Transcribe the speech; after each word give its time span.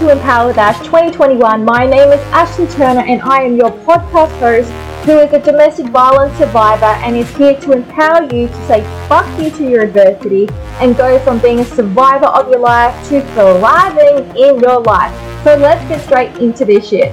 To 0.00 0.08
Empower 0.10 0.46
with 0.46 0.56
Ash 0.56 0.78
2021. 0.78 1.62
My 1.62 1.84
name 1.84 2.08
is 2.08 2.20
Ashley 2.32 2.66
Turner 2.68 3.02
and 3.02 3.20
I 3.20 3.42
am 3.42 3.54
your 3.54 3.70
podcast 3.70 4.32
host 4.38 4.70
who 5.04 5.18
is 5.18 5.30
a 5.34 5.38
domestic 5.38 5.88
violence 5.88 6.34
survivor 6.38 6.86
and 7.04 7.14
is 7.14 7.28
here 7.36 7.54
to 7.60 7.72
empower 7.72 8.22
you 8.22 8.48
to 8.48 8.66
say 8.66 8.82
fuck 9.10 9.28
you 9.38 9.50
to 9.50 9.68
your 9.68 9.82
adversity 9.82 10.48
and 10.80 10.96
go 10.96 11.18
from 11.18 11.38
being 11.40 11.60
a 11.60 11.66
survivor 11.66 12.28
of 12.28 12.48
your 12.48 12.60
life 12.60 12.94
to 13.10 13.20
thriving 13.34 14.24
in 14.38 14.58
your 14.60 14.80
life. 14.80 15.12
So 15.44 15.56
let's 15.56 15.86
get 15.86 16.00
straight 16.00 16.34
into 16.38 16.64
this 16.64 16.88
shit. 16.88 17.12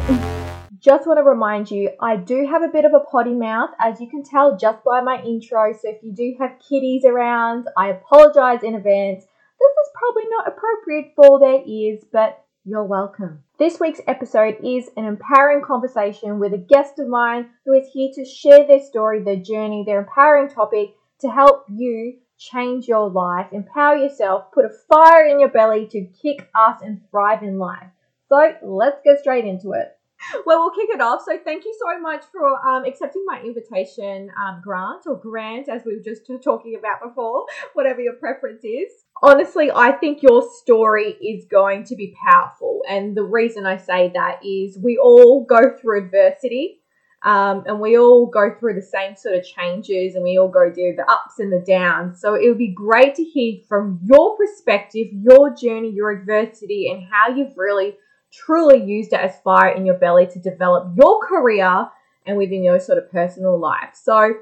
Just 0.79 1.05
want 1.07 1.17
to 1.17 1.23
remind 1.23 1.69
you, 1.69 1.89
I 1.99 2.15
do 2.15 2.47
have 2.47 2.61
a 2.61 2.69
bit 2.69 2.85
of 2.85 2.93
a 2.93 3.01
potty 3.01 3.33
mouth, 3.33 3.71
as 3.81 3.99
you 3.99 4.07
can 4.07 4.23
tell 4.23 4.55
just 4.55 4.81
by 4.85 5.01
my 5.01 5.21
intro. 5.23 5.73
So 5.73 5.89
if 5.89 6.01
you 6.01 6.13
do 6.13 6.35
have 6.39 6.51
kitties 6.59 7.03
around, 7.03 7.67
I 7.75 7.89
apologize 7.89 8.63
in 8.63 8.75
advance. 8.75 9.25
This 9.25 9.71
is 9.85 9.91
probably 9.93 10.29
not 10.29 10.47
appropriate 10.47 11.11
for 11.17 11.37
their 11.37 11.61
ears, 11.65 12.05
but 12.13 12.45
you're 12.67 12.83
welcome. 12.83 13.41
This 13.57 13.79
week's 13.79 14.01
episode 14.07 14.57
is 14.61 14.89
an 14.97 15.05
empowering 15.05 15.63
conversation 15.63 16.37
with 16.37 16.53
a 16.53 16.57
guest 16.57 16.99
of 16.99 17.07
mine 17.07 17.49
who 17.65 17.73
is 17.73 17.87
here 17.93 18.09
to 18.15 18.25
share 18.25 18.67
their 18.67 18.81
story, 18.81 19.23
their 19.23 19.37
journey, 19.37 19.85
their 19.85 19.99
empowering 19.99 20.49
topic 20.49 20.89
to 21.21 21.29
help 21.29 21.63
you 21.69 22.17
change 22.37 22.85
your 22.85 23.09
life, 23.09 23.47
empower 23.53 23.95
yourself, 23.95 24.51
put 24.51 24.65
a 24.65 24.69
fire 24.89 25.27
in 25.27 25.39
your 25.39 25.47
belly 25.47 25.87
to 25.87 26.09
kick 26.21 26.49
ass 26.53 26.81
and 26.83 26.99
thrive 27.09 27.41
in 27.41 27.57
life. 27.57 27.87
So 28.27 28.55
let's 28.61 28.99
get 29.05 29.19
straight 29.19 29.45
into 29.45 29.71
it 29.71 29.96
well, 30.45 30.59
we'll 30.59 30.71
kick 30.71 30.89
it 30.93 31.01
off. 31.01 31.21
So, 31.25 31.37
thank 31.43 31.65
you 31.65 31.75
so 31.79 31.99
much 31.99 32.23
for 32.31 32.47
um, 32.67 32.85
accepting 32.85 33.23
my 33.25 33.41
invitation, 33.41 34.29
um, 34.41 34.61
Grant, 34.63 35.03
or 35.05 35.19
Grant, 35.19 35.69
as 35.69 35.83
we 35.85 35.95
were 35.95 36.03
just 36.03 36.23
talking 36.43 36.75
about 36.77 37.01
before, 37.03 37.45
whatever 37.73 38.01
your 38.01 38.13
preference 38.13 38.63
is. 38.63 38.91
Honestly, 39.21 39.71
I 39.73 39.91
think 39.93 40.21
your 40.21 40.43
story 40.61 41.13
is 41.21 41.45
going 41.49 41.83
to 41.85 41.95
be 41.95 42.15
powerful. 42.27 42.81
And 42.87 43.15
the 43.15 43.23
reason 43.23 43.65
I 43.65 43.77
say 43.77 44.11
that 44.13 44.45
is 44.45 44.77
we 44.77 44.97
all 44.97 45.45
go 45.45 45.75
through 45.79 46.05
adversity. 46.05 46.81
Um, 47.23 47.63
and 47.65 47.79
we 47.79 47.97
all 47.97 48.27
go 48.27 48.55
through 48.59 48.75
the 48.75 48.81
same 48.81 49.15
sort 49.15 49.35
of 49.35 49.43
changes 49.43 50.13
and 50.13 50.23
we 50.23 50.37
all 50.37 50.49
go 50.49 50.71
through 50.71 50.97
the 50.97 51.11
ups 51.11 51.39
and 51.39 51.51
the 51.51 51.65
downs. 51.65 52.21
So 52.21 52.35
it 52.35 52.47
would 52.47 52.59
be 52.59 52.71
great 52.71 53.15
to 53.15 53.23
hear 53.23 53.55
from 53.67 53.99
your 54.03 54.37
perspective, 54.37 55.07
your 55.11 55.53
journey, 55.53 55.89
your 55.89 56.11
adversity, 56.11 56.89
and 56.91 57.03
how 57.11 57.35
you've 57.35 57.57
really 57.57 57.97
truly 58.31 58.83
used 58.83 59.13
it 59.13 59.19
as 59.19 59.39
fire 59.43 59.69
in 59.69 59.85
your 59.85 59.95
belly 59.95 60.27
to 60.27 60.39
develop 60.39 60.93
your 60.97 61.19
career 61.25 61.87
and 62.25 62.37
within 62.37 62.63
your 62.63 62.79
sort 62.79 62.97
of 62.97 63.11
personal 63.11 63.59
life. 63.59 63.91
So, 63.93 64.33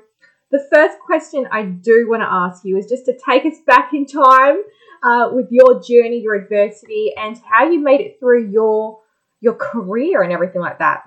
the 0.51 0.67
first 0.71 0.99
question 0.99 1.47
I 1.51 1.63
do 1.63 2.07
want 2.09 2.21
to 2.21 2.31
ask 2.31 2.63
you 2.63 2.77
is 2.77 2.85
just 2.87 3.05
to 3.05 3.17
take 3.27 3.45
us 3.45 3.59
back 3.65 3.93
in 3.93 4.05
time 4.05 4.61
uh, 5.03 5.29
with 5.31 5.47
your 5.51 5.81
journey, 5.81 6.21
your 6.21 6.35
adversity, 6.35 7.13
and 7.17 7.37
how 7.49 7.69
you 7.69 7.79
made 7.79 8.01
it 8.01 8.19
through 8.19 8.49
your 8.49 8.99
your 9.41 9.53
career 9.53 10.21
and 10.21 10.31
everything 10.31 10.61
like 10.61 10.79
that. 10.79 11.03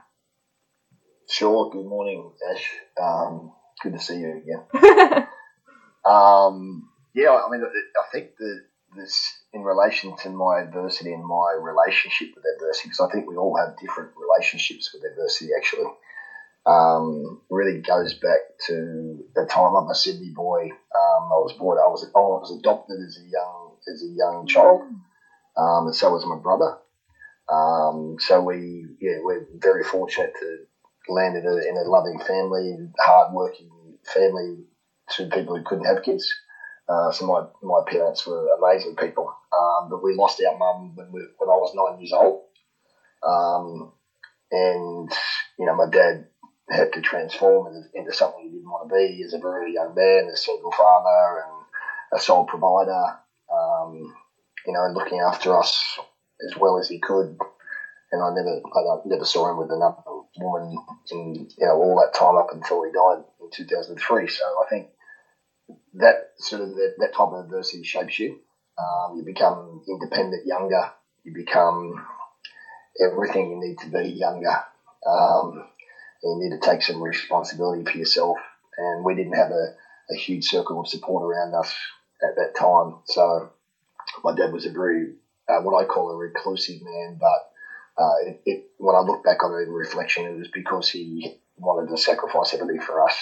Sure. 1.29 1.71
Good 1.71 1.87
morning, 1.87 2.31
Ash. 2.53 2.71
Um, 3.01 3.53
good 3.83 3.93
to 3.93 3.99
see 3.99 4.19
you 4.19 4.43
again. 4.43 5.27
um, 6.05 6.89
yeah, 7.15 7.31
I 7.31 7.51
mean, 7.51 7.62
I 7.62 8.12
think 8.12 8.37
the 8.39 8.61
this 8.97 9.38
in 9.52 9.62
relation 9.62 10.14
to 10.22 10.30
my 10.30 10.60
adversity 10.60 11.12
and 11.12 11.24
my 11.24 11.56
relationship 11.58 12.28
with 12.34 12.44
adversity, 12.54 12.88
because 12.88 13.00
I 13.00 13.12
think 13.12 13.27
we 13.27 13.36
all 13.36 13.56
have 13.56 13.77
different 13.80 14.10
relationships 14.16 14.91
with 14.92 15.02
adversity 15.10 15.50
actually. 15.56 15.86
Um, 16.66 17.41
really 17.48 17.81
goes 17.81 18.12
back 18.14 18.41
to 18.66 19.25
the 19.34 19.47
time 19.47 19.75
I'm 19.75 19.88
a 19.88 19.94
Sydney 19.94 20.32
boy. 20.34 20.64
Um, 20.64 21.22
I 21.32 21.41
was 21.41 21.54
born. 21.58 21.78
I 21.78 21.88
was 21.88 22.04
I 22.14 22.19
was 22.19 22.54
adopted 22.58 22.98
as 23.06 23.16
a 23.16 23.26
young 23.26 23.76
as 23.91 24.03
a 24.03 24.06
young 24.06 24.47
child, 24.47 24.82
um, 25.56 25.87
and 25.87 25.94
so 25.94 26.10
was 26.10 26.26
my 26.26 26.37
brother. 26.37 26.76
Um, 27.48 28.16
so 28.19 28.42
we 28.42 28.87
yeah 29.00 29.19
we're 29.22 29.47
very 29.54 29.82
fortunate 29.82 30.32
to 30.41 30.58
land 31.08 31.37
in 31.37 31.47
a, 31.47 31.56
in 31.56 31.76
a 31.76 31.88
loving 31.88 32.19
family, 32.19 32.76
hard-working 32.98 33.70
family 34.04 34.64
to 35.10 35.26
people 35.28 35.56
who 35.56 35.62
couldn't 35.64 35.87
have 35.87 36.03
kids. 36.03 36.28
Uh, 36.88 37.10
so 37.10 37.26
my, 37.26 37.42
my 37.62 37.81
parents 37.87 38.26
were 38.26 38.48
amazing 38.58 38.94
people, 38.97 39.31
um, 39.53 39.88
but 39.88 40.03
we 40.03 40.14
lost 40.14 40.42
our 40.42 40.56
mum 40.56 40.94
when, 40.94 41.12
we, 41.12 41.20
when 41.38 41.48
I 41.48 41.54
was 41.54 41.75
nine 41.75 42.00
years 42.00 42.12
old. 42.12 42.42
Um, 43.22 43.92
and, 44.50 45.10
you 45.59 45.66
know, 45.66 45.75
my 45.75 45.88
dad 45.91 46.26
had 46.70 46.92
to 46.92 47.00
transform 47.00 47.75
into 47.94 48.12
something 48.12 48.42
he 48.42 48.50
didn't 48.50 48.70
want 48.70 48.88
to 48.88 48.94
be 48.94 49.22
as 49.25 49.32
a 49.32 49.38
very 49.38 49.75
young 49.75 49.94
man, 49.94 50.28
a 50.32 50.37
single 50.37 50.70
father 50.72 51.42
and 51.44 51.64
a 52.12 52.22
sole 52.22 52.44
provider, 52.44 53.19
um, 53.53 54.14
you 54.66 54.72
know, 54.72 54.84
and 54.84 54.94
looking 54.94 55.20
after 55.20 55.56
us 55.56 55.98
as 56.47 56.56
well 56.56 56.78
as 56.78 56.88
he 56.88 56.98
could. 56.98 57.37
And 58.10 58.22
I 58.22 58.31
never, 58.31 58.60
I 58.75 59.00
never 59.04 59.25
saw 59.25 59.50
him 59.50 59.58
with 59.58 59.70
another 59.70 60.03
woman 60.38 60.78
in, 61.10 61.34
you 61.58 61.66
know, 61.66 61.76
all 61.76 62.00
that 62.00 62.19
time 62.19 62.37
up 62.37 62.48
until 62.53 62.82
he 62.84 62.91
died 62.91 63.25
in 63.41 63.50
2003. 63.53 64.28
So 64.28 64.44
I 64.44 64.69
think 64.70 64.88
that 65.94 66.31
sort 66.38 66.62
of 66.62 66.70
that, 66.70 66.94
that 66.98 67.12
type 67.12 67.28
of 67.28 67.44
adversity 67.44 67.82
shapes 67.82 68.19
you. 68.19 68.41
Um, 68.78 69.16
you 69.16 69.25
become 69.25 69.83
independent 69.89 70.47
younger. 70.47 70.83
You 71.25 71.33
become 71.34 72.06
everything 73.00 73.50
you 73.50 73.56
need 73.61 73.78
to 73.78 73.89
be 73.89 74.09
younger. 74.09 74.56
Um, 75.06 75.65
you 76.22 76.37
need 76.39 76.50
to 76.50 76.59
take 76.59 76.83
some 76.83 77.03
responsibility 77.03 77.84
for 77.84 77.97
yourself. 77.99 78.37
And 78.77 79.05
we 79.05 79.15
didn't 79.15 79.34
have 79.34 79.50
a, 79.50 79.67
a 80.11 80.15
huge 80.17 80.44
circle 80.44 80.81
of 80.81 80.88
support 80.88 81.25
around 81.25 81.55
us 81.55 81.75
at 82.22 82.37
that 82.37 82.55
time. 82.55 82.94
So 83.06 83.50
my 84.25 84.34
dad 84.34 84.53
was 84.53 84.67
a 84.67 84.71
very, 84.71 85.15
uh, 85.49 85.61
what 85.61 85.78
I 85.81 85.84
call 85.84 86.11
a 86.11 86.17
reclusive 86.17 86.83
man, 86.83 87.19
but 87.21 88.03
uh, 88.03 88.15
it, 88.27 88.41
it, 88.44 88.65
when 88.78 88.94
I 88.94 89.00
look 89.00 89.22
back 89.25 89.43
on 89.43 89.53
it 89.55 89.65
in 89.65 89.72
reflection, 89.72 90.27
it 90.27 90.37
was 90.37 90.49
because 90.49 90.88
he 90.88 91.34
wanted 91.56 91.91
to 91.91 91.97
sacrifice 91.97 92.55
everything 92.55 92.81
for 92.81 93.03
us. 93.05 93.17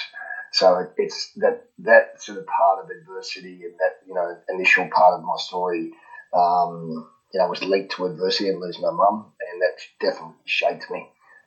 So 0.57 0.87
it's 0.97 1.31
that 1.37 1.57
that 1.79 2.05
sort 2.19 2.39
of 2.39 2.47
part 2.47 2.79
of 2.79 2.89
adversity 2.89 3.65
and 3.65 3.75
that 3.81 3.93
you 4.07 4.15
know 4.15 4.35
initial 4.49 4.87
part 4.89 5.15
of 5.15 5.21
my 5.23 5.37
story, 5.37 5.91
um, 6.33 7.05
you 7.33 7.39
know, 7.41 7.47
was 7.47 7.63
linked 7.63 7.91
to 7.93 8.05
adversity 8.07 8.49
and 8.49 8.59
losing 8.61 8.83
my 8.83 8.91
mum, 8.91 9.31
and 9.41 9.63
that 9.63 9.75
definitely 10.01 10.35
shaped 10.47 10.91
me. 10.91 11.07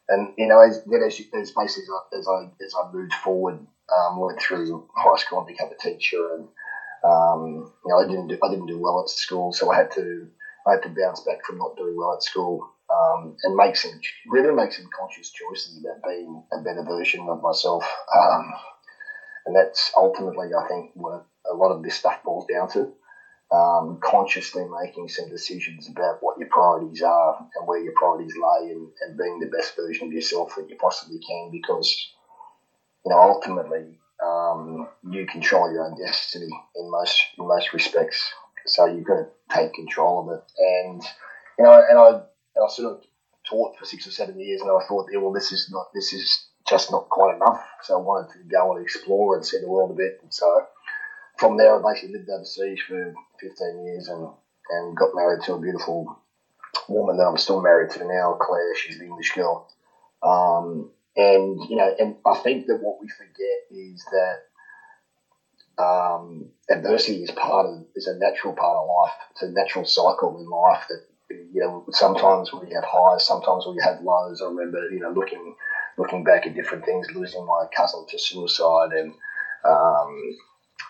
And 0.10 0.28
you 0.38 0.48
know, 0.48 0.60
as 0.60 0.82
then 0.86 1.02
as, 1.04 1.20
as 1.34 1.52
basically 1.52 1.96
as 2.18 2.28
I 2.28 2.40
as 2.64 2.74
I 2.80 2.84
moved 2.92 3.14
forward, 3.14 3.60
um, 3.96 4.20
went 4.20 4.40
through 4.40 4.86
high 4.96 5.16
school 5.18 5.40
and 5.40 5.48
became 5.48 5.70
a 5.72 5.76
teacher, 5.82 6.34
and 6.36 6.48
um, 7.04 7.72
you 7.86 7.92
know, 7.92 8.00
I 8.00 8.06
didn't 8.06 8.28
do 8.28 8.38
I 8.44 8.50
didn't 8.50 8.68
do 8.68 8.80
well 8.80 9.00
at 9.02 9.10
school, 9.10 9.52
so 9.54 9.72
I 9.72 9.78
had 9.78 9.92
to 9.92 10.28
I 10.68 10.72
had 10.72 10.84
to 10.84 10.90
bounce 10.90 11.22
back 11.22 11.40
from 11.46 11.58
not 11.58 11.76
doing 11.78 11.96
well 11.98 12.14
at 12.14 12.24
school. 12.24 12.62
Um, 12.92 13.36
and 13.44 13.56
make 13.56 13.76
some 13.76 13.92
really 14.26 14.52
make 14.52 14.72
some 14.74 14.88
conscious 15.00 15.30
choices 15.32 15.78
about 15.80 16.02
being 16.10 16.42
a 16.52 16.60
better 16.60 16.84
version 16.84 17.28
of 17.30 17.40
myself. 17.40 17.84
Um, 18.16 18.52
and 19.50 19.56
that's 19.56 19.92
ultimately, 19.98 20.50
I 20.54 20.68
think, 20.68 20.92
what 20.94 21.26
a 21.52 21.56
lot 21.56 21.72
of 21.72 21.82
this 21.82 21.96
stuff 21.96 22.22
boils 22.24 22.46
down 22.46 22.70
to. 22.70 22.94
Um, 23.52 23.98
consciously 24.00 24.64
making 24.84 25.10
some 25.10 25.28
decisions 25.28 25.90
about 25.90 26.20
what 26.22 26.38
your 26.38 26.50
priorities 26.50 27.02
are 27.02 27.48
and 27.56 27.68
where 27.68 27.82
your 27.82 27.94
priorities 27.96 28.36
lay 28.36 28.70
and, 28.70 28.90
and 29.02 29.18
being 29.18 29.40
the 29.40 29.48
best 29.48 29.76
version 29.76 30.06
of 30.06 30.14
yourself 30.14 30.54
that 30.56 30.70
you 30.70 30.76
possibly 30.76 31.18
can 31.28 31.50
because, 31.52 32.14
you 33.04 33.10
know, 33.12 33.18
ultimately, 33.18 33.98
um, 34.24 34.88
you 35.10 35.26
control 35.26 35.74
your 35.74 35.88
own 35.88 35.98
destiny 35.98 36.52
in 36.76 36.92
most 36.92 37.20
in 37.40 37.48
most 37.48 37.74
respects. 37.74 38.32
So 38.68 38.86
you've 38.86 39.08
got 39.08 39.16
to 39.16 39.28
take 39.50 39.74
control 39.74 40.30
of 40.30 40.38
it. 40.38 40.44
And 40.60 41.02
you 41.58 41.64
know, 41.66 41.84
and 41.90 41.98
I, 41.98 42.08
and 42.56 42.64
I 42.64 42.70
sort 42.70 42.92
of 42.92 43.04
taught 43.50 43.80
for 43.80 43.86
six 43.86 44.06
or 44.06 44.12
seven 44.12 44.40
years, 44.40 44.62
and 44.62 44.70
I 44.70 44.86
thought, 44.88 45.08
yeah, 45.12 45.18
well, 45.18 45.34
this 45.34 45.52
is 45.52 45.70
not 45.72 45.88
this 45.96 46.14
is 46.14 46.49
just 46.70 46.92
not 46.92 47.10
quite 47.10 47.36
enough. 47.36 47.62
So 47.84 47.96
I 47.96 47.98
wanted 48.02 48.32
to 48.34 48.40
go 48.50 48.74
and 48.74 48.82
explore 48.82 49.36
and 49.36 49.46
see 49.46 49.60
the 49.60 49.68
world 49.70 49.92
a 49.92 49.96
bit. 49.96 50.20
And 50.22 50.34
so 50.34 50.62
from 51.38 51.58
there, 51.58 51.76
I 51.76 51.82
basically 51.82 52.14
lived 52.14 52.30
overseas 52.30 52.80
for 52.88 53.14
15 53.40 53.86
years 53.86 54.08
and, 54.10 54.30
and 54.70 54.96
got 54.98 55.16
married 55.16 55.42
to 55.46 55.54
a 55.54 55.60
beautiful 55.60 56.20
woman 56.88 57.18
that 57.18 57.26
I'm 57.26 57.38
still 57.38 57.62
married 57.62 57.92
to 57.92 58.06
now, 58.06 58.38
Claire. 58.40 58.76
She's 58.76 59.00
the 59.00 59.06
English 59.06 59.32
girl. 59.34 59.68
Um, 60.24 60.92
and, 61.16 61.60
you 61.70 61.76
know, 61.78 61.94
and 62.00 62.16
I 62.26 62.36
think 62.36 62.68
that 62.68 62.82
what 62.82 63.00
we 63.02 63.08
forget 63.10 63.60
is 63.72 64.06
that 64.12 64.38
um, 65.84 66.50
adversity 66.70 67.24
is 67.24 67.32
part 67.32 67.66
of, 67.66 67.86
is 67.96 68.08
a 68.08 68.16
natural 68.18 68.54
part 68.54 68.78
of 68.78 68.88
life. 68.88 69.14
It's 69.32 69.42
a 69.44 69.50
natural 69.50 69.86
cycle 69.86 70.38
in 70.40 70.50
life 70.50 70.86
that, 70.90 71.02
you 71.30 71.62
know, 71.62 71.86
sometimes 71.92 72.52
we 72.54 72.72
have 72.74 72.84
highs, 72.86 73.26
sometimes 73.26 73.66
we 73.68 73.82
have 73.84 74.02
lows. 74.02 74.42
I 74.42 74.48
remember, 74.48 74.90
you 74.90 75.00
know, 75.00 75.12
looking 75.12 75.56
looking 76.00 76.24
back 76.24 76.48
at 76.48 76.56
different 76.56 76.86
things, 76.86 77.08
losing 77.14 77.46
my 77.46 77.66
cousin 77.76 78.06
to 78.10 78.18
suicide 78.18 78.92
and, 78.92 79.14
um, 79.66 80.38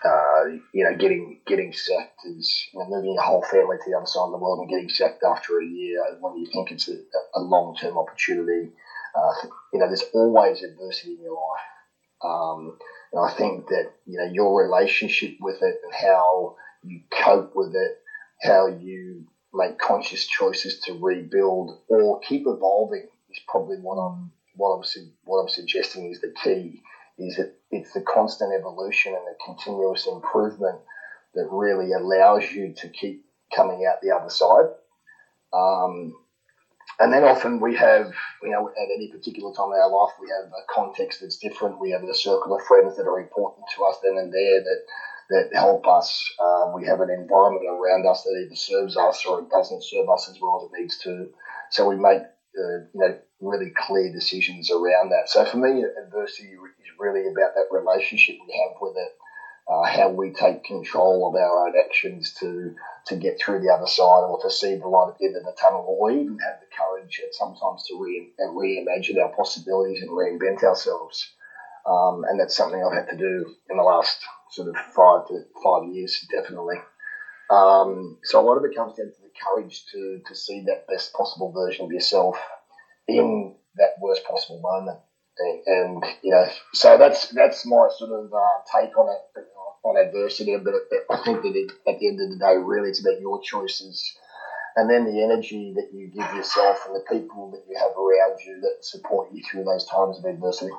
uh, 0.04 0.44
you 0.72 0.84
know, 0.84 0.96
getting 0.96 1.40
getting 1.46 1.72
sacked 1.72 2.20
is 2.24 2.68
you 2.72 2.78
know, 2.78 2.86
moving 2.88 3.12
your 3.12 3.22
whole 3.22 3.42
family 3.42 3.76
to 3.76 3.90
the 3.90 3.96
other 3.96 4.06
side 4.06 4.22
of 4.22 4.30
the 4.30 4.38
world 4.38 4.60
and 4.60 4.70
getting 4.70 4.88
sacked 4.88 5.22
after 5.22 5.60
a 5.60 5.64
year 5.64 6.00
when 6.20 6.38
you 6.38 6.46
think 6.52 6.70
it's 6.70 6.88
a, 6.88 6.94
a 7.34 7.40
long 7.40 7.74
term 7.78 7.98
opportunity. 7.98 8.70
Uh, 9.14 9.32
you 9.72 9.80
know, 9.80 9.86
there's 9.86 10.04
always 10.14 10.62
adversity 10.62 11.14
in 11.14 11.22
your 11.22 11.34
life. 11.34 11.70
Um, 12.22 12.78
and 13.12 13.26
I 13.26 13.32
think 13.32 13.66
that, 13.68 13.90
you 14.06 14.18
know, 14.18 14.30
your 14.32 14.62
relationship 14.62 15.34
with 15.40 15.60
it 15.62 15.76
and 15.82 15.92
how 15.92 16.54
you 16.82 17.00
cope 17.10 17.52
with 17.54 17.74
it, 17.74 17.92
how 18.42 18.68
you 18.68 19.24
make 19.52 19.78
conscious 19.78 20.24
choices 20.26 20.78
to 20.80 20.94
rebuild 20.94 21.78
or 21.88 22.20
keep 22.20 22.44
evolving 22.46 23.08
is 23.30 23.40
probably 23.48 23.76
what 23.76 23.96
I'm 23.96 24.30
what 24.54 24.76
I'm 24.76 24.84
what 25.24 25.38
I'm 25.40 25.48
suggesting 25.48 26.10
is 26.10 26.20
the 26.20 26.34
key. 26.42 26.82
Is 27.18 27.36
that 27.36 27.54
it's 27.70 27.92
the 27.92 28.00
constant 28.00 28.52
evolution 28.58 29.14
and 29.14 29.22
the 29.26 29.36
continuous 29.44 30.06
improvement 30.06 30.78
that 31.34 31.48
really 31.50 31.92
allows 31.92 32.50
you 32.50 32.72
to 32.78 32.88
keep 32.88 33.24
coming 33.54 33.86
out 33.86 34.00
the 34.00 34.10
other 34.10 34.30
side. 34.30 34.66
Um, 35.52 36.14
and 36.98 37.12
then 37.12 37.24
often 37.24 37.60
we 37.60 37.76
have, 37.76 38.12
you 38.42 38.50
know, 38.50 38.68
at 38.68 38.88
any 38.94 39.08
particular 39.08 39.52
time 39.54 39.72
in 39.72 39.80
our 39.80 39.90
life, 39.90 40.14
we 40.20 40.28
have 40.28 40.50
a 40.52 40.72
context 40.72 41.20
that's 41.20 41.38
different. 41.38 41.80
We 41.80 41.90
have 41.90 42.02
a 42.02 42.14
circle 42.14 42.54
of 42.54 42.62
friends 42.66 42.96
that 42.96 43.06
are 43.06 43.20
important 43.20 43.66
to 43.76 43.84
us 43.84 43.96
then 44.02 44.18
and 44.18 44.32
there 44.32 44.62
that 44.62 44.82
that 45.30 45.50
help 45.54 45.86
us. 45.86 46.32
Uh, 46.38 46.72
we 46.74 46.84
have 46.86 47.00
an 47.00 47.10
environment 47.10 47.64
around 47.68 48.06
us 48.06 48.22
that 48.24 48.44
either 48.44 48.56
serves 48.56 48.96
us 48.96 49.24
or 49.24 49.40
it 49.40 49.50
doesn't 49.50 49.84
serve 49.84 50.08
us 50.10 50.28
as 50.28 50.38
well 50.40 50.60
as 50.60 50.70
it 50.70 50.80
needs 50.80 50.98
to. 50.98 51.28
So 51.70 51.88
we 51.88 51.96
make, 51.96 52.18
uh, 52.20 52.82
you 52.92 53.00
know, 53.00 53.18
really 53.40 53.70
clear 53.70 54.12
decisions 54.12 54.70
around 54.70 55.10
that. 55.10 55.28
So 55.28 55.44
for 55.44 55.56
me, 55.56 55.84
adversity 55.84 56.48
is 56.48 56.90
really 56.98 57.26
about 57.26 57.54
that 57.54 57.66
relationship 57.70 58.36
we 58.46 58.52
have 58.52 58.76
with 58.80 58.96
it 58.96 59.12
uh, 59.70 59.84
how 59.84 60.08
we 60.08 60.32
take 60.32 60.64
control 60.64 61.28
of 61.28 61.40
our 61.40 61.66
own 61.66 61.74
actions 61.78 62.34
to 62.40 62.74
to 63.06 63.16
get 63.16 63.40
through 63.40 63.60
the 63.60 63.72
other 63.72 63.86
side 63.86 64.26
or 64.28 64.38
to 64.42 64.50
see 64.50 64.74
the 64.74 64.86
light 64.86 65.10
at 65.12 65.18
the 65.18 65.26
end 65.26 65.36
of 65.36 65.44
the 65.44 65.56
tunnel 65.58 65.84
or 65.88 66.10
even 66.10 66.38
have 66.38 66.60
the 66.60 66.66
courage 66.76 67.20
sometimes 67.32 67.84
to 67.86 67.98
re- 67.98 68.30
reimagine 68.40 69.22
our 69.22 69.34
possibilities 69.34 70.02
and 70.02 70.10
reinvent 70.10 70.62
ourselves. 70.62 71.32
Um, 71.86 72.24
and 72.28 72.38
that's 72.38 72.56
something 72.56 72.82
I've 72.84 72.92
had 72.92 73.08
to 73.08 73.16
do 73.16 73.54
in 73.70 73.78
the 73.78 73.82
last 73.82 74.18
sort 74.50 74.68
of 74.68 74.76
five 74.76 75.28
to 75.28 75.44
five 75.64 75.88
years, 75.94 76.26
definitely. 76.30 76.76
Um, 77.48 78.18
so 78.24 78.38
a 78.38 78.44
lot 78.44 78.58
of 78.58 78.64
it 78.64 78.76
comes 78.76 78.98
down 78.98 79.06
to 79.06 79.22
the 79.22 79.30
courage 79.42 79.84
to, 79.92 80.20
to 80.26 80.34
see 80.34 80.64
that 80.66 80.86
best 80.88 81.14
possible 81.14 81.52
version 81.52 81.86
of 81.86 81.92
yourself 81.92 82.36
in 83.18 83.54
that 83.76 83.94
worst 84.00 84.24
possible 84.24 84.60
moment. 84.60 84.98
And, 85.38 85.62
and 85.66 86.04
you 86.22 86.32
know, 86.32 86.46
so 86.74 86.98
that's 86.98 87.28
that's 87.28 87.64
my 87.64 87.88
sort 87.96 88.10
of 88.12 88.32
uh, 88.32 88.80
take 88.80 88.96
on 88.98 89.08
it 89.08 89.46
on 89.82 89.96
adversity, 89.96 90.56
but 90.56 90.74
I 91.10 91.22
think 91.24 91.42
that 91.42 91.56
it, 91.56 91.72
at 91.88 91.98
the 91.98 92.08
end 92.08 92.20
of 92.20 92.30
the 92.30 92.38
day, 92.38 92.56
really, 92.56 92.90
it's 92.90 93.00
about 93.00 93.20
your 93.20 93.40
choices, 93.42 94.14
and 94.76 94.90
then 94.90 95.06
the 95.06 95.22
energy 95.22 95.72
that 95.76 95.88
you 95.92 96.08
give 96.08 96.34
yourself 96.34 96.80
and 96.86 96.94
the 96.94 97.04
people 97.10 97.50
that 97.52 97.64
you 97.68 97.76
have 97.78 97.96
around 97.96 98.38
you 98.44 98.60
that 98.60 98.84
support 98.84 99.32
you 99.32 99.42
through 99.42 99.64
those 99.64 99.86
times 99.86 100.18
of 100.18 100.24
adversity. 100.24 100.72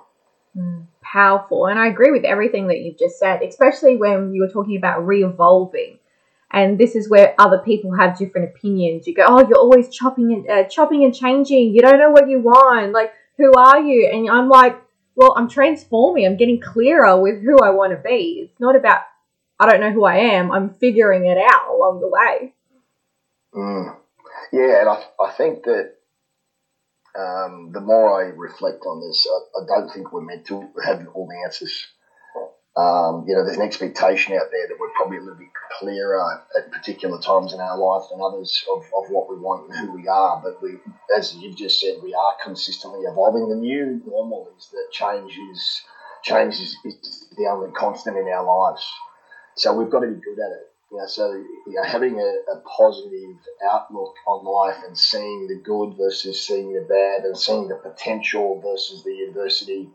Mm, 0.55 0.85
powerful, 1.01 1.65
and 1.65 1.79
I 1.79 1.87
agree 1.87 2.11
with 2.11 2.25
everything 2.25 2.67
that 2.67 2.79
you've 2.79 2.99
just 2.99 3.17
said, 3.17 3.41
especially 3.41 3.95
when 3.95 4.33
you 4.33 4.41
were 4.41 4.49
talking 4.49 4.77
about 4.77 5.05
re-evolving. 5.05 5.97
And 6.53 6.77
this 6.77 6.95
is 6.95 7.09
where 7.09 7.33
other 7.39 7.59
people 7.59 7.93
have 7.95 8.17
different 8.17 8.49
opinions. 8.49 9.07
You 9.07 9.15
go, 9.15 9.25
"Oh, 9.27 9.47
you're 9.47 9.57
always 9.57 9.89
chopping 9.89 10.33
and 10.33 10.49
uh, 10.49 10.69
chopping 10.69 11.03
and 11.03 11.15
changing. 11.15 11.73
You 11.73 11.81
don't 11.81 11.99
know 11.99 12.11
what 12.11 12.29
you 12.29 12.39
want. 12.39 12.91
Like, 12.91 13.13
who 13.37 13.53
are 13.53 13.79
you?" 13.79 14.09
And 14.11 14.29
I'm 14.29 14.49
like, 14.49 14.81
well, 15.15 15.33
I'm 15.37 15.49
transforming. 15.49 16.25
I'm 16.25 16.37
getting 16.37 16.59
clearer 16.59 17.19
with 17.21 17.41
who 17.41 17.59
I 17.59 17.71
want 17.71 17.91
to 17.91 17.97
be. 17.97 18.47
It's 18.49 18.59
not 18.59 18.75
about, 18.75 19.01
I 19.59 19.69
don't 19.69 19.81
know 19.81 19.91
who 19.91 20.05
I 20.05 20.17
am. 20.17 20.51
I'm 20.51 20.73
figuring 20.73 21.25
it 21.25 21.37
out 21.37 21.69
along 21.69 21.99
the 21.99 22.07
way. 22.07 22.53
Mm. 23.53 23.97
Yeah, 24.53 24.81
and 24.81 24.89
I, 24.89 25.03
I 25.19 25.31
think 25.31 25.63
that 25.65 25.93
um, 27.17 27.71
the 27.73 27.81
more 27.81 28.21
I 28.21 28.29
reflect 28.29 28.83
on 28.85 29.01
this, 29.05 29.27
I, 29.29 29.61
I, 29.61 29.65
don't 29.67 29.93
think 29.93 30.11
we're 30.13 30.21
meant 30.21 30.45
to 30.47 30.69
have 30.83 31.05
all 31.13 31.27
the 31.27 31.43
answers. 31.45 31.87
Um, 32.77 33.25
you 33.27 33.35
know, 33.35 33.43
there's 33.43 33.57
an 33.57 33.63
expectation 33.63 34.33
out 34.33 34.47
there 34.49 34.67
that 34.67 34.79
we're 34.79 34.95
probably 34.95 35.17
a 35.17 35.21
little 35.21 35.37
bit 35.37 35.49
clearer 35.79 36.41
at 36.57 36.71
particular 36.71 37.19
times 37.19 37.51
in 37.53 37.59
our 37.59 37.77
life 37.77 38.07
than 38.09 38.21
others 38.21 38.63
of, 38.71 38.83
of 38.95 39.11
what 39.11 39.29
we 39.29 39.35
want 39.35 39.67
and 39.69 39.77
who 39.77 39.93
we 39.93 40.07
are. 40.07 40.41
But 40.41 40.61
we, 40.61 40.77
as 41.15 41.35
you've 41.35 41.57
just 41.57 41.81
said, 41.81 41.95
we 42.01 42.13
are 42.13 42.33
consistently 42.41 43.01
evolving. 43.01 43.49
The 43.49 43.55
new 43.55 44.01
normal 44.05 44.47
is 44.57 44.69
that 44.71 44.87
change 44.91 45.37
is 45.51 45.81
change 46.23 46.53
is, 46.55 46.77
is 46.85 47.27
the 47.37 47.47
only 47.47 47.71
constant 47.71 48.15
in 48.15 48.27
our 48.27 48.45
lives. 48.45 48.87
So 49.55 49.73
we've 49.73 49.89
got 49.89 50.01
to 50.01 50.07
be 50.07 50.21
good 50.21 50.39
at 50.39 50.51
it. 50.51 50.71
You 50.91 50.97
know, 50.97 51.07
so 51.07 51.31
you 51.31 51.73
know, 51.73 51.83
having 51.83 52.19
a, 52.19 52.53
a 52.53 52.61
positive 52.77 53.35
outlook 53.69 54.13
on 54.27 54.45
life 54.45 54.81
and 54.85 54.97
seeing 54.97 55.47
the 55.47 55.61
good 55.63 55.95
versus 55.97 56.45
seeing 56.45 56.73
the 56.73 56.81
bad 56.87 57.25
and 57.25 57.37
seeing 57.37 57.67
the 57.67 57.75
potential 57.75 58.61
versus 58.61 59.03
the 59.03 59.25
adversity 59.27 59.89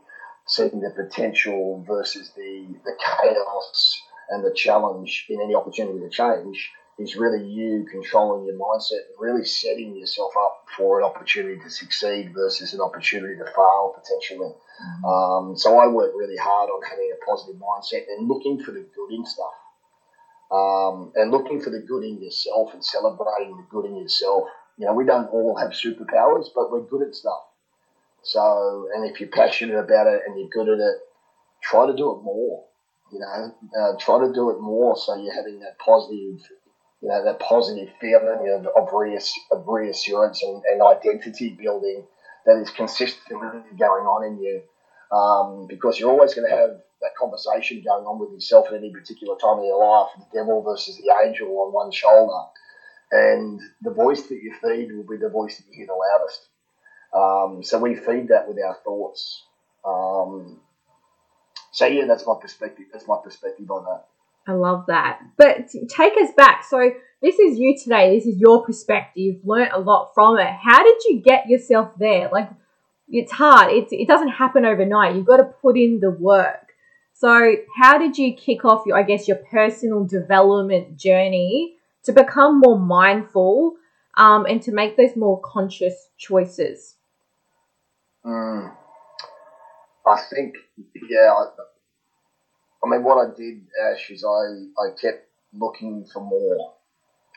seeing 0.47 0.79
the 0.79 0.89
potential 0.89 1.83
versus 1.87 2.31
the, 2.35 2.65
the 2.85 2.93
chaos 2.99 4.01
and 4.29 4.43
the 4.43 4.53
challenge 4.53 5.25
in 5.29 5.41
any 5.41 5.55
opportunity 5.55 5.99
to 5.99 6.09
change 6.09 6.71
is 6.99 7.15
really 7.15 7.45
you 7.45 7.85
controlling 7.91 8.45
your 8.45 8.55
mindset 8.55 9.05
and 9.09 9.19
really 9.19 9.45
setting 9.45 9.95
yourself 9.95 10.31
up 10.37 10.65
for 10.75 10.99
an 10.99 11.05
opportunity 11.05 11.59
to 11.61 11.69
succeed 11.69 12.33
versus 12.33 12.73
an 12.73 12.81
opportunity 12.81 13.35
to 13.37 13.45
fail 13.45 13.93
potentially. 13.95 14.49
Mm-hmm. 14.49 15.05
Um, 15.05 15.57
so 15.57 15.77
I 15.77 15.87
work 15.87 16.11
really 16.15 16.37
hard 16.37 16.69
on 16.69 16.81
having 16.89 17.11
a 17.13 17.25
positive 17.25 17.61
mindset 17.61 18.05
and 18.09 18.27
looking 18.27 18.63
for 18.63 18.71
the 18.71 18.85
good 18.95 19.13
in 19.13 19.25
stuff. 19.25 19.53
Um, 20.49 21.11
and 21.15 21.29
looking 21.29 21.61
for 21.61 21.71
the 21.71 21.79
good 21.81 22.03
in 22.05 22.23
yourself 22.23 22.73
and 22.73 22.83
celebrating 22.83 23.57
the 23.57 23.65
good 23.69 23.85
in 23.85 23.97
yourself. 23.97 24.45
You 24.77 24.85
know, 24.85 24.93
we 24.93 25.05
don't 25.05 25.27
all 25.27 25.57
have 25.57 25.71
superpowers, 25.71 26.47
but 26.55 26.71
we're 26.71 26.81
good 26.81 27.05
at 27.05 27.13
stuff. 27.13 27.41
So, 28.27 28.89
and 28.93 29.09
if 29.09 29.21
you're 29.21 29.29
passionate 29.29 29.79
about 29.79 30.07
it 30.07 30.21
and 30.27 30.37
you're 30.37 30.49
good 30.49 30.67
at 30.67 30.79
it, 30.79 30.97
try 31.63 31.87
to 31.87 31.95
do 31.95 32.11
it 32.11 32.23
more. 32.23 32.65
You 33.11 33.19
know, 33.19 33.55
uh, 33.79 33.97
try 33.97 34.19
to 34.19 34.33
do 34.33 34.49
it 34.49 34.59
more 34.59 34.97
so 34.97 35.15
you're 35.15 35.33
having 35.33 35.61
that 35.61 35.79
positive, 35.79 36.41
you 37.01 37.07
know, 37.07 37.23
that 37.23 37.39
positive 37.39 37.87
feeling 38.01 38.49
of, 38.49 38.67
of, 38.75 38.89
reass- 38.89 39.39
of 39.49 39.63
reassurance 39.65 40.43
and, 40.43 40.61
and, 40.69 40.81
identity 40.81 41.57
building 41.57 42.05
that 42.45 42.57
is 42.57 42.69
consistently 42.69 43.61
going 43.79 44.03
on 44.03 44.25
in 44.25 44.43
you. 44.43 44.61
Um, 45.15 45.67
because 45.69 45.97
you're 45.97 46.11
always 46.11 46.33
going 46.33 46.49
to 46.49 46.53
have 46.53 46.71
that 47.01 47.15
conversation 47.17 47.81
going 47.81 48.03
on 48.03 48.19
with 48.19 48.33
yourself 48.33 48.67
at 48.67 48.73
any 48.73 48.91
particular 48.91 49.37
time 49.37 49.59
in 49.59 49.67
your 49.67 49.79
life, 49.79 50.09
the 50.17 50.39
devil 50.39 50.61
versus 50.63 50.97
the 50.97 51.13
angel 51.25 51.47
on 51.47 51.71
one 51.71 51.93
shoulder. 51.93 52.49
And 53.09 53.61
the 53.81 53.93
voice 53.93 54.23
that 54.23 54.41
you 54.41 54.53
feed 54.61 54.91
will 54.91 55.07
be 55.07 55.15
the 55.15 55.29
voice 55.29 55.55
that 55.55 55.63
you 55.67 55.77
hear 55.77 55.87
the 55.87 55.93
loudest. 55.93 56.49
Um, 57.13 57.63
so 57.63 57.79
we 57.79 57.95
feed 57.95 58.29
that 58.29 58.47
with 58.47 58.57
our 58.63 58.77
thoughts. 58.83 59.43
Um, 59.85 60.59
so 61.71 61.85
yeah, 61.85 62.05
that's 62.05 62.25
my 62.25 62.35
perspective. 62.41 62.85
That's 62.91 63.07
my 63.07 63.17
perspective 63.23 63.69
on 63.69 63.85
that. 63.85 64.05
I 64.47 64.53
love 64.53 64.85
that. 64.87 65.19
But 65.37 65.69
take 65.89 66.13
us 66.21 66.31
back. 66.35 66.63
So 66.63 66.91
this 67.21 67.37
is 67.37 67.59
you 67.59 67.77
today. 67.77 68.15
This 68.15 68.25
is 68.25 68.39
your 68.39 68.65
perspective. 68.65 69.21
You've 69.21 69.45
learned 69.45 69.71
a 69.73 69.79
lot 69.79 70.11
from 70.13 70.37
it. 70.39 70.47
How 70.47 70.83
did 70.83 70.95
you 71.05 71.21
get 71.21 71.47
yourself 71.47 71.91
there? 71.99 72.29
Like 72.31 72.49
it's 73.09 73.31
hard. 73.31 73.71
It's, 73.73 73.91
it 73.91 74.07
doesn't 74.07 74.29
happen 74.29 74.65
overnight. 74.65 75.15
You've 75.15 75.25
got 75.25 75.37
to 75.37 75.43
put 75.43 75.77
in 75.77 75.99
the 75.99 76.11
work. 76.11 76.73
So 77.13 77.55
how 77.75 77.97
did 77.97 78.17
you 78.17 78.35
kick 78.35 78.63
off 78.63 78.83
your, 78.85 78.97
I 78.97 79.03
guess, 79.03 79.27
your 79.27 79.37
personal 79.37 80.05
development 80.05 80.97
journey 80.97 81.75
to 82.03 82.11
become 82.13 82.59
more 82.59 82.79
mindful 82.79 83.75
um, 84.15 84.45
and 84.45 84.61
to 84.63 84.71
make 84.71 84.97
those 84.97 85.15
more 85.15 85.41
conscious 85.41 86.09
choices? 86.17 86.96
Mm. 88.27 88.73
I 90.05 90.15
think, 90.29 90.53
yeah. 91.09 91.31
I, 91.31 91.45
I, 92.83 92.89
mean, 92.89 93.03
what 93.03 93.17
I 93.17 93.31
did, 93.33 93.61
Ash, 93.89 94.09
is 94.09 94.23
I, 94.25 94.81
I 94.81 94.89
kept 95.01 95.23
looking 95.53 96.05
for 96.11 96.19
more. 96.21 96.73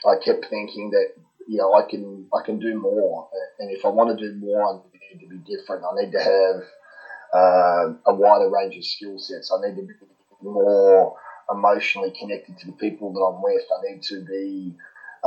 I 0.05 0.17
kept 0.17 0.47
thinking 0.51 0.91
that 0.91 1.07
you 1.47 1.59
know 1.59 1.75
I 1.75 1.83
can 1.83 2.27
I 2.33 2.43
can 2.45 2.59
do 2.59 2.75
more, 2.75 3.29
and 3.59 3.71
if 3.71 3.85
I 3.85 3.89
want 3.89 4.17
to 4.17 4.17
do 4.17 4.35
more, 4.35 4.71
I 4.71 4.73
need 5.13 5.21
to 5.21 5.27
be 5.29 5.39
different. 5.39 5.85
I 5.85 6.03
need 6.03 6.13
to 6.13 6.19
have 6.19 6.63
uh, 7.35 7.93
a 8.07 8.15
wider 8.15 8.49
range 8.49 8.77
of 8.77 8.85
skill 8.85 9.19
sets. 9.19 9.53
I 9.53 9.69
need 9.69 9.77
to 9.77 9.83
be 9.83 9.93
more 10.43 11.15
emotionally 11.53 12.13
connected 12.19 12.57
to 12.59 12.67
the 12.67 12.73
people 12.73 13.13
that 13.13 13.21
I'm 13.21 13.43
with. 13.43 13.63
I 13.71 13.93
need 13.93 14.03
to 14.05 14.25
be 14.25 14.75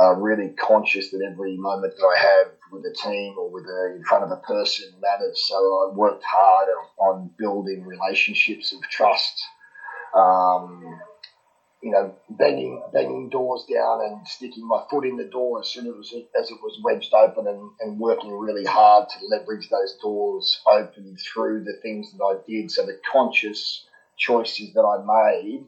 uh, 0.00 0.14
really 0.14 0.50
conscious 0.50 1.10
that 1.10 1.22
every 1.30 1.56
moment 1.56 1.94
that 1.96 2.04
I 2.04 2.18
have 2.18 2.52
with 2.72 2.84
a 2.84 2.92
team 2.92 3.36
or 3.38 3.50
with 3.50 3.64
a, 3.64 3.94
in 3.94 4.04
front 4.04 4.24
of 4.24 4.30
a 4.30 4.36
person 4.36 4.86
matters. 5.00 5.42
So 5.46 5.54
I 5.54 5.94
worked 5.94 6.24
hard 6.24 6.68
on 6.98 7.30
building 7.38 7.84
relationships 7.84 8.72
of 8.72 8.82
trust. 8.90 9.42
Um, 10.14 11.00
you 11.82 11.90
know, 11.90 12.14
banging 12.30 12.82
banging 12.94 13.28
doors 13.28 13.66
down 13.70 14.00
and 14.00 14.26
sticking 14.26 14.66
my 14.66 14.82
foot 14.88 15.04
in 15.04 15.18
the 15.18 15.24
door 15.24 15.60
as 15.60 15.68
soon 15.68 15.86
as 15.86 16.12
it, 16.12 16.30
as 16.38 16.50
it 16.50 16.56
was 16.62 16.80
wedged 16.82 17.12
open, 17.12 17.46
and, 17.46 17.70
and 17.80 18.00
working 18.00 18.32
really 18.32 18.64
hard 18.64 19.06
to 19.10 19.26
leverage 19.28 19.68
those 19.68 19.94
doors 20.00 20.62
open 20.66 21.14
through 21.18 21.62
the 21.62 21.74
things 21.82 22.10
that 22.12 22.24
I 22.24 22.36
did. 22.50 22.70
So 22.70 22.86
the 22.86 22.98
conscious 23.12 23.84
choices 24.16 24.72
that 24.72 24.80
I 24.80 25.04
made 25.04 25.66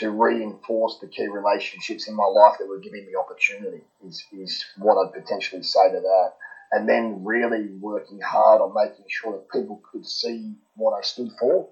to 0.00 0.10
reinforce 0.10 0.98
the 1.00 1.08
key 1.08 1.28
relationships 1.28 2.08
in 2.08 2.14
my 2.14 2.24
life 2.24 2.56
that 2.58 2.68
were 2.68 2.78
giving 2.78 3.06
me 3.06 3.12
opportunity 3.16 3.82
is, 4.06 4.24
is 4.32 4.64
what 4.76 4.96
I'd 4.96 5.12
potentially 5.12 5.62
say 5.62 5.90
to 5.90 6.00
that. 6.00 6.32
And 6.72 6.88
then 6.88 7.24
really 7.24 7.68
working 7.80 8.20
hard 8.20 8.60
on 8.60 8.74
making 8.74 9.04
sure 9.08 9.32
that 9.32 9.50
people 9.50 9.80
could 9.92 10.06
see 10.06 10.54
what 10.74 10.92
I 10.92 11.02
stood 11.02 11.30
for. 11.38 11.68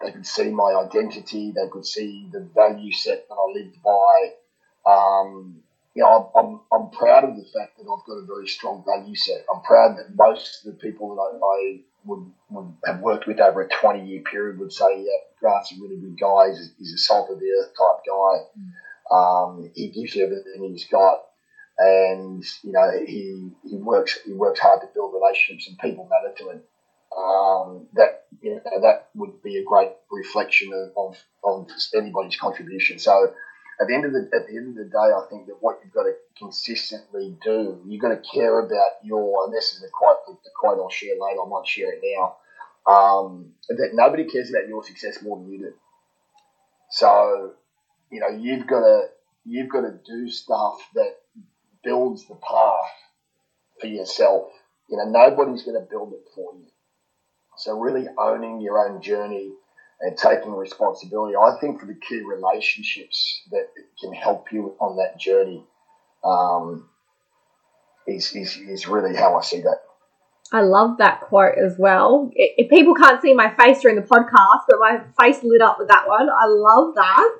They 0.00 0.12
could 0.12 0.26
see 0.26 0.50
my 0.50 0.74
identity. 0.86 1.52
They 1.52 1.68
could 1.70 1.86
see 1.86 2.28
the 2.32 2.40
value 2.54 2.92
set 2.92 3.28
that 3.28 3.34
I 3.34 3.52
lived 3.52 3.82
by. 3.82 4.90
Um, 4.90 5.62
you 5.94 6.02
know, 6.02 6.30
I'm, 6.36 6.60
I'm 6.72 6.90
proud 6.90 7.24
of 7.24 7.36
the 7.36 7.44
fact 7.44 7.78
that 7.78 7.84
I've 7.84 8.06
got 8.06 8.22
a 8.22 8.26
very 8.26 8.46
strong 8.46 8.84
value 8.86 9.16
set. 9.16 9.44
I'm 9.52 9.62
proud 9.62 9.96
that 9.96 10.14
most 10.14 10.64
of 10.64 10.72
the 10.74 10.78
people 10.78 11.16
that 11.16 11.22
I, 11.22 11.38
I 11.44 11.80
would, 12.06 12.30
would 12.50 12.74
have 12.84 13.00
worked 13.00 13.26
with 13.26 13.40
over 13.40 13.62
a 13.62 13.68
20 13.68 14.04
year 14.06 14.22
period 14.22 14.58
would 14.58 14.72
say, 14.72 14.86
yeah, 14.98 15.18
Grant's 15.40 15.72
a 15.72 15.80
really 15.80 15.96
good 15.96 16.18
guy. 16.18 16.48
He's, 16.48 16.72
he's 16.78 16.94
a 16.94 16.98
salt 16.98 17.30
of 17.30 17.38
the 17.38 17.46
earth 17.60 17.72
type 17.76 18.04
guy. 18.06 18.44
Mm. 18.58 18.72
Um, 19.10 19.70
he 19.74 19.88
gives 19.88 20.14
you 20.14 20.24
everything 20.24 20.72
he's 20.72 20.86
got. 20.86 21.22
And, 21.78 22.42
you 22.62 22.72
know, 22.72 22.90
he, 23.06 23.50
he 23.68 23.76
works, 23.76 24.18
he 24.24 24.32
works 24.32 24.60
hard 24.60 24.80
to 24.80 24.88
build 24.94 25.12
relationships 25.12 25.68
and 25.68 25.78
people 25.78 26.08
matter 26.08 26.34
to 26.38 26.50
him. 26.50 26.62
Um, 27.16 27.86
that, 27.94 28.24
you 28.40 28.54
know, 28.54 28.80
that 28.82 29.08
would 29.14 29.42
be 29.42 29.58
a 29.58 29.64
great 29.64 29.90
reflection 30.10 30.72
of, 30.72 30.92
of, 30.96 31.16
of 31.44 31.68
anybody's 31.94 32.36
contribution. 32.36 32.98
So, 32.98 33.32
at 33.80 33.88
the 33.88 33.94
end 33.94 34.04
of 34.06 34.12
the 34.12 34.30
at 34.34 34.46
the 34.46 34.56
end 34.56 34.68
of 34.68 34.84
the 34.84 34.90
day, 34.90 34.96
I 34.96 35.22
think 35.28 35.46
that 35.46 35.56
what 35.60 35.80
you've 35.84 35.92
got 35.92 36.04
to 36.04 36.14
consistently 36.38 37.36
do, 37.44 37.80
you've 37.86 38.00
got 38.00 38.08
to 38.08 38.22
care 38.34 38.60
about 38.60 38.92
your. 39.04 39.44
And 39.44 39.54
this 39.54 39.74
is 39.74 39.82
a 39.82 39.88
quote, 39.90 40.16
a 40.28 40.50
quote 40.58 40.78
I'll 40.78 40.90
share 40.90 41.14
later. 41.20 41.42
I 41.44 41.48
might 41.48 41.66
share 41.66 41.92
it 41.92 42.00
now. 42.02 42.36
Um, 42.90 43.52
that 43.68 43.90
nobody 43.92 44.24
cares 44.24 44.50
about 44.50 44.68
your 44.68 44.84
success 44.84 45.22
more 45.22 45.36
than 45.36 45.50
you 45.50 45.58
do. 45.58 45.72
So, 46.90 47.52
you 48.10 48.20
know, 48.20 48.28
you've 48.28 48.66
got 48.66 48.80
to 48.80 49.08
you've 49.44 49.68
got 49.68 49.82
to 49.82 49.98
do 50.06 50.28
stuff 50.30 50.78
that 50.94 51.16
builds 51.84 52.26
the 52.28 52.36
path 52.36 52.92
for 53.80 53.88
yourself. 53.88 54.48
You 54.88 54.96
know, 54.96 55.04
nobody's 55.04 55.64
going 55.64 55.78
to 55.78 55.86
build 55.88 56.12
it 56.12 56.24
for 56.34 56.54
you. 56.54 56.66
So, 57.58 57.78
really 57.78 58.06
owning 58.16 58.60
your 58.60 58.78
own 58.78 59.02
journey 59.02 59.52
and 60.00 60.16
taking 60.16 60.52
responsibility. 60.52 61.36
I 61.36 61.56
think 61.60 61.80
for 61.80 61.86
the 61.86 61.94
key 61.94 62.20
relationships 62.20 63.42
that 63.50 63.68
can 64.00 64.12
help 64.12 64.52
you 64.52 64.74
on 64.78 64.96
that 64.96 65.18
journey 65.18 65.64
um, 66.24 66.88
is, 68.06 68.34
is, 68.34 68.56
is 68.56 68.86
really 68.86 69.16
how 69.16 69.36
I 69.36 69.42
see 69.42 69.60
that. 69.62 69.80
I 70.52 70.60
love 70.60 70.98
that 70.98 71.22
quote 71.22 71.58
as 71.58 71.76
well. 71.76 72.30
If 72.34 72.70
people 72.70 72.94
can't 72.94 73.20
see 73.20 73.34
my 73.34 73.52
face 73.54 73.80
during 73.80 73.96
the 73.96 74.02
podcast, 74.02 74.60
but 74.68 74.78
my 74.78 75.00
face 75.20 75.42
lit 75.42 75.60
up 75.60 75.78
with 75.78 75.88
that 75.88 76.06
one. 76.06 76.28
I 76.30 76.46
love 76.46 76.94
that. 76.94 77.38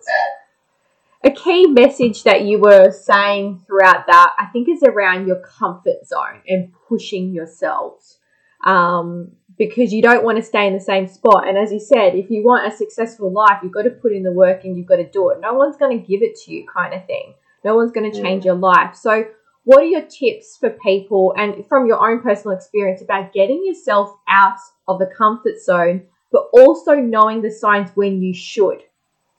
A 1.25 1.31
key 1.31 1.67
message 1.67 2.25
that 2.25 2.43
you 2.43 2.59
were 2.59 2.91
saying 2.91 3.63
throughout 3.67 4.07
that, 4.07 4.35
I 4.39 4.47
think, 4.47 4.69
is 4.69 4.83
around 4.83 5.27
your 5.27 5.41
comfort 5.41 6.07
zone 6.07 6.43
and 6.49 6.73
pushing 6.89 7.33
yourselves. 7.33 8.19
Um, 8.65 9.33
because 9.59 9.93
you 9.93 10.03
don't 10.03 10.25
want 10.25 10.37
to 10.37 10.43
stay 10.45 10.67
in 10.67 10.75
the 10.75 10.81
same 10.81 11.07
spot. 11.07 11.49
And 11.49 11.57
as 11.57 11.73
you 11.73 11.81
said, 11.81 12.15
if 12.15 12.31
you 12.31 12.45
want 12.45 12.71
a 12.71 12.77
successful 12.77 13.33
life, 13.33 13.61
you've 13.63 13.73
got 13.73 13.83
to 13.83 13.91
put 13.91 14.13
in 14.13 14.23
the 14.23 14.33
work 14.33 14.65
and 14.65 14.77
you've 14.77 14.87
got 14.87 14.97
to 14.97 15.09
do 15.09 15.31
it. 15.31 15.41
No 15.41 15.55
one's 15.55 15.77
going 15.77 15.99
to 15.99 16.07
give 16.07 16.23
it 16.23 16.37
to 16.45 16.53
you, 16.53 16.67
kind 16.73 16.93
of 16.93 17.07
thing. 17.07 17.35
No 17.65 17.75
one's 17.75 17.93
going 17.93 18.11
to 18.11 18.23
change 18.23 18.45
yeah. 18.45 18.53
your 18.53 18.61
life. 18.61 18.95
So, 18.95 19.25
what 19.65 19.83
are 19.83 19.87
your 19.87 20.03
tips 20.03 20.57
for 20.59 20.71
people 20.71 21.35
and 21.37 21.67
from 21.67 21.89
your 21.89 22.09
own 22.09 22.23
personal 22.23 22.57
experience 22.57 23.03
about 23.03 23.33
getting 23.33 23.65
yourself 23.67 24.17
out 24.29 24.59
of 24.87 25.01
the 25.01 25.07
comfort 25.07 25.61
zone, 25.61 26.03
but 26.31 26.49
also 26.53 26.95
knowing 26.95 27.43
the 27.43 27.51
signs 27.51 27.91
when 27.95 28.23
you 28.23 28.33
should 28.33 28.85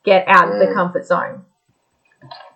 get 0.03 0.27
out 0.27 0.47
mm. 0.47 0.53
of 0.53 0.59
the 0.59 0.65
mm. 0.65 0.73
comfort 0.73 1.05
zone? 1.05 1.45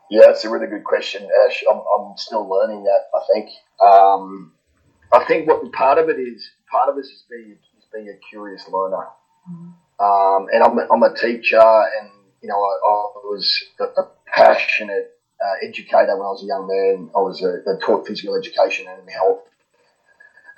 Yeah, 0.09 0.23
that's 0.25 0.43
a 0.43 0.49
really 0.49 0.67
good 0.67 0.83
question, 0.83 1.25
Ash. 1.47 1.63
I'm, 1.71 1.77
I'm 1.77 2.17
still 2.17 2.45
learning 2.49 2.83
that, 2.83 3.03
I 3.13 3.21
think. 3.33 3.49
Um, 3.81 4.51
I 5.13 5.23
think 5.23 5.47
what 5.47 5.71
part 5.71 5.97
of 5.97 6.09
it 6.09 6.19
is 6.19 6.51
part 6.71 6.89
of 6.89 6.95
this 6.95 7.07
is 7.07 7.23
being 7.29 7.57
is 7.77 7.85
being 7.93 8.07
a 8.07 8.17
curious 8.29 8.67
learner. 8.71 9.07
Mm. 9.49 9.73
Um, 9.99 10.47
and 10.51 10.63
I'm 10.63 10.79
a, 10.79 10.87
I'm 10.91 11.03
a 11.03 11.15
teacher, 11.15 11.59
and 11.59 12.09
you 12.41 12.49
know 12.49 12.55
I, 12.55 12.73
I 12.87 13.27
was 13.27 13.63
a, 13.79 13.83
a 13.83 14.09
passionate 14.25 15.11
uh, 15.43 15.67
educator 15.67 16.17
when 16.17 16.25
I 16.25 16.31
was 16.31 16.43
a 16.43 16.47
young 16.47 16.67
man. 16.67 17.09
I 17.15 17.19
was 17.19 17.43
a, 17.43 17.77
taught 17.85 18.07
physical 18.07 18.35
education 18.35 18.87
and 18.87 19.09
health, 19.09 19.41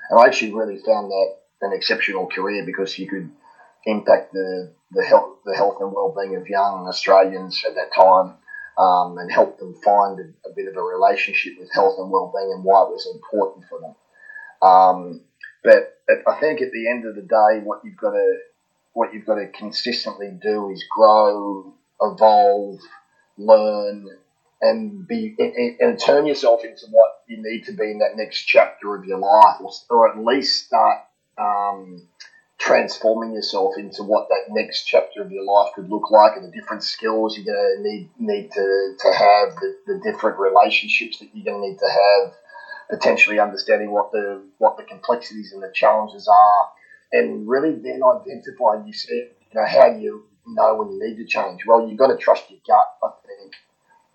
and 0.10 0.20
I 0.20 0.26
actually 0.28 0.54
really 0.54 0.78
found 0.78 1.12
that 1.12 1.36
an 1.62 1.74
exceptional 1.74 2.28
career 2.28 2.66
because 2.66 2.98
you 2.98 3.10
could 3.10 3.30
impact 3.86 4.34
the 4.34 4.72
the 4.92 5.04
health 5.04 5.40
the 5.46 5.56
health 5.56 5.78
and 5.82 5.92
well 5.92 6.16
being 6.18 6.36
of 6.36 6.48
young 6.48 6.88
Australians 6.88 7.64
at 7.68 7.76
that 7.76 7.94
time. 7.94 8.36
Um, 8.76 9.20
and 9.20 9.32
help 9.32 9.60
them 9.60 9.76
find 9.86 10.20
a, 10.20 10.50
a, 10.50 10.54
bit 10.56 10.68
of 10.68 10.76
a 10.76 10.82
relationship 10.82 11.60
with 11.60 11.72
health 11.72 11.94
and 12.00 12.10
well-being 12.10 12.54
and 12.56 12.64
why 12.64 12.82
it 12.82 12.90
was 12.90 13.08
important 13.14 13.66
for 13.70 13.80
them. 13.80 13.96
Um, 14.68 15.22
but 15.64 15.94
I 16.28 16.40
think 16.40 16.62
at 16.62 16.72
the 16.72 16.90
end 16.90 17.06
of 17.06 17.16
the 17.16 17.22
day, 17.22 17.62
what 17.64 17.82
you've 17.84 17.98
got 17.98 18.12
to 18.12 18.38
what 18.94 19.14
you've 19.14 19.26
got 19.26 19.36
to 19.36 19.48
consistently 19.48 20.30
do 20.42 20.70
is 20.72 20.86
grow, 20.90 21.74
evolve, 22.00 22.80
learn, 23.38 24.08
and 24.62 25.08
be 25.08 25.36
and, 25.40 25.80
and 25.80 26.00
turn 26.00 26.26
yourself 26.26 26.64
into 26.64 26.86
what 26.92 27.12
you 27.28 27.38
need 27.42 27.66
to 27.66 27.74
be 27.74 27.92
in 27.92 28.00
that 28.00 28.16
next 28.16 28.44
chapter 28.44 28.96
of 28.96 29.06
your 29.06 29.20
life, 29.20 29.58
or, 29.62 29.72
or 29.90 30.12
at 30.12 30.24
least 30.24 30.66
start 30.66 31.00
um, 31.38 32.08
transforming 32.58 33.34
yourself 33.34 33.74
into 33.78 34.04
what 34.04 34.30
that 34.30 34.46
next 34.50 34.84
chapter 34.84 35.22
of 35.22 35.32
your 35.32 35.44
life 35.44 35.74
could 35.76 35.90
look 35.90 36.12
like, 36.12 36.36
and 36.36 36.46
the 36.46 36.52
different 36.52 36.84
skills 36.84 37.38
you're 37.38 37.54
going 37.54 37.78
to 37.78 37.90
need 37.90 38.10
need 38.20 38.52
to, 38.52 38.96
to 39.00 39.14
have, 39.14 39.56
the, 39.56 39.78
the 39.88 40.02
different 40.04 40.38
relationships 40.40 41.20
that 41.20 41.30
you're 41.34 41.46
going 41.46 41.62
to 41.62 41.70
need 41.70 41.80
to 41.80 41.90
have 41.90 42.34
potentially 42.94 43.40
understanding 43.40 43.92
what 43.92 44.12
the 44.12 44.44
what 44.60 44.78
the 44.78 44.84
complexities 44.84 45.52
and 45.52 45.64
the 45.64 45.72
challenges 45.74 46.28
are, 46.28 46.70
and 47.12 47.48
really 47.48 47.72
then 47.72 48.02
identifying. 48.04 48.86
You 48.86 48.94
said, 48.94 49.30
you 49.52 49.56
know, 49.56 49.66
how 49.66 49.88
you 49.98 50.26
know 50.46 50.76
when 50.76 50.92
you 50.92 51.00
need 51.08 51.18
to 51.18 51.26
change? 51.26 51.66
Well, 51.66 51.88
you've 51.88 51.98
got 51.98 52.08
to 52.08 52.18
trust 52.18 52.44
your 52.50 52.60
gut. 52.68 52.86
I 53.04 53.10
think 53.26 53.54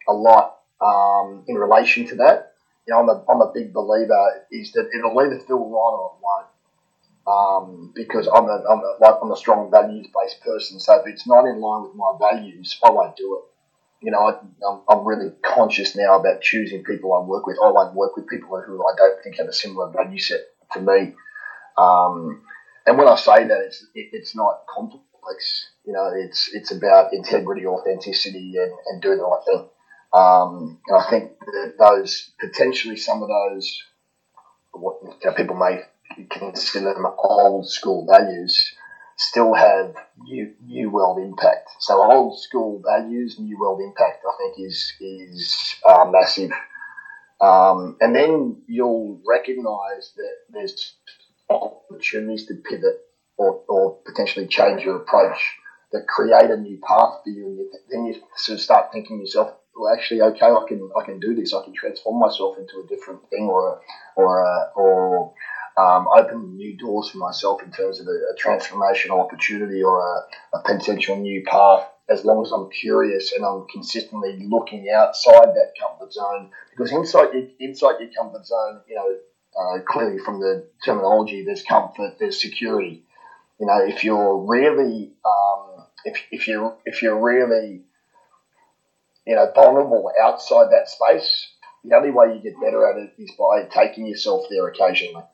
a 0.06 0.12
lot 0.12 0.58
um, 0.80 1.44
in 1.48 1.56
relation 1.56 2.06
to 2.08 2.16
that. 2.16 2.52
You 2.86 2.94
know, 2.94 3.00
I'm 3.00 3.08
a, 3.08 3.24
I'm 3.28 3.40
a 3.42 3.52
big 3.52 3.72
believer 3.74 4.46
is 4.50 4.72
that 4.72 4.88
it'll 4.96 5.18
either 5.20 5.40
feel 5.40 5.58
right 5.58 5.94
or 5.98 6.12
it 6.14 6.22
won't. 6.22 6.46
Um, 7.28 7.92
because 7.94 8.26
I'm 8.26 8.44
a, 8.44 8.64
I'm 8.70 8.78
a, 8.78 8.96
like, 9.02 9.16
I'm 9.22 9.30
a 9.30 9.36
strong 9.36 9.70
values 9.70 10.06
based 10.06 10.40
person. 10.40 10.80
So 10.80 10.94
if 11.00 11.06
it's 11.06 11.26
not 11.26 11.44
in 11.44 11.60
line 11.60 11.82
with 11.82 11.94
my 11.94 12.14
values, 12.18 12.78
I 12.82 12.88
won't 12.88 13.16
do 13.16 13.36
it 13.42 13.57
you 14.00 14.10
know, 14.10 14.18
I, 14.18 14.92
am 14.92 15.04
really 15.04 15.32
conscious 15.42 15.96
now 15.96 16.18
about 16.18 16.40
choosing 16.40 16.84
people 16.84 17.14
I 17.14 17.26
work 17.26 17.46
with. 17.46 17.56
I 17.62 17.70
won't 17.70 17.94
work 17.94 18.16
with 18.16 18.28
people 18.28 18.60
who 18.60 18.86
I 18.86 18.96
don't 18.96 19.22
think 19.22 19.36
have 19.38 19.48
a 19.48 19.52
similar 19.52 19.90
value 19.90 20.18
set 20.18 20.40
to 20.72 20.80
me. 20.80 21.14
Um, 21.76 22.42
and 22.86 22.96
when 22.96 23.08
I 23.08 23.16
say 23.16 23.44
that, 23.44 23.60
it's 23.66 23.82
it, 23.94 24.10
it's 24.12 24.36
not 24.36 24.64
complex. 24.68 25.70
You 25.84 25.92
know, 25.92 26.12
it's 26.14 26.50
it's 26.54 26.70
about 26.70 27.12
integrity, 27.12 27.66
authenticity, 27.66 28.54
and, 28.56 28.72
and 28.86 29.02
doing 29.02 29.18
the 29.18 29.24
right 29.24 29.44
thing. 29.44 29.68
Um, 30.12 30.80
and 30.86 30.96
I 30.96 31.10
think 31.10 31.38
that 31.40 31.74
those 31.78 32.30
potentially 32.40 32.96
some 32.96 33.22
of 33.22 33.28
those 33.28 33.82
what 34.72 34.98
you 35.02 35.10
know, 35.24 35.32
people 35.34 35.56
may 35.56 35.80
consider 36.30 36.94
them 36.94 37.06
old 37.18 37.68
school 37.68 38.06
values 38.06 38.74
still 39.18 39.52
have 39.52 39.94
new, 40.22 40.54
new 40.64 40.90
world 40.90 41.18
impact. 41.18 41.68
So 41.80 42.00
old 42.00 42.40
school 42.40 42.80
values, 42.84 43.38
new 43.38 43.58
world 43.58 43.80
impact, 43.80 44.24
I 44.24 44.32
think 44.38 44.66
is 44.66 44.92
is 45.00 45.74
uh, 45.84 46.06
massive. 46.10 46.52
Um, 47.40 47.96
and 48.00 48.14
then 48.14 48.62
you'll 48.66 49.20
recognise 49.26 50.12
that 50.16 50.32
there's 50.50 50.94
opportunities 51.50 52.46
to 52.46 52.54
pivot 52.54 53.00
or, 53.36 53.62
or 53.68 53.98
potentially 54.04 54.46
change 54.46 54.82
your 54.82 54.96
approach 54.96 55.38
that 55.92 56.06
create 56.06 56.50
a 56.50 56.56
new 56.56 56.78
path 56.86 57.20
for 57.24 57.30
you. 57.30 57.46
And 57.46 57.58
you, 57.58 57.72
then 57.90 58.06
you 58.06 58.14
sort 58.36 58.58
of 58.58 58.62
start 58.62 58.92
thinking 58.92 59.20
yourself, 59.20 59.52
well, 59.76 59.94
actually, 59.94 60.20
okay, 60.22 60.46
I 60.46 60.64
can 60.66 60.90
I 61.00 61.04
can 61.04 61.20
do 61.20 61.34
this. 61.34 61.54
I 61.54 61.64
can 61.64 61.72
transform 61.72 62.20
myself 62.20 62.56
into 62.58 62.80
a 62.84 62.86
different 62.86 63.28
thing 63.30 63.44
or 63.44 63.74
a, 63.74 63.80
or 64.16 64.42
a, 64.42 64.70
or 64.74 65.32
um, 65.78 66.08
open 66.08 66.56
new 66.56 66.76
doors 66.76 67.10
for 67.10 67.18
myself 67.18 67.62
in 67.62 67.70
terms 67.70 68.00
of 68.00 68.08
a, 68.08 68.10
a 68.10 68.34
transformational 68.36 69.20
opportunity 69.20 69.82
or 69.82 70.00
a, 70.00 70.56
a, 70.56 70.62
potential 70.64 71.16
new 71.16 71.44
path 71.44 71.88
as 72.08 72.24
long 72.24 72.44
as 72.44 72.50
I'm 72.50 72.68
curious 72.70 73.32
and 73.32 73.44
I'm 73.44 73.64
consistently 73.72 74.44
looking 74.48 74.90
outside 74.90 75.54
that 75.54 75.72
comfort 75.80 76.12
zone. 76.12 76.50
Because 76.70 76.90
inside 76.90 77.32
your, 77.32 77.46
inside 77.60 78.00
your 78.00 78.10
comfort 78.16 78.44
zone, 78.44 78.80
you 78.88 78.96
know, 78.96 79.16
uh, 79.56 79.80
clearly 79.86 80.18
from 80.18 80.40
the 80.40 80.66
terminology, 80.84 81.44
there's 81.44 81.62
comfort, 81.62 82.16
there's 82.18 82.40
security. 82.40 83.04
You 83.60 83.66
know, 83.66 83.84
if 83.84 84.02
you're 84.02 84.36
really, 84.36 85.12
um, 85.24 85.86
if, 86.04 86.20
if 86.30 86.48
you 86.48 86.72
if 86.86 87.02
you're 87.02 87.20
really, 87.20 87.82
you 89.26 89.34
know, 89.36 89.50
vulnerable 89.54 90.10
outside 90.22 90.68
that 90.70 90.88
space, 90.88 91.48
the 91.84 91.94
only 91.96 92.10
way 92.10 92.34
you 92.34 92.40
get 92.40 92.60
better 92.60 92.88
at 92.88 92.96
it 92.98 93.14
is 93.18 93.30
by 93.38 93.64
taking 93.64 94.06
yourself 94.06 94.46
there 94.50 94.66
occasionally. 94.68 95.24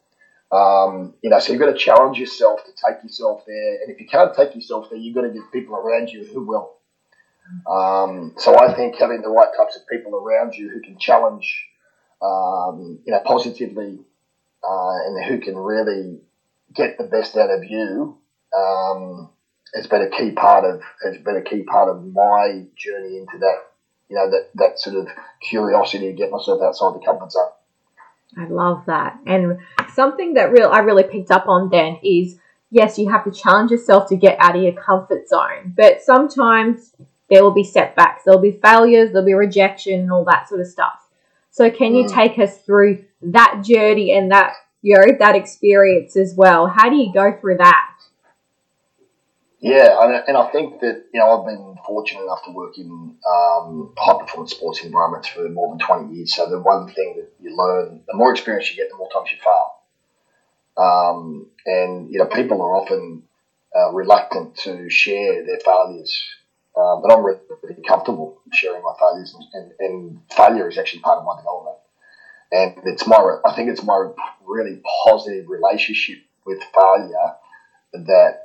Um, 0.55 1.15
you 1.23 1.31
know, 1.31 1.39
so 1.39 1.53
you've 1.53 1.61
got 1.61 1.73
to 1.73 1.79
challenge 1.79 2.19
yourself 2.19 2.61
to 2.65 2.71
take 2.73 3.03
yourself 3.03 3.43
there. 3.47 3.83
And 3.83 3.91
if 3.91 4.01
you 4.01 4.07
can't 4.07 4.35
take 4.35 4.55
yourself 4.55 4.89
there, 4.91 4.99
you've 4.99 5.15
got 5.15 5.23
to 5.23 5.31
get 5.31 5.43
people 5.53 5.75
around 5.75 6.11
you 6.11 6.25
who 6.25 6.45
will. 6.45 6.75
Um, 7.71 8.35
so 8.39 8.59
I 8.59 8.73
think 8.75 8.97
having 8.97 9.23
the 9.23 9.29
right 9.29 9.49
types 9.57 9.77
of 9.77 9.87
people 9.89 10.15
around 10.15 10.55
you 10.55 10.71
who 10.71 10.81
can 10.81 10.99
challenge, 10.99 11.67
um, 12.23 13.01
you 13.05 13.13
know, 13.13 13.21
positively, 13.25 14.01
uh, 14.63 14.97
and 15.07 15.25
who 15.25 15.41
can 15.41 15.57
really 15.57 16.21
get 16.75 16.97
the 16.97 17.05
best 17.05 17.37
out 17.37 17.51
of 17.51 17.65
you, 17.65 18.19
um, 18.57 19.31
has 19.75 19.87
been 19.89 20.03
a 20.03 20.11
key 20.11 20.31
part 20.31 20.65
of 20.65 20.81
has 21.05 21.19
been 21.19 21.37
a 21.37 21.43
key 21.43 21.65
part 21.65 21.89
of 21.89 22.05
my 22.05 22.65
journey 22.77 23.19
into 23.19 23.39
that 23.39 23.59
you 24.09 24.17
know, 24.17 24.31
that, 24.31 24.51
that 24.55 24.79
sort 24.79 24.97
of 24.97 25.09
curiosity 25.43 26.07
to 26.07 26.13
get 26.13 26.31
myself 26.31 26.61
outside 26.63 26.95
the 26.95 27.05
comfort 27.05 27.33
zone. 27.33 27.51
I 28.39 28.47
love 28.47 28.85
that. 28.87 29.19
And 29.27 29.59
something 29.95 30.35
that 30.35 30.53
real 30.53 30.69
I 30.69 30.81
really 30.81 31.05
picked 31.05 31.31
up 31.31 31.47
on 31.49 31.71
then 31.71 31.99
is 32.03 32.39
yes, 32.71 32.99
you 32.99 33.09
have 33.09 33.25
to 33.25 33.31
challenge 33.31 33.71
yourself 33.71 34.09
to 34.09 34.17
get 34.17 34.37
out 34.41 34.57
of 34.57 34.63
your 34.63 34.73
comfort 34.73 35.29
zone, 35.29 35.73
but 35.77 36.03
sometimes 36.03 36.93
there 37.31 37.43
will 37.43 37.53
be 37.53 37.65
setbacks, 37.65 38.25
there'll 38.25 38.41
be 38.41 38.53
failures, 38.53 39.13
there'll 39.13 39.25
be 39.25 39.35
rejection, 39.35 40.01
and 40.01 40.13
all 40.13 40.25
that 40.25 40.49
sort 40.49 40.61
of 40.61 40.67
stuff. 40.67 41.09
So, 41.51 41.71
can 41.71 41.95
you 41.95 42.05
mm. 42.05 42.13
take 42.13 42.39
us 42.39 42.59
through 42.63 43.05
that 43.23 43.63
journey 43.65 44.13
and 44.13 44.31
that 44.33 44.55
you 44.83 44.97
know 44.97 45.17
that 45.19 45.37
experience 45.37 46.17
as 46.17 46.35
well? 46.37 46.67
How 46.67 46.91
do 46.91 46.97
you 46.97 47.13
go 47.13 47.33
through 47.41 47.59
that? 47.59 47.94
Yeah, 49.65 50.23
and 50.29 50.37
I 50.37 50.51
think 50.51 50.81
that 50.81 51.07
you 51.15 51.19
know 51.21 51.41
I've 51.41 51.47
been 51.47 51.77
fortunate 51.87 52.25
enough 52.25 52.45
to 52.45 52.51
work 52.51 52.77
in 52.77 53.17
um, 53.35 53.95
high 53.97 54.19
performance 54.21 54.51
sports 54.53 54.85
environments 54.85 55.29
for 55.29 55.49
more 55.49 55.71
than 55.71 55.79
twenty 55.79 56.17
years. 56.17 56.35
So 56.37 56.51
the 56.51 56.61
one 56.61 56.87
thing 56.93 57.15
that 57.17 57.31
you 57.41 57.57
learn, 57.57 58.03
the 58.07 58.15
more 58.15 58.31
experience 58.31 58.69
you 58.71 58.77
get, 58.77 58.91
the 58.91 58.97
more 58.97 59.09
times 59.11 59.31
you 59.31 59.39
fail. 59.43 59.71
Um, 60.77 61.47
and 61.65 62.13
you 62.13 62.19
know 62.19 62.27
people 62.27 62.61
are 62.61 62.77
often 62.77 63.23
uh, 63.75 63.91
reluctant 63.93 64.57
to 64.65 64.91
share 64.91 65.47
their 65.47 65.61
failures, 65.65 66.13
uh, 66.77 66.97
but 67.01 67.11
I'm 67.11 67.25
really 67.25 67.83
comfortable 67.89 68.43
sharing 68.53 68.83
my 68.83 68.95
failures, 69.01 69.35
and, 69.35 69.47
and, 69.55 69.73
and 69.81 70.21
failure 70.37 70.69
is 70.69 70.77
actually 70.77 71.01
part 71.01 71.21
of 71.21 71.25
my 71.25 71.37
development. 71.39 71.79
And 72.53 72.75
it's 72.85 73.07
my, 73.07 73.39
I 73.45 73.55
think 73.55 73.71
it's 73.71 73.83
my 73.83 74.13
really 74.45 74.81
positive 75.07 75.49
relationship 75.49 76.19
with 76.47 76.63
failure 76.75 77.37
that 77.95 78.44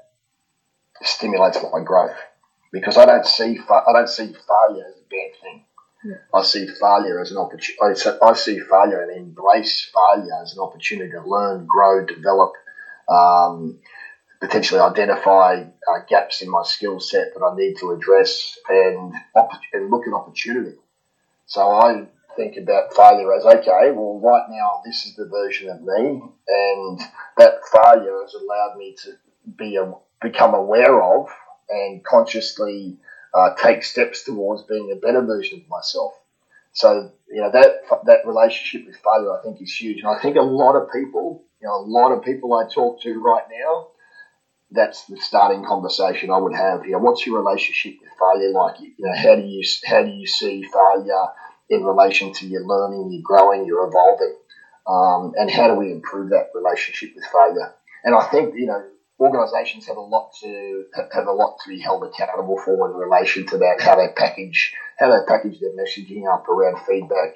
stimulates 1.01 1.59
my 1.71 1.81
growth 1.83 2.15
because 2.71 2.97
I 2.97 3.05
don't 3.05 3.25
see 3.25 3.59
I 3.69 3.93
don't 3.93 4.09
see 4.09 4.33
failure 4.33 4.85
as 4.85 4.95
a 4.95 5.09
bad 5.09 5.41
thing. 5.41 5.65
Yeah. 6.03 6.15
I 6.33 6.43
see 6.43 6.67
failure 6.67 7.19
as 7.19 7.31
an 7.31 7.37
opportunity. 7.37 7.77
I 8.21 8.33
see 8.33 8.59
failure 8.59 9.01
and 9.01 9.17
embrace 9.17 9.89
failure 9.93 10.41
as 10.41 10.53
an 10.53 10.59
opportunity 10.59 11.11
to 11.11 11.21
learn, 11.21 11.65
grow, 11.65 12.05
develop, 12.05 12.53
um, 13.09 13.79
potentially 14.39 14.79
identify 14.79 15.63
uh, 15.63 15.99
gaps 16.07 16.41
in 16.41 16.49
my 16.49 16.63
skill 16.63 16.99
set 16.99 17.33
that 17.33 17.43
I 17.43 17.55
need 17.55 17.75
to 17.79 17.91
address, 17.91 18.57
and 18.69 19.13
and 19.73 19.89
look 19.89 20.07
at 20.07 20.13
opportunity. 20.13 20.77
So 21.47 21.69
I 21.69 22.07
think 22.35 22.55
about 22.55 22.93
failure 22.93 23.33
as 23.33 23.43
okay, 23.43 23.91
well, 23.91 24.21
right 24.23 24.45
now 24.49 24.81
this 24.85 25.05
is 25.05 25.15
the 25.15 25.27
version 25.27 25.69
of 25.69 25.81
me, 25.81 26.21
and 26.47 26.99
that 27.37 27.59
failure 27.73 28.21
has 28.21 28.33
allowed 28.35 28.77
me 28.77 28.95
to 29.03 29.11
be 29.57 29.75
a 29.75 29.91
become 30.21 30.53
aware 30.53 31.01
of 31.01 31.27
and 31.69 32.03
consciously 32.03 32.97
uh, 33.33 33.53
take 33.55 33.83
steps 33.83 34.23
towards 34.23 34.63
being 34.63 34.91
a 34.91 34.95
better 34.95 35.21
version 35.21 35.61
of 35.61 35.69
myself. 35.69 36.13
So 36.73 37.11
you 37.29 37.41
know 37.41 37.51
that 37.51 37.81
that 38.05 38.25
relationship 38.25 38.87
with 38.87 38.97
failure, 38.97 39.37
I 39.37 39.43
think, 39.43 39.61
is 39.61 39.75
huge, 39.75 39.99
and 39.99 40.07
I 40.07 40.19
think 40.21 40.35
a 40.35 40.41
lot 40.41 40.75
of 40.75 40.91
people, 40.91 41.43
you 41.61 41.67
know, 41.67 41.75
a 41.75 41.85
lot 41.85 42.11
of 42.11 42.23
people 42.23 42.53
I 42.53 42.67
talk 42.71 43.01
to 43.01 43.19
right 43.19 43.43
now, 43.51 43.87
that's 44.71 45.05
the 45.05 45.17
starting 45.17 45.65
conversation 45.65 46.29
I 46.29 46.37
would 46.37 46.55
have. 46.55 46.85
You 46.85 46.93
know, 46.93 46.99
what's 46.99 47.25
your 47.25 47.41
relationship 47.41 47.95
with 48.01 48.11
failure 48.19 48.51
like? 48.51 48.79
You 48.79 48.93
know, 48.99 49.15
how 49.15 49.35
do 49.35 49.41
you 49.41 49.63
how 49.85 50.03
do 50.03 50.11
you 50.11 50.27
see 50.27 50.63
failure 50.63 51.25
in 51.69 51.83
relation 51.83 52.33
to 52.33 52.47
your 52.47 52.65
learning, 52.65 53.11
your 53.11 53.21
growing, 53.23 53.65
your 53.65 53.87
evolving, 53.87 54.35
um, 54.87 55.33
and 55.37 55.49
how 55.49 55.67
do 55.67 55.73
we 55.73 55.91
improve 55.91 56.29
that 56.29 56.51
relationship 56.53 57.15
with 57.15 57.25
failure? 57.25 57.73
And 58.03 58.15
I 58.15 58.25
think 58.27 58.53
you 58.55 58.67
know 58.67 58.83
organisations 59.19 59.85
have 59.87 59.97
a 59.97 60.01
lot 60.01 60.33
to 60.41 60.85
have 61.13 61.27
a 61.27 61.31
lot 61.31 61.57
to 61.63 61.69
be 61.69 61.79
held 61.79 62.03
accountable 62.03 62.59
for 62.63 62.89
in 62.89 62.95
relation 62.95 63.45
to 63.47 63.57
that, 63.57 63.81
how 63.81 63.95
they 63.95 64.07
package 64.15 64.73
how 64.97 65.09
they 65.11 65.25
package 65.27 65.59
their 65.59 65.71
messaging 65.71 66.31
up 66.31 66.47
around 66.47 66.77
feedback 66.85 67.35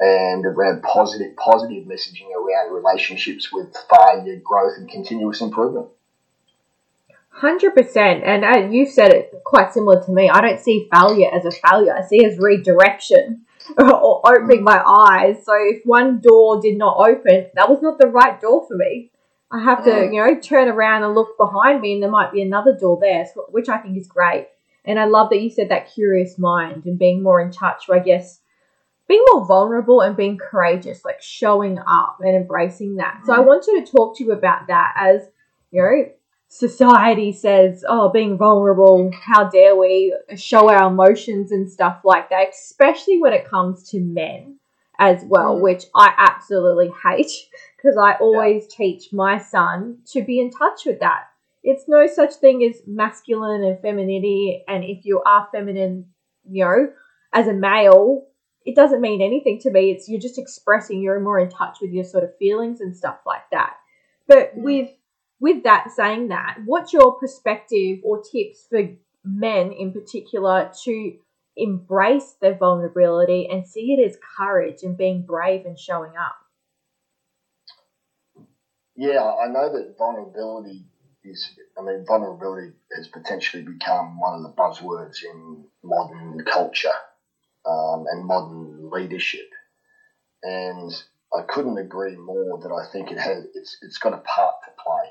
and 0.00 0.44
around 0.44 0.82
positive 0.82 1.34
positive 1.36 1.84
messaging 1.84 2.28
around 2.34 2.74
relationships 2.74 3.52
with 3.52 3.74
failure, 3.90 4.40
growth, 4.44 4.74
and 4.76 4.90
continuous 4.90 5.40
improvement. 5.40 5.88
Hundred 7.30 7.74
percent, 7.74 8.22
and 8.24 8.44
uh, 8.44 8.68
you've 8.70 8.90
said 8.90 9.12
it 9.12 9.32
quite 9.44 9.72
similar 9.72 10.04
to 10.04 10.12
me. 10.12 10.28
I 10.28 10.42
don't 10.42 10.60
see 10.60 10.88
failure 10.92 11.30
as 11.34 11.46
a 11.46 11.50
failure. 11.50 11.96
I 11.96 12.02
see 12.02 12.16
it 12.16 12.32
as 12.32 12.38
redirection 12.38 13.46
or 13.78 14.20
opening 14.26 14.62
my 14.62 14.82
eyes. 14.84 15.44
So 15.46 15.54
if 15.56 15.80
one 15.84 16.20
door 16.20 16.60
did 16.60 16.76
not 16.76 16.98
open, 16.98 17.46
that 17.54 17.70
was 17.70 17.80
not 17.80 17.98
the 17.98 18.08
right 18.08 18.38
door 18.38 18.66
for 18.68 18.76
me. 18.76 19.11
I 19.52 19.62
have 19.62 19.84
to, 19.84 20.08
you 20.10 20.24
know, 20.24 20.40
turn 20.40 20.68
around 20.68 21.02
and 21.02 21.14
look 21.14 21.36
behind 21.36 21.82
me, 21.82 21.92
and 21.92 22.02
there 22.02 22.10
might 22.10 22.32
be 22.32 22.40
another 22.40 22.76
door 22.76 22.98
there, 23.00 23.26
which 23.50 23.68
I 23.68 23.78
think 23.78 23.98
is 23.98 24.08
great. 24.08 24.48
And 24.84 24.98
I 24.98 25.04
love 25.04 25.30
that 25.30 25.42
you 25.42 25.50
said 25.50 25.68
that 25.68 25.92
curious 25.92 26.38
mind 26.38 26.86
and 26.86 26.98
being 26.98 27.22
more 27.22 27.40
in 27.40 27.52
touch. 27.52 27.84
I 27.90 27.98
guess 27.98 28.40
being 29.08 29.22
more 29.30 29.44
vulnerable 29.44 30.00
and 30.00 30.16
being 30.16 30.38
courageous, 30.38 31.04
like 31.04 31.20
showing 31.20 31.78
up 31.78 32.16
and 32.20 32.34
embracing 32.34 32.96
that. 32.96 33.20
So 33.26 33.34
I 33.34 33.38
mm. 33.38 33.46
want 33.46 33.66
you 33.66 33.84
to 33.84 33.92
talk 33.92 34.16
to 34.16 34.24
you 34.24 34.32
about 34.32 34.68
that 34.68 34.94
as 34.96 35.28
you 35.70 35.82
know, 35.82 36.12
society 36.48 37.32
says, 37.32 37.84
oh, 37.86 38.10
being 38.10 38.38
vulnerable, 38.38 39.10
how 39.24 39.48
dare 39.48 39.76
we 39.76 40.14
show 40.36 40.70
our 40.70 40.90
emotions 40.90 41.52
and 41.52 41.70
stuff 41.70 42.00
like 42.04 42.30
that, 42.30 42.48
especially 42.50 43.18
when 43.20 43.32
it 43.32 43.48
comes 43.48 43.88
to 43.90 44.00
men 44.00 44.58
as 45.02 45.24
well, 45.24 45.56
mm. 45.56 45.62
which 45.62 45.86
I 45.96 46.14
absolutely 46.16 46.92
hate 47.04 47.32
because 47.76 47.96
I 47.96 48.14
always 48.20 48.62
yeah. 48.70 48.76
teach 48.76 49.12
my 49.12 49.36
son 49.36 49.98
to 50.12 50.22
be 50.22 50.38
in 50.40 50.50
touch 50.50 50.86
with 50.86 51.00
that. 51.00 51.24
It's 51.64 51.88
no 51.88 52.06
such 52.06 52.34
thing 52.34 52.62
as 52.62 52.82
masculine 52.86 53.64
and 53.64 53.80
femininity, 53.80 54.62
and 54.68 54.84
if 54.84 55.04
you 55.04 55.20
are 55.26 55.48
feminine, 55.50 56.06
you 56.48 56.64
know, 56.64 56.92
as 57.32 57.48
a 57.48 57.52
male, 57.52 58.26
it 58.64 58.76
doesn't 58.76 59.00
mean 59.00 59.20
anything 59.20 59.58
to 59.62 59.72
me. 59.72 59.90
It's 59.90 60.08
you're 60.08 60.20
just 60.20 60.38
expressing 60.38 61.02
you're 61.02 61.18
more 61.18 61.40
in 61.40 61.50
touch 61.50 61.78
with 61.82 61.90
your 61.90 62.04
sort 62.04 62.22
of 62.22 62.36
feelings 62.38 62.80
and 62.80 62.96
stuff 62.96 63.18
like 63.26 63.50
that. 63.50 63.74
But 64.28 64.56
mm. 64.56 64.62
with 64.62 64.90
with 65.40 65.64
that 65.64 65.90
saying 65.90 66.28
that, 66.28 66.58
what's 66.64 66.92
your 66.92 67.18
perspective 67.18 67.98
or 68.04 68.22
tips 68.22 68.66
for 68.70 68.88
men 69.24 69.72
in 69.72 69.92
particular 69.92 70.70
to 70.84 71.14
embrace 71.56 72.36
their 72.40 72.56
vulnerability 72.56 73.48
and 73.50 73.66
see 73.66 73.96
it 73.98 74.04
as 74.04 74.16
courage 74.38 74.82
and 74.82 74.96
being 74.96 75.22
brave 75.22 75.64
and 75.64 75.78
showing 75.78 76.12
up? 76.16 76.36
Yeah, 78.96 79.22
I 79.22 79.48
know 79.48 79.72
that 79.72 79.94
vulnerability 79.96 80.84
is, 81.24 81.56
I 81.78 81.82
mean, 81.82 82.04
vulnerability 82.06 82.72
has 82.94 83.08
potentially 83.08 83.62
become 83.62 84.20
one 84.20 84.34
of 84.34 84.42
the 84.42 84.54
buzzwords 84.56 85.22
in 85.22 85.64
modern 85.82 86.44
culture 86.44 86.88
um, 87.66 88.04
and 88.10 88.26
modern 88.26 88.90
leadership. 88.90 89.48
And 90.42 90.92
I 91.32 91.42
couldn't 91.48 91.78
agree 91.78 92.16
more 92.16 92.58
that 92.60 92.72
I 92.72 92.90
think 92.92 93.10
it 93.10 93.18
has, 93.18 93.44
it's, 93.54 93.78
it's 93.82 93.98
got 93.98 94.12
a 94.12 94.18
part 94.18 94.54
to 94.64 94.82
play 94.82 95.08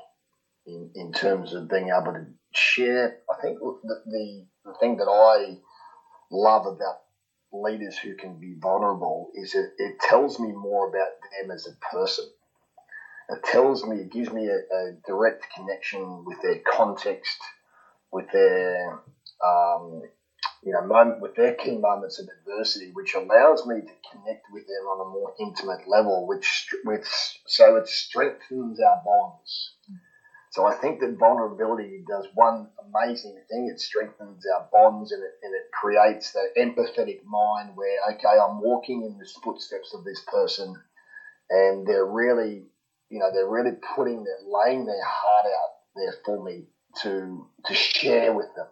in, 0.66 0.90
in 0.94 1.12
terms 1.12 1.54
of 1.54 1.68
being 1.68 1.88
able 1.88 2.12
to 2.12 2.26
share. 2.54 3.16
I 3.30 3.40
think 3.40 3.58
the, 3.58 4.02
the, 4.06 4.46
the 4.64 4.74
thing 4.78 4.96
that 4.98 5.08
I 5.08 5.56
love 6.32 6.66
about 6.66 7.02
leaders 7.52 7.98
who 7.98 8.14
can 8.16 8.40
be 8.40 8.54
vulnerable 8.60 9.30
is 9.34 9.54
it, 9.54 9.70
it 9.78 10.00
tells 10.00 10.40
me 10.40 10.52
more 10.52 10.88
about 10.88 11.10
them 11.40 11.52
as 11.52 11.68
a 11.68 11.94
person 11.94 12.24
it 13.30 13.42
tells 13.44 13.84
me, 13.86 13.98
it 14.02 14.12
gives 14.12 14.30
me 14.32 14.48
a, 14.48 14.58
a 14.58 14.92
direct 15.06 15.48
connection 15.54 16.24
with 16.24 16.40
their 16.42 16.60
context, 16.70 17.38
with 18.12 18.26
their, 18.32 19.00
um, 19.44 20.02
you 20.62 20.72
know, 20.72 20.82
moment, 20.82 21.20
with 21.20 21.34
their 21.36 21.54
key 21.54 21.76
moments 21.78 22.20
of 22.20 22.28
adversity, 22.40 22.90
which 22.92 23.14
allows 23.14 23.66
me 23.66 23.82
to 23.82 23.92
connect 24.12 24.46
with 24.52 24.66
them 24.66 24.86
on 24.88 25.06
a 25.06 25.10
more 25.10 25.34
intimate 25.40 25.88
level, 25.88 26.26
which, 26.26 26.68
which 26.84 27.40
so 27.46 27.76
it 27.76 27.88
strengthens 27.88 28.80
our 28.80 29.02
bonds. 29.04 29.74
So 30.52 30.66
I 30.66 30.74
think 30.74 31.00
that 31.00 31.18
vulnerability 31.18 32.04
does 32.08 32.28
one 32.34 32.68
amazing 32.78 33.40
thing. 33.50 33.68
It 33.72 33.80
strengthens 33.80 34.44
our 34.54 34.68
bonds 34.72 35.12
and 35.12 35.22
it, 35.24 35.32
and 35.42 35.54
it 35.54 35.64
creates 35.72 36.32
that 36.32 36.50
empathetic 36.58 37.18
mind 37.24 37.72
where, 37.76 37.98
okay, 38.12 38.38
I'm 38.38 38.60
walking 38.60 39.02
in 39.02 39.18
the 39.18 39.26
footsteps 39.44 39.94
of 39.94 40.04
this 40.04 40.22
person 40.28 40.74
and 41.50 41.86
they're 41.86 42.06
really 42.06 42.66
you 43.10 43.18
know, 43.20 43.30
they're 43.32 43.46
really 43.48 43.72
putting 43.94 44.24
their, 44.24 44.38
laying 44.46 44.86
their 44.86 45.04
heart 45.04 45.46
out 45.46 45.70
there 45.96 46.14
for 46.24 46.42
me 46.42 46.64
to 47.02 47.46
to 47.66 47.74
share 47.74 48.32
with 48.32 48.48
them. 48.56 48.66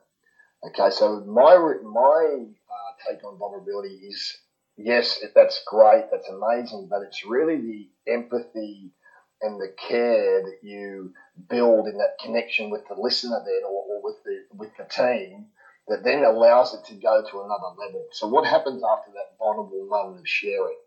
Okay, 0.69 0.91
so 0.91 1.21
my 1.27 1.57
my 1.83 2.47
uh, 2.71 2.93
take 3.11 3.25
on 3.25 3.39
vulnerability 3.39 3.95
is 4.09 4.37
yes, 4.77 5.21
that's 5.35 5.63
great, 5.67 6.05
that's 6.11 6.29
amazing, 6.29 6.89
but 6.91 7.03
it's 7.03 7.25
really 7.25 7.59
the 7.61 8.13
empathy 8.13 8.93
and 9.43 9.61
the 9.61 9.73
care 9.89 10.43
that 10.43 10.59
you 10.63 11.13
build 11.49 11.87
in 11.87 11.99
that 11.99 12.19
connection 12.23 12.71
with 12.71 12.87
the 12.89 12.95
listener 12.95 13.41
then 13.45 13.63
or, 13.65 13.85
or 13.89 14.03
with 14.03 14.23
the 14.25 14.45
with 14.57 14.71
the 14.77 14.85
team 14.85 15.47
that 15.89 16.05
then 16.05 16.25
allows 16.25 16.75
it 16.75 16.85
to 16.87 16.95
go 16.95 17.23
to 17.23 17.41
another 17.41 17.75
level. 17.79 18.07
So 18.13 18.29
what 18.29 18.47
happens 18.47 18.83
after 18.85 19.11
that 19.13 19.37
vulnerable 19.39 19.87
moment 19.89 20.21
of 20.21 20.29
sharing? 20.29 20.79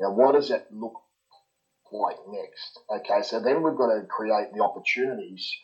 Now, 0.00 0.12
what 0.12 0.32
does 0.32 0.50
it 0.50 0.66
look 0.70 0.94
like 1.92 2.16
next? 2.28 2.78
Okay, 2.90 3.22
so 3.22 3.40
then 3.40 3.62
we've 3.62 3.76
got 3.76 3.94
to 3.94 4.06
create 4.06 4.52
the 4.54 4.62
opportunities 4.62 5.54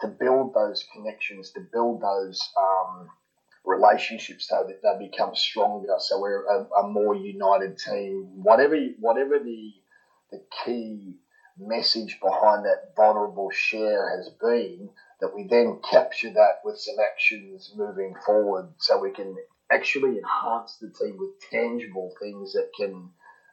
to 0.00 0.08
build 0.08 0.52
those 0.54 0.84
connections, 0.92 1.52
to 1.52 1.60
build 1.72 2.02
those 2.02 2.40
um, 2.58 3.08
relationships 3.64 4.48
so 4.48 4.66
that 4.66 4.82
they 4.82 5.06
become 5.06 5.34
stronger. 5.34 5.94
So 5.98 6.20
we're 6.20 6.44
a, 6.44 6.66
a 6.84 6.88
more 6.88 7.14
united 7.14 7.78
team. 7.78 8.42
Whatever 8.42 8.76
whatever 8.98 9.38
the 9.38 9.72
the 10.30 10.42
key 10.64 11.16
message 11.58 12.18
behind 12.22 12.64
that 12.64 12.94
vulnerable 12.96 13.50
share 13.50 14.16
has 14.16 14.30
been, 14.40 14.90
that 15.20 15.34
we 15.34 15.46
then 15.48 15.78
capture 15.88 16.30
that 16.30 16.54
with 16.64 16.76
some 16.78 16.96
actions 17.12 17.72
moving 17.74 18.14
forward, 18.26 18.72
so 18.78 18.98
we 18.98 19.10
can 19.10 19.36
actually 19.72 20.18
enhance 20.18 20.78
the 20.80 20.90
team 21.00 21.16
with 21.18 21.30
tangible 21.50 22.12
things 22.20 22.52
that 22.52 22.68
can 22.78 23.10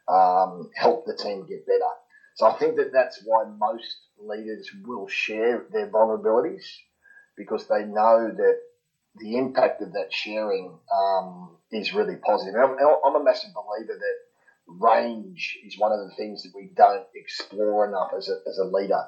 um, 0.08 0.70
help 0.76 1.04
the 1.04 1.14
team 1.14 1.46
get 1.46 1.66
better. 1.66 1.92
So 2.34 2.46
I 2.46 2.58
think 2.58 2.76
that 2.76 2.92
that's 2.92 3.20
why 3.24 3.44
most 3.44 3.96
leaders 4.18 4.70
will 4.84 5.06
share 5.08 5.64
their 5.70 5.88
vulnerabilities 5.88 6.64
because 7.36 7.66
they 7.66 7.84
know 7.84 8.30
that 8.36 8.56
the 9.16 9.36
impact 9.36 9.82
of 9.82 9.92
that 9.92 10.08
sharing 10.10 10.78
um, 10.94 11.56
is 11.70 11.92
really 11.92 12.16
positive. 12.16 12.54
I'm, 12.56 12.76
I'm, 13.04 13.16
a 13.16 13.24
massive 13.24 13.50
believer 13.52 13.98
that 13.98 14.16
range 14.66 15.58
is 15.64 15.78
one 15.78 15.92
of 15.92 15.98
the 16.00 16.14
things 16.16 16.42
that 16.42 16.52
we 16.54 16.70
don't 16.74 17.06
explore 17.14 17.86
enough 17.86 18.12
as 18.16 18.28
a, 18.28 18.48
as 18.48 18.58
a 18.58 18.64
leader. 18.64 19.02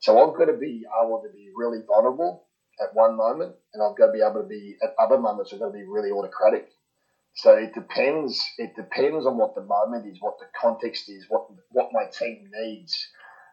So 0.00 0.18
I've 0.18 0.36
got 0.36 0.46
to 0.46 0.56
be 0.56 0.84
able 1.02 1.22
to 1.22 1.32
be 1.32 1.50
really 1.56 1.80
vulnerable 1.86 2.44
at 2.80 2.94
one 2.94 3.16
moment, 3.16 3.54
and 3.74 3.82
I've 3.82 3.96
got 3.96 4.06
to 4.06 4.12
be 4.12 4.22
able 4.22 4.42
to 4.42 4.48
be 4.48 4.76
at 4.82 4.94
other 4.98 5.18
moments. 5.18 5.52
I've 5.52 5.60
got 5.60 5.66
to 5.66 5.72
be 5.72 5.84
really 5.84 6.10
autocratic. 6.10 6.68
So 7.34 7.54
it 7.54 7.74
depends. 7.74 8.40
It 8.58 8.74
depends 8.76 9.26
on 9.26 9.36
what 9.36 9.54
the 9.54 9.62
moment 9.62 10.06
is, 10.06 10.20
what 10.20 10.38
the 10.38 10.46
context 10.60 11.08
is, 11.08 11.26
what 11.28 11.46
what 11.70 11.90
my 11.92 12.04
team 12.06 12.50
needs 12.52 13.08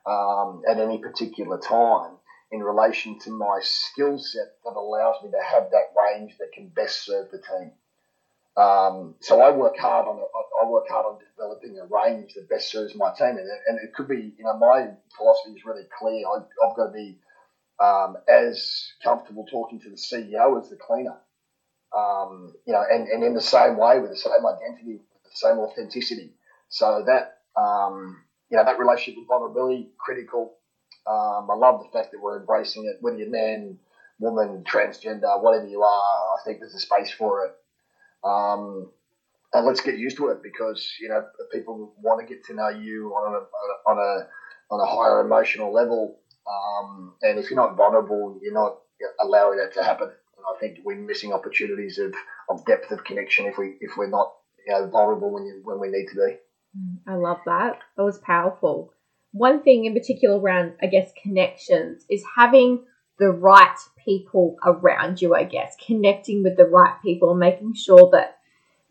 um, 0.06 0.62
at 0.70 0.80
any 0.80 1.00
particular 1.00 1.60
time 1.60 2.18
in 2.52 2.62
relation 2.62 3.20
to 3.20 3.32
my 3.32 3.60
skill 3.62 4.18
set 4.18 4.48
that 4.64 4.76
allows 4.76 5.16
me 5.24 5.32
to 5.32 5.44
have 5.44 5.70
that 5.72 5.94
range 6.00 6.36
that 6.40 6.52
can 6.54 6.68
best 6.70 7.06
serve 7.06 7.30
the 7.32 7.40
team. 7.40 7.72
Um, 8.58 9.16
so 9.20 9.42
I 9.42 9.52
work 9.52 9.78
hard 9.78 10.08
on 10.08 10.20
I 10.62 10.66
work 10.66 10.86
hard 10.90 11.06
on 11.06 11.20
developing 11.36 11.78
a 11.78 11.86
range 11.86 12.34
that 12.36 12.50
best 12.50 12.72
serves 12.72 12.96
my 12.96 13.12
team, 13.18 13.30
and 13.30 13.40
it, 13.40 13.62
and 13.68 13.80
it 13.80 13.94
could 13.94 14.08
be 14.08 14.34
you 14.38 14.44
know 14.46 14.58
my 14.58 14.88
philosophy 15.18 15.52
is 15.52 15.66
really 15.66 15.84
clear. 16.00 16.26
I, 16.26 16.40
have 16.66 16.76
got 16.76 16.88
to 16.88 16.94
be 16.94 17.18
um, 17.80 18.18
as 18.30 18.94
comfortable 19.04 19.46
talking 19.52 19.80
to 19.82 19.90
the 19.90 19.98
CEO 19.98 20.62
as 20.62 20.70
the 20.70 20.78
cleaner, 20.78 21.18
um, 21.96 22.54
you 22.66 22.74
know, 22.74 22.84
and, 22.90 23.08
and 23.10 23.24
in 23.24 23.34
the 23.34 23.42
same 23.42 23.78
way 23.78 24.00
with 24.00 24.12
the 24.12 24.18
same 24.18 24.46
identity, 24.46 25.02
the 25.24 25.32
same 25.34 25.60
authenticity. 25.60 26.32
So 26.70 27.04
that 27.08 27.40
um, 27.60 28.24
you 28.50 28.58
know 28.58 28.64
that 28.64 28.80
relationship 28.80 29.20
with 29.20 29.28
vulnerability 29.28 29.90
critical. 29.98 30.56
Um, 31.08 31.50
I 31.52 31.56
love 31.56 31.82
the 31.84 31.98
fact 31.98 32.12
that 32.14 32.22
we're 32.22 32.40
embracing 32.40 32.86
it, 32.86 32.98
whether 33.02 33.18
you're 33.18 33.30
man, 33.30 33.78
woman, 34.20 34.64
transgender, 34.66 35.42
whatever 35.42 35.68
you 35.68 35.84
are. 35.84 36.36
I 36.36 36.38
think 36.46 36.60
there's 36.60 36.74
a 36.74 36.80
space 36.80 37.12
for 37.12 37.46
it. 37.46 37.52
Um, 38.26 38.90
and 39.54 39.66
let's 39.66 39.82
get 39.82 39.98
used 39.98 40.18
to 40.18 40.30
it 40.30 40.40
because 40.44 40.86
you 41.00 41.08
know 41.08 41.24
people 41.52 41.94
want 42.02 42.20
to 42.20 42.26
get 42.26 42.44
to 42.46 42.54
know 42.54 42.70
you 42.70 43.10
on 43.12 43.34
a 43.34 43.90
on 43.90 43.98
a 43.98 44.28
on 44.74 44.80
a 44.80 44.86
higher 44.86 45.22
emotional 45.22 45.72
level. 45.72 46.18
Um, 46.48 47.14
and 47.22 47.40
if 47.40 47.50
you're 47.50 47.60
not 47.60 47.76
vulnerable, 47.76 48.40
you're 48.42 48.54
not 48.54 48.78
allowing 49.20 49.58
that 49.58 49.74
to 49.74 49.84
happen. 49.84 50.08
And 50.10 50.46
I 50.56 50.60
think 50.60 50.80
we're 50.84 50.98
missing 50.98 51.34
opportunities 51.34 51.98
of, 51.98 52.14
of 52.50 52.66
depth 52.66 52.92
of 52.92 53.04
connection 53.04 53.46
if 53.46 53.58
we 53.58 53.78
if 53.80 53.92
we're 53.98 54.10
not 54.10 54.32
you 54.66 54.74
know, 54.74 54.88
vulnerable 54.90 55.32
when 55.32 55.46
you, 55.46 55.62
when 55.64 55.80
we 55.80 55.90
need 55.90 56.08
to 56.08 56.16
be. 56.16 56.38
I 57.08 57.16
love 57.16 57.40
that. 57.46 57.78
That 57.96 58.04
was 58.04 58.18
powerful. 58.18 58.92
One 59.32 59.64
thing 59.64 59.86
in 59.86 59.94
particular 59.94 60.40
around, 60.40 60.74
I 60.82 60.88
guess, 60.88 61.12
connections 61.22 62.06
is 62.10 62.24
having 62.36 62.84
the 63.20 63.30
right 63.30 63.78
people 64.04 64.58
around 64.66 65.22
you, 65.22 65.36
I 65.36 65.44
guess, 65.44 65.76
connecting 65.86 66.44
with 66.44 66.58
the 66.58 66.66
right 66.66 66.96
people 67.02 67.34
making 67.36 67.74
sure 67.76 68.10
that 68.12 68.38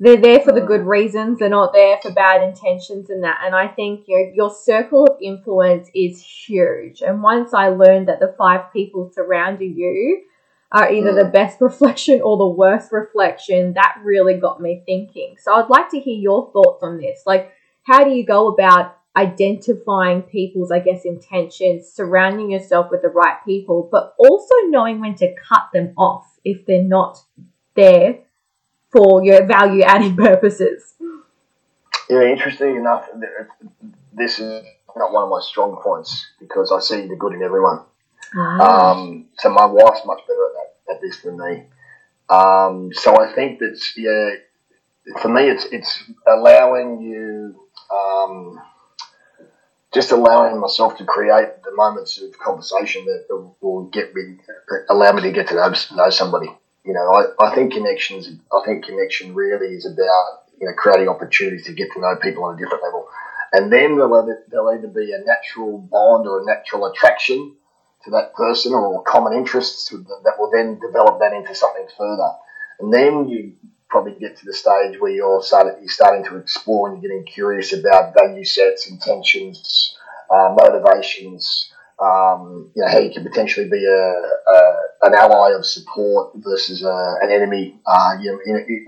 they're 0.01 0.21
there 0.21 0.41
for 0.41 0.53
the 0.53 0.61
mm. 0.61 0.67
good 0.67 0.87
reasons, 0.87 1.39
they're 1.39 1.49
not 1.49 1.73
there 1.73 1.99
for 2.03 2.11
bad 2.11 2.43
intentions 2.43 3.11
and 3.11 3.23
that. 3.23 3.41
And 3.45 3.55
I 3.55 3.69
think 3.69 4.05
you 4.09 4.17
know, 4.17 4.33
your 4.35 4.55
circle 4.55 5.05
of 5.05 5.19
influence 5.23 5.89
is 5.95 6.21
huge. 6.21 7.01
And 7.01 7.23
once 7.23 7.55
I 7.55 7.69
learned 7.69 8.09
that 8.09 8.19
the 8.19 8.35
five 8.37 8.73
people 8.73 9.11
surrounding 9.15 9.77
you 9.77 10.23
are 10.73 10.93
either 10.93 11.15
the 11.15 11.23
mm. 11.23 11.33
best 11.33 11.59
reflection 11.61 12.21
or 12.23 12.37
the 12.37 12.47
worst 12.47 12.91
reflection, 12.91 13.75
that 13.75 13.99
really 14.03 14.35
got 14.35 14.61
me 14.61 14.83
thinking. 14.85 15.37
So 15.41 15.55
I'd 15.55 15.71
like 15.71 15.91
to 15.91 16.01
hear 16.01 16.19
your 16.19 16.51
thoughts 16.53 16.83
on 16.83 16.99
this. 16.99 17.23
Like, 17.25 17.53
how 17.85 18.03
do 18.03 18.11
you 18.11 18.27
go 18.27 18.49
about 18.49 18.97
identifying 19.17 20.23
people's, 20.23 20.71
I 20.71 20.81
guess, 20.81 21.05
intentions, 21.05 21.89
surrounding 21.89 22.51
yourself 22.51 22.91
with 22.91 23.03
the 23.03 23.09
right 23.09 23.37
people, 23.45 23.89
but 23.91 24.15
also 24.19 24.55
knowing 24.69 25.01
when 25.01 25.15
to 25.17 25.35
cut 25.49 25.69
them 25.73 25.93
off 25.97 26.27
if 26.45 26.67
they're 26.67 26.83
not 26.83 27.19
there 27.77 28.19
for 28.91 29.25
your 29.25 29.47
value 29.47 29.83
adding 29.83 30.17
purposes. 30.29 30.95
Yeah, 32.11 32.23
interesting 32.25 32.77
enough, 32.77 33.09
this 34.13 34.39
is 34.39 34.65
not 34.97 35.13
one 35.13 35.25
of 35.25 35.31
my 35.31 35.41
strong 35.41 35.81
points 35.83 36.27
because 36.39 36.71
I 36.71 36.81
see 36.81 37.07
the 37.07 37.17
good 37.17 37.33
in 37.33 37.43
everyone. 37.43 37.81
Ah. 38.37 38.93
Um, 38.93 39.27
so 39.39 39.51
my 39.51 39.65
wife's 39.65 40.05
much 40.05 40.21
better 40.27 40.47
at, 40.47 40.53
that, 40.87 40.95
at 40.95 41.01
this 41.01 41.21
than 41.23 41.39
me. 41.39 41.65
Um, 42.29 42.91
so 42.93 43.21
I 43.21 43.33
think 43.33 43.59
that 43.61 43.81
yeah, 43.97 44.31
for 45.21 45.29
me, 45.29 45.49
it's 45.49 45.67
it's 45.67 46.05
allowing 46.27 47.03
you 47.03 47.61
um, 47.95 48.61
just 49.95 50.11
allowing 50.11 50.61
myself 50.61 50.99
to 50.99 51.05
create 51.05 51.63
the 51.63 51.75
moments 51.75 52.21
of 52.21 52.37
conversation 52.39 53.05
that 53.07 53.27
will 53.61 53.85
get 53.93 54.15
me, 54.15 54.39
allow 54.91 55.13
me 55.13 55.23
to 55.23 55.33
get 55.33 55.49
to 55.49 55.55
know, 55.55 56.11
somebody. 56.11 56.49
You 56.85 56.93
know, 56.93 57.13
I, 57.13 57.47
I 57.47 57.55
think 57.55 57.73
connections, 57.73 58.29
I 58.53 58.61
think 58.67 58.85
connection 58.85 59.35
really 59.35 59.69
is 59.69 59.87
about, 59.87 60.43
you 60.61 60.67
know, 60.67 60.75
creating 60.77 61.09
opportunities 61.09 61.65
to 61.67 61.73
get 61.73 61.93
to 61.93 62.01
know 62.01 62.17
people 62.21 62.45
on 62.45 62.55
a 62.55 62.59
different 62.59 62.83
level. 62.83 63.09
And 63.53 63.73
then 63.73 63.97
there'll 63.97 64.15
either, 64.23 64.45
there'll 64.51 64.71
either 64.71 64.89
be 64.89 65.13
a 65.13 65.25
natural 65.25 65.79
bond 65.79 66.27
or 66.27 66.43
a 66.43 66.45
natural 66.45 66.87
attraction 66.87 67.55
to 68.05 68.11
that 68.11 68.35
person 68.35 68.75
or 68.75 69.03
common 69.05 69.33
interests 69.33 69.89
that 69.91 70.35
will 70.39 70.51
then 70.51 70.79
develop 70.81 71.21
that 71.21 71.33
into 71.33 71.55
something 71.55 71.87
further. 71.97 72.33
And 72.81 72.93
then 72.93 73.29
you 73.29 73.53
probably 73.95 74.19
get 74.19 74.37
to 74.37 74.45
the 74.45 74.53
stage 74.53 74.99
where 74.99 75.13
you're 75.13 75.41
starting, 75.41 75.75
you're 75.79 75.89
starting 75.89 76.25
to 76.25 76.37
explore 76.37 76.91
and 76.91 77.01
you're 77.01 77.09
getting 77.09 77.25
curious 77.25 77.73
about 77.73 78.13
value 78.13 78.45
sets, 78.45 78.91
intentions, 78.91 79.97
uh, 80.29 80.53
motivations. 80.59 81.71
Um, 82.03 82.73
you 82.75 82.83
know 82.83 82.89
how 82.91 82.99
you 82.99 83.13
can 83.15 83.23
potentially 83.23 83.69
be 83.71 83.87
a, 83.87 83.93
a 83.95 84.59
an 85.03 85.15
ally 85.15 85.53
of 85.57 85.65
support 85.65 86.33
versus 86.35 86.83
a, 86.83 87.15
an 87.23 87.31
enemy. 87.31 87.81
Uh, 87.87 88.17
you 88.21 88.33
know, 88.33 88.39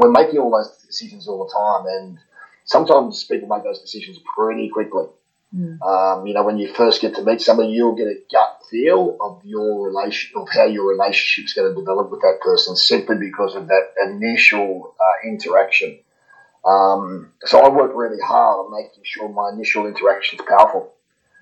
we're 0.00 0.10
making 0.10 0.40
all 0.40 0.50
those 0.50 0.76
decisions 0.84 1.28
all 1.28 1.46
the 1.46 1.52
time, 1.54 1.86
and 1.86 2.18
sometimes 2.64 3.22
people 3.22 3.46
make 3.46 3.62
those 3.62 3.80
decisions 3.80 4.18
pretty 4.36 4.68
quickly. 4.70 5.04
Mm. 5.54 5.80
Um, 5.80 6.26
you 6.26 6.35
know, 6.35 6.42
when 6.42 6.59
you 6.59 6.72
first 6.72 7.00
get 7.00 7.14
to 7.16 7.22
meet 7.22 7.40
somebody, 7.40 7.70
you'll 7.70 7.94
get 7.94 8.09
a 8.09 8.18
gut 8.30 8.62
feel 8.70 9.16
of 9.20 9.44
your 9.44 9.88
relation, 9.88 10.32
of 10.37 10.48
how 10.52 10.64
your 10.64 10.88
relationship 10.88 11.46
is 11.46 11.54
going 11.54 11.72
to 11.72 11.80
develop 11.80 12.11
with 12.11 12.20
that 12.20 12.40
person, 12.42 12.76
simply 12.76 13.16
because 13.16 13.54
of 13.54 13.68
that 13.68 13.88
initial 14.04 14.94
uh, 14.98 15.28
interaction. 15.28 15.98
Um, 16.64 17.32
so 17.44 17.61
I 17.61 17.68
work 17.68 17.92
really 17.94 18.20
hard 18.20 18.66
on 18.66 18.72
making 18.72 19.02
sure 19.04 19.28
my 19.28 19.50
initial 19.54 19.87
interaction 19.87 20.40
is 20.40 20.46
powerful. 20.46 20.92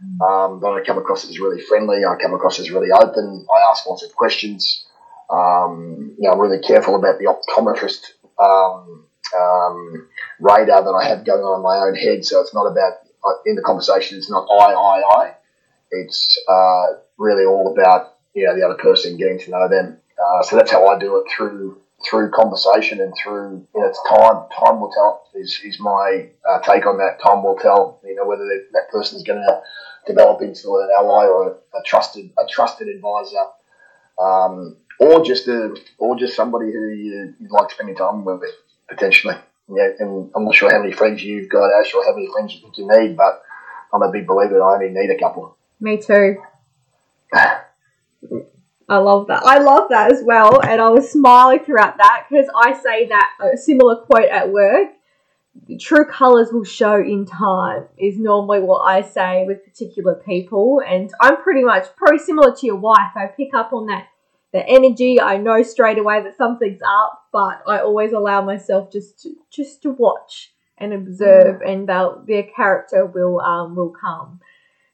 Mm. 0.04 0.20
Um, 0.20 0.60
that 0.60 0.66
I 0.68 0.84
come 0.84 0.98
across 0.98 1.28
as 1.28 1.38
really 1.38 1.62
friendly. 1.62 2.04
I 2.04 2.16
come 2.20 2.34
across 2.34 2.58
as 2.58 2.70
really 2.70 2.90
open. 2.90 3.46
I 3.48 3.70
ask 3.70 3.86
lots 3.86 4.02
of 4.02 4.14
questions. 4.14 4.86
Um, 5.30 6.14
you 6.18 6.28
know, 6.28 6.32
I'm 6.32 6.40
really 6.40 6.60
careful 6.60 6.96
about 6.96 7.18
the 7.18 7.26
optometrist 7.26 8.12
um, 8.38 9.06
um, 9.34 10.08
radar 10.40 10.84
that 10.84 10.90
I 10.90 11.08
have 11.08 11.24
going 11.24 11.42
on 11.42 11.58
in 11.58 11.62
my 11.62 11.78
own 11.86 11.94
head. 11.94 12.24
So 12.24 12.40
it's 12.40 12.52
not 12.52 12.66
about 12.66 13.03
in 13.46 13.56
the 13.56 13.62
conversation, 13.62 14.18
it's 14.18 14.30
not 14.30 14.46
I, 14.50 14.72
I, 14.72 15.22
I. 15.22 15.34
It's 15.90 16.38
uh, 16.48 16.98
really 17.18 17.44
all 17.44 17.72
about 17.72 18.14
you 18.34 18.46
know 18.46 18.56
the 18.56 18.64
other 18.64 18.76
person, 18.76 19.16
getting 19.16 19.38
to 19.40 19.50
know 19.50 19.68
them. 19.68 19.98
Uh, 20.18 20.42
so 20.42 20.56
that's 20.56 20.70
how 20.70 20.86
I 20.86 20.98
do 20.98 21.16
it 21.18 21.24
through 21.34 21.80
through 22.08 22.30
conversation 22.30 23.00
and 23.00 23.12
through 23.22 23.66
you 23.74 23.80
know 23.80 23.86
it's 23.86 24.00
time. 24.08 24.44
Time 24.58 24.80
will 24.80 24.90
tell 24.90 25.26
is, 25.34 25.60
is 25.64 25.78
my 25.80 26.28
uh, 26.48 26.60
take 26.60 26.86
on 26.86 26.98
that. 26.98 27.20
Time 27.24 27.42
will 27.42 27.56
tell. 27.56 28.00
You 28.04 28.14
know 28.14 28.26
whether 28.26 28.44
that, 28.44 28.66
that 28.72 28.90
person 28.90 29.16
is 29.16 29.22
going 29.22 29.40
to 29.40 29.60
develop 30.06 30.42
into 30.42 30.76
an 30.76 30.88
ally 30.98 31.26
or 31.26 31.48
a, 31.48 31.78
a 31.78 31.82
trusted 31.86 32.30
a 32.38 32.46
trusted 32.50 32.88
advisor, 32.88 33.44
um, 34.20 34.76
or 35.00 35.24
just 35.24 35.48
a 35.48 35.74
or 35.98 36.16
just 36.16 36.36
somebody 36.36 36.66
who 36.66 36.88
you, 36.88 37.34
you 37.38 37.48
like 37.50 37.70
spending 37.70 37.96
time 37.96 38.24
with 38.24 38.42
potentially 38.88 39.36
yeah, 39.68 39.88
and 39.98 40.30
I'm 40.34 40.44
not 40.44 40.54
sure 40.54 40.70
how 40.70 40.80
many 40.80 40.92
friends 40.92 41.22
you've 41.22 41.48
got, 41.48 41.70
Ash, 41.80 41.94
or 41.94 42.04
how 42.04 42.14
many 42.14 42.28
friends 42.30 42.54
you 42.54 42.60
think 42.60 42.78
you 42.78 42.88
need, 42.88 43.16
but 43.16 43.42
I'm 43.92 44.02
a 44.02 44.10
big 44.10 44.26
believer 44.26 44.54
that 44.54 44.60
I 44.60 44.74
only 44.74 44.90
need 44.90 45.10
a 45.10 45.18
couple. 45.18 45.56
Me 45.80 46.00
too. 46.00 46.36
I 47.32 48.98
love 48.98 49.28
that. 49.28 49.42
I 49.44 49.58
love 49.58 49.88
that 49.90 50.12
as 50.12 50.22
well, 50.24 50.60
and 50.60 50.80
I 50.80 50.90
was 50.90 51.10
smiling 51.10 51.60
throughout 51.60 51.96
that 51.96 52.26
because 52.28 52.46
I 52.54 52.74
say 52.74 53.06
that 53.08 53.30
a 53.40 53.56
similar 53.56 53.96
quote 53.96 54.28
at 54.28 54.52
work. 54.52 54.90
True 55.80 56.04
colors 56.04 56.52
will 56.52 56.64
show 56.64 56.96
in 56.96 57.24
time 57.24 57.86
is 57.96 58.18
normally 58.18 58.60
what 58.60 58.80
I 58.80 59.02
say 59.02 59.44
with 59.46 59.64
particular 59.64 60.16
people, 60.16 60.82
and 60.86 61.10
I'm 61.20 61.42
pretty 61.42 61.62
much 61.62 61.86
probably 61.96 62.18
similar 62.18 62.54
to 62.54 62.66
your 62.66 62.76
wife. 62.76 63.12
I 63.16 63.26
pick 63.26 63.54
up 63.54 63.72
on 63.72 63.86
that 63.86 64.08
the 64.54 64.66
energy. 64.66 65.20
I 65.20 65.36
know 65.36 65.62
straight 65.64 65.98
away 65.98 66.22
that 66.22 66.38
something's 66.38 66.80
up, 66.86 67.24
but 67.32 67.60
I 67.66 67.80
always 67.80 68.12
allow 68.12 68.40
myself 68.40 68.90
just 68.90 69.20
to 69.22 69.34
just 69.50 69.82
to 69.82 69.90
watch 69.90 70.52
and 70.78 70.94
observe, 70.94 71.60
mm. 71.60 71.70
and 71.70 71.88
they'll, 71.88 72.24
their 72.26 72.44
character 72.44 73.04
will 73.04 73.40
um, 73.40 73.74
will 73.74 73.90
come. 73.90 74.40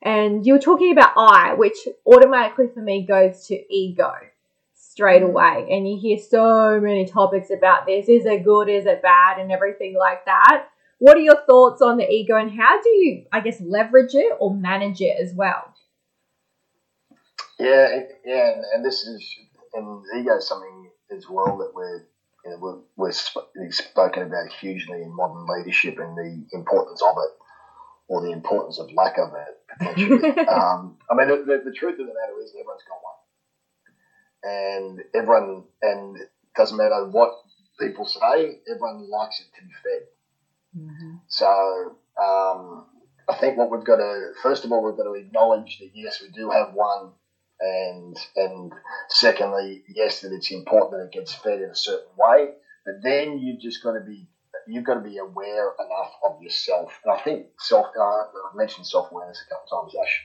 And 0.02 0.46
you 0.46 0.54
were 0.54 0.60
talking 0.60 0.92
about 0.92 1.12
I, 1.14 1.54
which 1.54 1.76
automatically 2.06 2.68
for 2.72 2.80
me 2.80 3.04
goes 3.06 3.46
to 3.48 3.74
ego 3.74 4.12
straight 4.74 5.22
mm. 5.22 5.28
away. 5.28 5.68
And 5.70 5.86
you 5.86 5.98
hear 6.00 6.16
so 6.18 6.80
many 6.80 7.04
topics 7.04 7.50
about 7.50 7.84
this: 7.86 8.08
is 8.08 8.24
it 8.24 8.44
good, 8.44 8.70
is 8.70 8.86
it 8.86 9.02
bad, 9.02 9.38
and 9.38 9.52
everything 9.52 9.94
like 9.96 10.24
that. 10.24 10.68
What 10.98 11.18
are 11.18 11.20
your 11.20 11.40
thoughts 11.46 11.82
on 11.82 11.98
the 11.98 12.10
ego, 12.10 12.36
and 12.36 12.50
how 12.50 12.80
do 12.80 12.88
you, 12.88 13.26
I 13.30 13.40
guess, 13.40 13.60
leverage 13.60 14.14
it 14.14 14.32
or 14.40 14.54
manage 14.54 15.02
it 15.02 15.16
as 15.22 15.34
well? 15.34 15.74
Yeah, 17.58 18.04
yeah, 18.24 18.52
and, 18.54 18.64
and 18.74 18.84
this 18.84 19.02
is 19.04 19.22
and 19.74 20.02
ego 20.18 20.36
is 20.36 20.48
something 20.48 20.90
as 21.10 21.26
well 21.28 21.58
that 21.58 21.72
we're 21.74 22.06
you 22.44 22.50
know, 22.50 22.84
we're, 22.96 23.10
we're 23.10 23.70
spoken 23.70 24.22
about 24.22 24.52
hugely 24.60 25.02
in 25.02 25.14
modern 25.14 25.46
leadership 25.46 25.98
and 25.98 26.16
the 26.16 26.46
importance 26.52 27.02
of 27.02 27.14
it, 27.18 27.30
or 28.08 28.22
the 28.22 28.32
importance 28.32 28.78
of 28.78 28.92
lack 28.92 29.18
of 29.18 29.32
it 29.34 29.60
potentially. 29.78 30.30
um, 30.48 30.96
I 31.10 31.14
mean, 31.14 31.28
the, 31.28 31.36
the, 31.36 31.62
the, 31.66 31.72
truth 31.76 32.00
of 32.00 32.06
the 32.06 32.14
matter 32.14 32.40
is 32.42 32.54
everyone's 32.58 32.82
got 32.88 33.00
one, 33.02 33.20
and 34.42 35.00
everyone 35.14 35.64
and 35.82 36.16
it 36.16 36.30
doesn't 36.56 36.76
matter 36.76 37.06
what 37.06 37.30
people 37.78 38.06
say, 38.06 38.60
everyone 38.70 39.08
likes 39.10 39.40
it 39.40 39.46
to 39.56 39.62
be 39.62 39.72
fed. 39.82 40.02
Mm-hmm. 40.78 41.16
So 41.28 41.96
um, 42.20 42.86
I 43.28 43.36
think 43.38 43.56
what 43.56 43.70
we've 43.70 43.84
got 43.84 43.96
to 43.96 44.30
first 44.42 44.64
of 44.64 44.72
all 44.72 44.84
we've 44.84 44.96
got 44.96 45.04
to 45.04 45.14
acknowledge 45.14 45.78
that 45.80 45.90
yes, 45.94 46.22
we 46.22 46.28
do 46.30 46.50
have 46.50 46.72
one 46.74 47.12
and 47.60 48.16
and 48.36 48.72
secondly, 49.08 49.82
yes, 49.88 50.20
that 50.20 50.32
it's 50.32 50.50
important 50.50 50.92
that 50.92 51.04
it 51.04 51.12
gets 51.12 51.34
fed 51.34 51.60
in 51.60 51.70
a 51.70 51.74
certain 51.74 52.10
way. 52.16 52.50
But 52.84 52.94
then 53.02 53.38
you've 53.38 53.60
just 53.60 53.82
got 53.82 53.92
to 53.92 54.00
be 54.00 54.26
you've 54.66 54.84
got 54.84 54.94
to 54.94 55.00
be 55.00 55.18
aware 55.18 55.72
enough 55.78 56.12
of 56.24 56.40
yourself. 56.40 56.98
And 57.04 57.12
I 57.12 57.18
think 57.22 57.46
self 57.58 57.86
uh, 57.98 58.00
I 58.02 58.24
mentioned 58.54 58.86
self 58.86 59.10
awareness 59.10 59.42
a 59.46 59.54
couple 59.54 59.78
of 59.78 59.84
times, 59.84 59.94
Ash. 60.02 60.22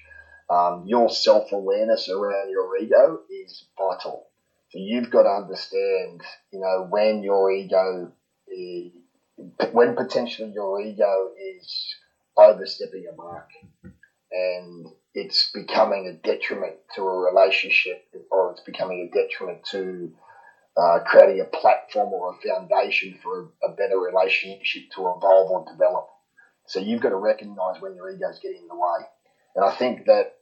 Um, 0.50 0.84
your 0.86 1.10
self 1.10 1.52
awareness 1.52 2.08
around 2.10 2.50
your 2.50 2.76
ego 2.78 3.20
is 3.30 3.66
vital. 3.78 4.28
So 4.70 4.80
you've 4.80 5.10
got 5.10 5.24
to 5.24 5.30
understand, 5.30 6.22
you 6.52 6.60
know, 6.60 6.86
when 6.90 7.24
your 7.24 7.50
ego, 7.52 8.12
is, 8.48 8.92
when 9.72 9.96
potentially 9.96 10.52
your 10.54 10.82
ego 10.82 11.30
is 11.38 11.96
overstepping 12.38 13.06
a 13.12 13.16
mark, 13.16 13.48
and 14.32 14.88
it's 15.16 15.50
becoming 15.54 16.08
a 16.08 16.28
detriment 16.28 16.76
to 16.94 17.02
a 17.02 17.18
relationship 17.18 18.04
or 18.30 18.52
it's 18.52 18.62
becoming 18.62 19.10
a 19.10 19.16
detriment 19.18 19.64
to 19.72 20.12
uh, 20.78 21.00
creating 21.06 21.40
a 21.40 21.46
platform 21.58 22.12
or 22.12 22.34
a 22.34 22.48
foundation 22.48 23.18
for 23.24 23.50
a, 23.64 23.68
a, 23.68 23.76
better 23.76 23.98
relationship 23.98 24.84
to 24.94 25.00
evolve 25.00 25.50
or 25.50 25.66
develop. 25.72 26.10
So 26.68 26.82
you've 26.82 27.00
got 27.00 27.10
to 27.10 27.16
recognize 27.16 27.80
when 27.80 27.96
your 27.96 28.12
ego 28.12 28.30
is 28.30 28.40
getting 28.40 28.64
in 28.64 28.68
the 28.68 28.76
way. 28.76 29.06
And 29.56 29.64
I 29.64 29.72
think 29.72 30.06
that, 30.08 30.34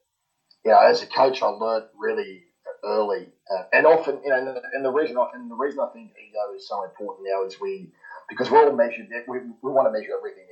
you 0.66 0.72
know, 0.72 0.80
as 0.80 1.04
a 1.04 1.06
coach, 1.06 1.44
I 1.44 1.48
learned 1.48 1.86
really 1.96 2.46
early, 2.84 3.28
uh, 3.52 3.64
and 3.72 3.86
often, 3.86 4.22
you 4.24 4.32
know, 4.32 4.38
and 4.38 4.48
the, 4.48 4.62
and 4.74 4.84
the 4.84 4.92
reason 4.92 5.18
I, 5.18 5.28
and 5.36 5.52
the 5.52 5.56
reason 5.56 5.80
I 5.82 5.94
think 5.94 6.12
ego 6.18 6.56
is 6.56 6.68
so 6.68 6.84
important 6.84 7.28
now 7.30 7.46
is 7.46 7.62
we, 7.62 7.92
because 8.28 8.50
we're 8.50 8.66
all 8.66 8.76
measured, 8.76 9.08
we, 9.28 9.38
we 9.62 9.72
want 9.72 9.88
to 9.88 9.92
measure 9.92 10.14
everything 10.18 10.46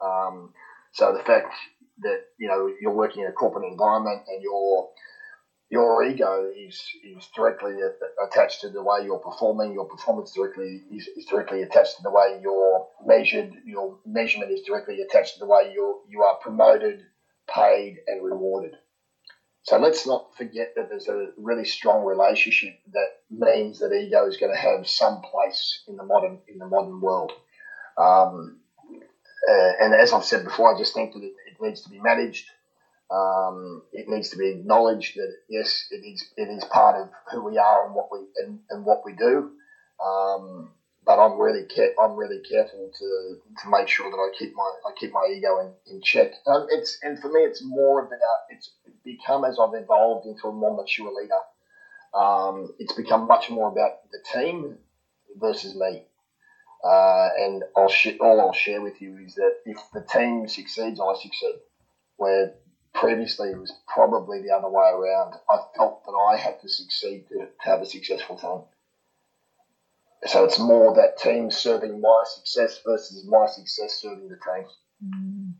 now. 0.00 0.06
Um, 0.06 0.52
so 0.92 1.12
the 1.12 1.22
fact 1.22 1.54
that 2.02 2.18
you 2.38 2.48
know 2.48 2.70
you're 2.80 2.92
working 2.92 3.22
in 3.22 3.28
a 3.28 3.32
corporate 3.32 3.64
environment 3.70 4.22
and 4.28 4.42
your 4.42 4.88
your 5.70 6.02
ego 6.02 6.50
is, 6.52 6.82
is 7.04 7.28
directly 7.34 7.76
attached 8.26 8.60
to 8.62 8.68
the 8.68 8.82
way 8.82 9.04
you're 9.04 9.18
performing. 9.18 9.72
Your 9.72 9.84
performance 9.84 10.32
directly 10.34 10.82
is, 10.90 11.08
is 11.16 11.24
directly 11.26 11.62
attached 11.62 11.96
to 11.96 12.02
the 12.02 12.10
way 12.10 12.40
you're 12.42 12.88
measured. 13.06 13.52
Your 13.64 13.96
measurement 14.04 14.50
is 14.50 14.62
directly 14.66 15.00
attached 15.00 15.34
to 15.34 15.38
the 15.38 15.46
way 15.46 15.70
you 15.72 16.00
you 16.08 16.22
are 16.22 16.36
promoted, 16.42 17.02
paid, 17.48 17.98
and 18.08 18.24
rewarded. 18.24 18.74
So 19.62 19.78
let's 19.78 20.06
not 20.06 20.34
forget 20.36 20.72
that 20.74 20.88
there's 20.88 21.06
a 21.06 21.28
really 21.36 21.64
strong 21.64 22.04
relationship 22.04 22.74
that 22.92 23.08
means 23.30 23.78
that 23.78 23.92
ego 23.92 24.26
is 24.26 24.38
going 24.38 24.52
to 24.52 24.58
have 24.58 24.88
some 24.88 25.22
place 25.22 25.84
in 25.86 25.96
the 25.96 26.04
modern 26.04 26.40
in 26.48 26.58
the 26.58 26.66
modern 26.66 27.00
world. 27.00 27.30
Um, 27.96 28.58
uh, 29.48 29.72
and 29.80 29.94
as 29.94 30.12
I've 30.12 30.24
said 30.24 30.44
before, 30.44 30.74
I 30.74 30.78
just 30.78 30.94
think 30.94 31.12
that 31.12 31.32
needs 31.60 31.82
to 31.82 31.90
be 31.90 31.98
managed. 31.98 32.50
Um, 33.10 33.82
it 33.92 34.08
needs 34.08 34.30
to 34.30 34.36
be 34.36 34.50
acknowledged 34.50 35.16
that 35.16 35.32
yes, 35.48 35.86
it 35.90 36.04
is 36.04 36.24
it 36.36 36.48
is 36.48 36.64
part 36.64 36.96
of 36.96 37.10
who 37.32 37.42
we 37.42 37.58
are 37.58 37.86
and 37.86 37.94
what 37.94 38.06
we 38.10 38.20
and, 38.36 38.60
and 38.70 38.84
what 38.84 39.04
we 39.04 39.14
do. 39.14 39.50
Um, 40.04 40.72
but 41.04 41.18
I'm 41.18 41.38
really 41.40 41.66
I'm 42.00 42.16
really 42.16 42.40
careful 42.40 42.90
to, 42.98 43.36
to 43.62 43.70
make 43.70 43.88
sure 43.88 44.10
that 44.10 44.16
I 44.16 44.28
keep 44.38 44.54
my 44.54 44.70
I 44.86 44.92
keep 44.98 45.12
my 45.12 45.26
ego 45.34 45.58
in, 45.58 45.72
in 45.86 46.00
check. 46.02 46.32
Um, 46.46 46.66
it's 46.70 46.98
and 47.02 47.18
for 47.18 47.28
me, 47.28 47.40
it's 47.40 47.62
more 47.64 48.00
about 48.00 48.38
it's 48.48 48.70
become 49.04 49.44
as 49.44 49.58
I've 49.60 49.74
evolved 49.74 50.26
into 50.26 50.48
a 50.48 50.52
more 50.52 50.74
mature 50.74 51.10
leader. 51.12 51.40
Um, 52.14 52.72
it's 52.78 52.92
become 52.92 53.26
much 53.26 53.50
more 53.50 53.68
about 53.68 53.92
the 54.10 54.18
team 54.32 54.78
versus 55.36 55.74
me. 55.74 56.04
Uh, 56.82 57.28
and 57.38 57.62
I'll 57.76 57.88
sh- 57.88 58.18
all 58.20 58.40
I'll 58.40 58.52
share 58.52 58.80
with 58.80 59.00
you 59.02 59.18
is 59.18 59.34
that 59.34 59.56
if 59.66 59.78
the 59.92 60.02
team 60.10 60.48
succeeds, 60.48 61.00
I 61.00 61.14
succeed. 61.20 61.56
Where 62.16 62.54
previously 62.94 63.50
it 63.50 63.58
was 63.58 63.72
probably 63.86 64.42
the 64.42 64.54
other 64.54 64.68
way 64.68 64.90
around. 64.90 65.34
I 65.48 65.58
felt 65.76 66.04
that 66.04 66.12
I 66.12 66.36
had 66.36 66.60
to 66.60 66.68
succeed 66.68 67.26
to, 67.28 67.38
to 67.38 67.48
have 67.58 67.82
a 67.82 67.86
successful 67.86 68.36
team. 68.36 68.62
So 70.26 70.44
it's 70.44 70.58
more 70.58 70.94
that 70.94 71.18
team 71.18 71.50
serving 71.50 72.00
my 72.00 72.22
success 72.26 72.80
versus 72.84 73.26
my 73.26 73.46
success 73.46 74.00
serving 74.00 74.28
the 74.28 74.36
team. 74.36 74.66
Mm. 75.04 75.52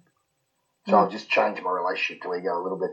So 0.88 0.98
I've 0.98 1.10
just 1.10 1.30
changed 1.30 1.62
my 1.62 1.70
relationship 1.70 2.22
to 2.22 2.34
ego 2.34 2.60
a 2.60 2.62
little 2.62 2.78
bit. 2.78 2.90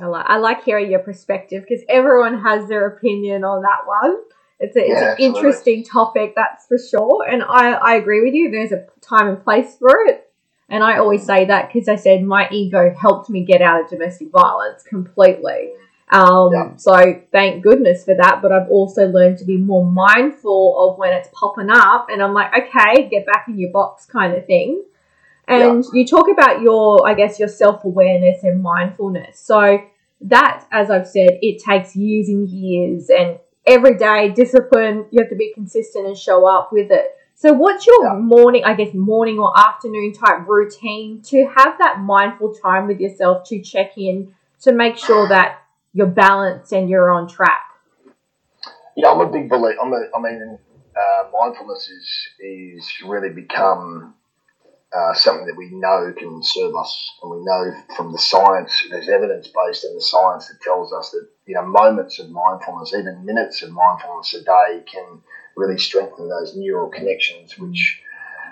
I 0.00 0.06
like, 0.06 0.26
I 0.28 0.36
like 0.38 0.64
hearing 0.64 0.90
your 0.90 1.00
perspective 1.00 1.64
because 1.68 1.84
everyone 1.88 2.40
has 2.40 2.68
their 2.68 2.86
opinion 2.86 3.44
on 3.44 3.62
that 3.62 3.86
one. 3.86 4.16
It's, 4.60 4.76
a, 4.76 4.80
it's 4.80 4.88
yeah, 4.88 5.12
an 5.12 5.16
interesting 5.18 5.84
topic, 5.84 6.34
that's 6.34 6.66
for 6.66 6.78
sure. 6.78 7.24
And 7.28 7.42
I, 7.42 7.72
I 7.72 7.94
agree 7.94 8.22
with 8.22 8.34
you. 8.34 8.50
There's 8.50 8.72
a 8.72 8.86
time 9.00 9.28
and 9.28 9.42
place 9.42 9.76
for 9.78 9.90
it. 10.06 10.30
And 10.68 10.84
I 10.84 10.98
always 10.98 11.24
say 11.24 11.46
that 11.46 11.72
because 11.72 11.88
I 11.88 11.96
said 11.96 12.22
my 12.22 12.48
ego 12.50 12.94
helped 13.00 13.30
me 13.30 13.44
get 13.44 13.62
out 13.62 13.80
of 13.82 13.88
domestic 13.88 14.30
violence 14.30 14.82
completely. 14.82 15.72
Um, 16.10 16.50
yeah. 16.52 16.76
So 16.76 17.22
thank 17.32 17.62
goodness 17.62 18.04
for 18.04 18.14
that. 18.14 18.40
But 18.42 18.52
I've 18.52 18.68
also 18.68 19.06
learned 19.06 19.38
to 19.38 19.44
be 19.44 19.56
more 19.56 19.86
mindful 19.86 20.76
of 20.78 20.98
when 20.98 21.12
it's 21.14 21.28
popping 21.32 21.70
up. 21.70 22.08
And 22.10 22.22
I'm 22.22 22.34
like, 22.34 22.52
okay, 22.52 23.08
get 23.08 23.26
back 23.26 23.46
in 23.48 23.58
your 23.58 23.70
box 23.70 24.06
kind 24.06 24.34
of 24.34 24.46
thing. 24.46 24.84
And 25.46 25.84
yeah. 25.84 25.90
you 25.94 26.06
talk 26.06 26.28
about 26.30 26.60
your, 26.60 27.08
I 27.08 27.14
guess, 27.14 27.38
your 27.38 27.48
self 27.48 27.84
awareness 27.84 28.42
and 28.42 28.62
mindfulness. 28.62 29.40
So 29.40 29.78
that, 30.22 30.66
as 30.70 30.90
I've 30.90 31.08
said, 31.08 31.38
it 31.40 31.62
takes 31.62 31.96
years 31.96 32.28
and 32.28 32.46
years. 32.48 33.08
And 33.08 33.38
every 33.68 33.96
day 33.96 34.30
discipline 34.30 35.06
you 35.10 35.20
have 35.20 35.28
to 35.28 35.36
be 35.36 35.52
consistent 35.54 36.06
and 36.06 36.16
show 36.16 36.46
up 36.46 36.70
with 36.72 36.90
it 36.90 37.16
so 37.34 37.52
what's 37.52 37.86
your 37.86 38.18
morning 38.18 38.62
i 38.64 38.74
guess 38.74 38.92
morning 38.94 39.38
or 39.38 39.52
afternoon 39.58 40.12
type 40.12 40.46
routine 40.48 41.20
to 41.20 41.46
have 41.56 41.76
that 41.78 42.00
mindful 42.00 42.54
time 42.54 42.86
with 42.86 42.98
yourself 42.98 43.46
to 43.46 43.60
check 43.60 43.96
in 43.96 44.34
to 44.60 44.72
make 44.72 44.96
sure 44.96 45.28
that 45.28 45.60
you're 45.92 46.06
balanced 46.06 46.72
and 46.72 46.88
you're 46.88 47.10
on 47.10 47.28
track 47.28 47.62
yeah 48.96 49.10
i'm 49.10 49.20
a 49.20 49.30
big 49.30 49.48
believer 49.48 49.78
I'm 49.80 49.92
a, 49.92 50.08
i 50.16 50.20
mean 50.20 50.58
uh, 50.98 51.28
mindfulness 51.32 51.88
is 51.88 52.28
is 52.40 52.92
really 53.06 53.28
become 53.28 54.14
uh, 54.96 55.14
something 55.14 55.46
that 55.46 55.56
we 55.56 55.70
know 55.70 56.12
can 56.16 56.42
serve 56.42 56.74
us, 56.74 57.10
and 57.22 57.30
we 57.30 57.44
know 57.44 57.72
from 57.96 58.12
the 58.12 58.18
science. 58.18 58.72
There's 58.90 59.08
evidence 59.08 59.48
based 59.48 59.84
in 59.84 59.94
the 59.94 60.00
science 60.00 60.48
that 60.48 60.60
tells 60.62 60.92
us 60.92 61.10
that 61.10 61.28
you 61.48 61.54
know 61.54 61.64
moments 61.64 62.18
of 62.18 62.30
mindfulness, 62.30 62.92
even 62.92 63.24
minutes 63.24 63.62
of 63.62 63.70
mindfulness 63.72 64.34
a 64.34 64.44
day, 64.44 64.84
can 64.86 65.22
really 65.56 65.78
strengthen 65.78 66.28
those 66.28 66.54
neural 66.54 66.90
connections, 66.90 67.58
which 67.58 68.02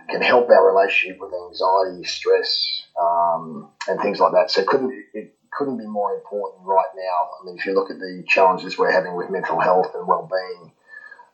can 0.08 0.22
help 0.22 0.48
our 0.48 0.66
relationship 0.66 1.20
with 1.20 1.30
anxiety, 1.46 2.04
stress, 2.04 2.82
um, 2.98 3.68
and 3.86 4.00
things 4.00 4.18
like 4.18 4.32
that. 4.32 4.50
So 4.50 4.62
it 4.62 4.66
couldn't 4.66 5.04
it 5.12 5.34
couldn't 5.52 5.76
be 5.76 5.86
more 5.86 6.14
important 6.14 6.66
right 6.66 6.88
now. 6.96 7.28
I 7.40 7.44
mean, 7.44 7.58
if 7.58 7.66
you 7.66 7.74
look 7.74 7.90
at 7.90 7.98
the 7.98 8.24
challenges 8.26 8.78
we're 8.78 8.90
having 8.90 9.14
with 9.14 9.30
mental 9.30 9.60
health 9.60 9.88
and 9.94 10.08
well-being, 10.08 10.72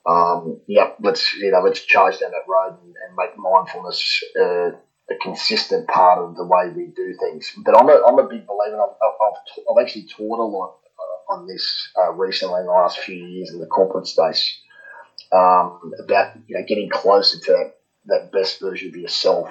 um, 0.05 0.61
yeah, 0.66 0.90
let's 1.01 1.33
you 1.35 1.53
know 1.53 1.61
let's 1.61 1.81
charge 1.81 2.18
down 2.18 2.33
that 2.33 2.48
road 2.48 2.77
and, 2.83 2.94
and 3.07 3.16
make 3.16 3.38
mindfulness 3.38 4.25
uh, 4.37 4.70
a 5.11 5.16
consistent 5.22 5.87
part 5.87 6.18
of 6.18 6.35
the 6.35 6.44
way 6.44 6.72
we 6.75 6.87
do 6.87 7.14
things. 7.20 7.53
But 7.64 7.79
I'm 7.79 7.88
a, 7.88 8.03
I'm 8.05 8.18
a 8.18 8.29
big 8.29 8.48
believer. 8.48 8.83
I've, 8.83 8.96
I've, 9.01 9.64
I've 9.70 9.83
actually 9.85 10.07
taught 10.07 10.40
a 10.40 10.42
lot 10.42 10.82
on 11.33 11.47
this 11.47 11.88
uh, 11.99 12.12
recently 12.12 12.61
in 12.61 12.66
the 12.66 12.73
last 12.73 12.99
few 12.99 13.14
years 13.16 13.51
in 13.51 13.61
the 13.61 13.66
corporate 13.66 14.07
space 14.07 14.59
um, 15.33 15.92
about 16.03 16.35
you 16.47 16.57
know 16.57 16.64
getting 16.66 16.90
closer 16.90 17.38
to 17.38 17.53
that, 17.53 17.75
that 18.07 18.33
best 18.33 18.61
version 18.61 18.88
of 18.88 18.97
yourself 18.97 19.49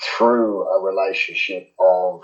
through 0.00 0.66
a 0.66 0.82
relationship 0.82 1.72
of 1.78 2.22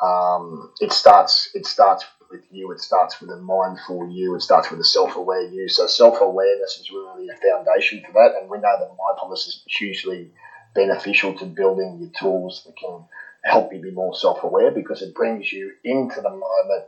um, 0.00 0.72
it 0.80 0.92
starts 0.92 1.50
it 1.54 1.66
starts 1.66 2.04
with 2.30 2.42
you. 2.50 2.70
It 2.72 2.80
starts 2.80 3.20
with 3.20 3.30
a 3.30 3.36
mindful 3.36 4.08
you. 4.10 4.34
It 4.36 4.42
starts 4.42 4.70
with 4.70 4.80
a 4.80 4.84
self-aware 4.84 5.48
you. 5.48 5.68
So 5.68 5.86
self-awareness 5.86 6.78
is 6.78 6.90
really 6.90 7.28
a 7.28 7.36
foundation 7.36 8.02
for 8.06 8.12
that. 8.12 8.40
And 8.40 8.48
we 8.48 8.58
know 8.58 8.76
that 8.78 8.96
mindfulness 8.96 9.46
is 9.48 9.62
hugely 9.66 10.30
beneficial 10.74 11.34
to 11.34 11.44
building 11.44 11.98
your 12.00 12.10
tools 12.18 12.62
that 12.64 12.76
can 12.76 13.04
help 13.42 13.72
you 13.72 13.80
be 13.80 13.90
more 13.90 14.14
self-aware 14.14 14.70
because 14.70 15.02
it 15.02 15.14
brings 15.14 15.52
you 15.52 15.72
into 15.82 16.20
the 16.20 16.30
moment 16.30 16.84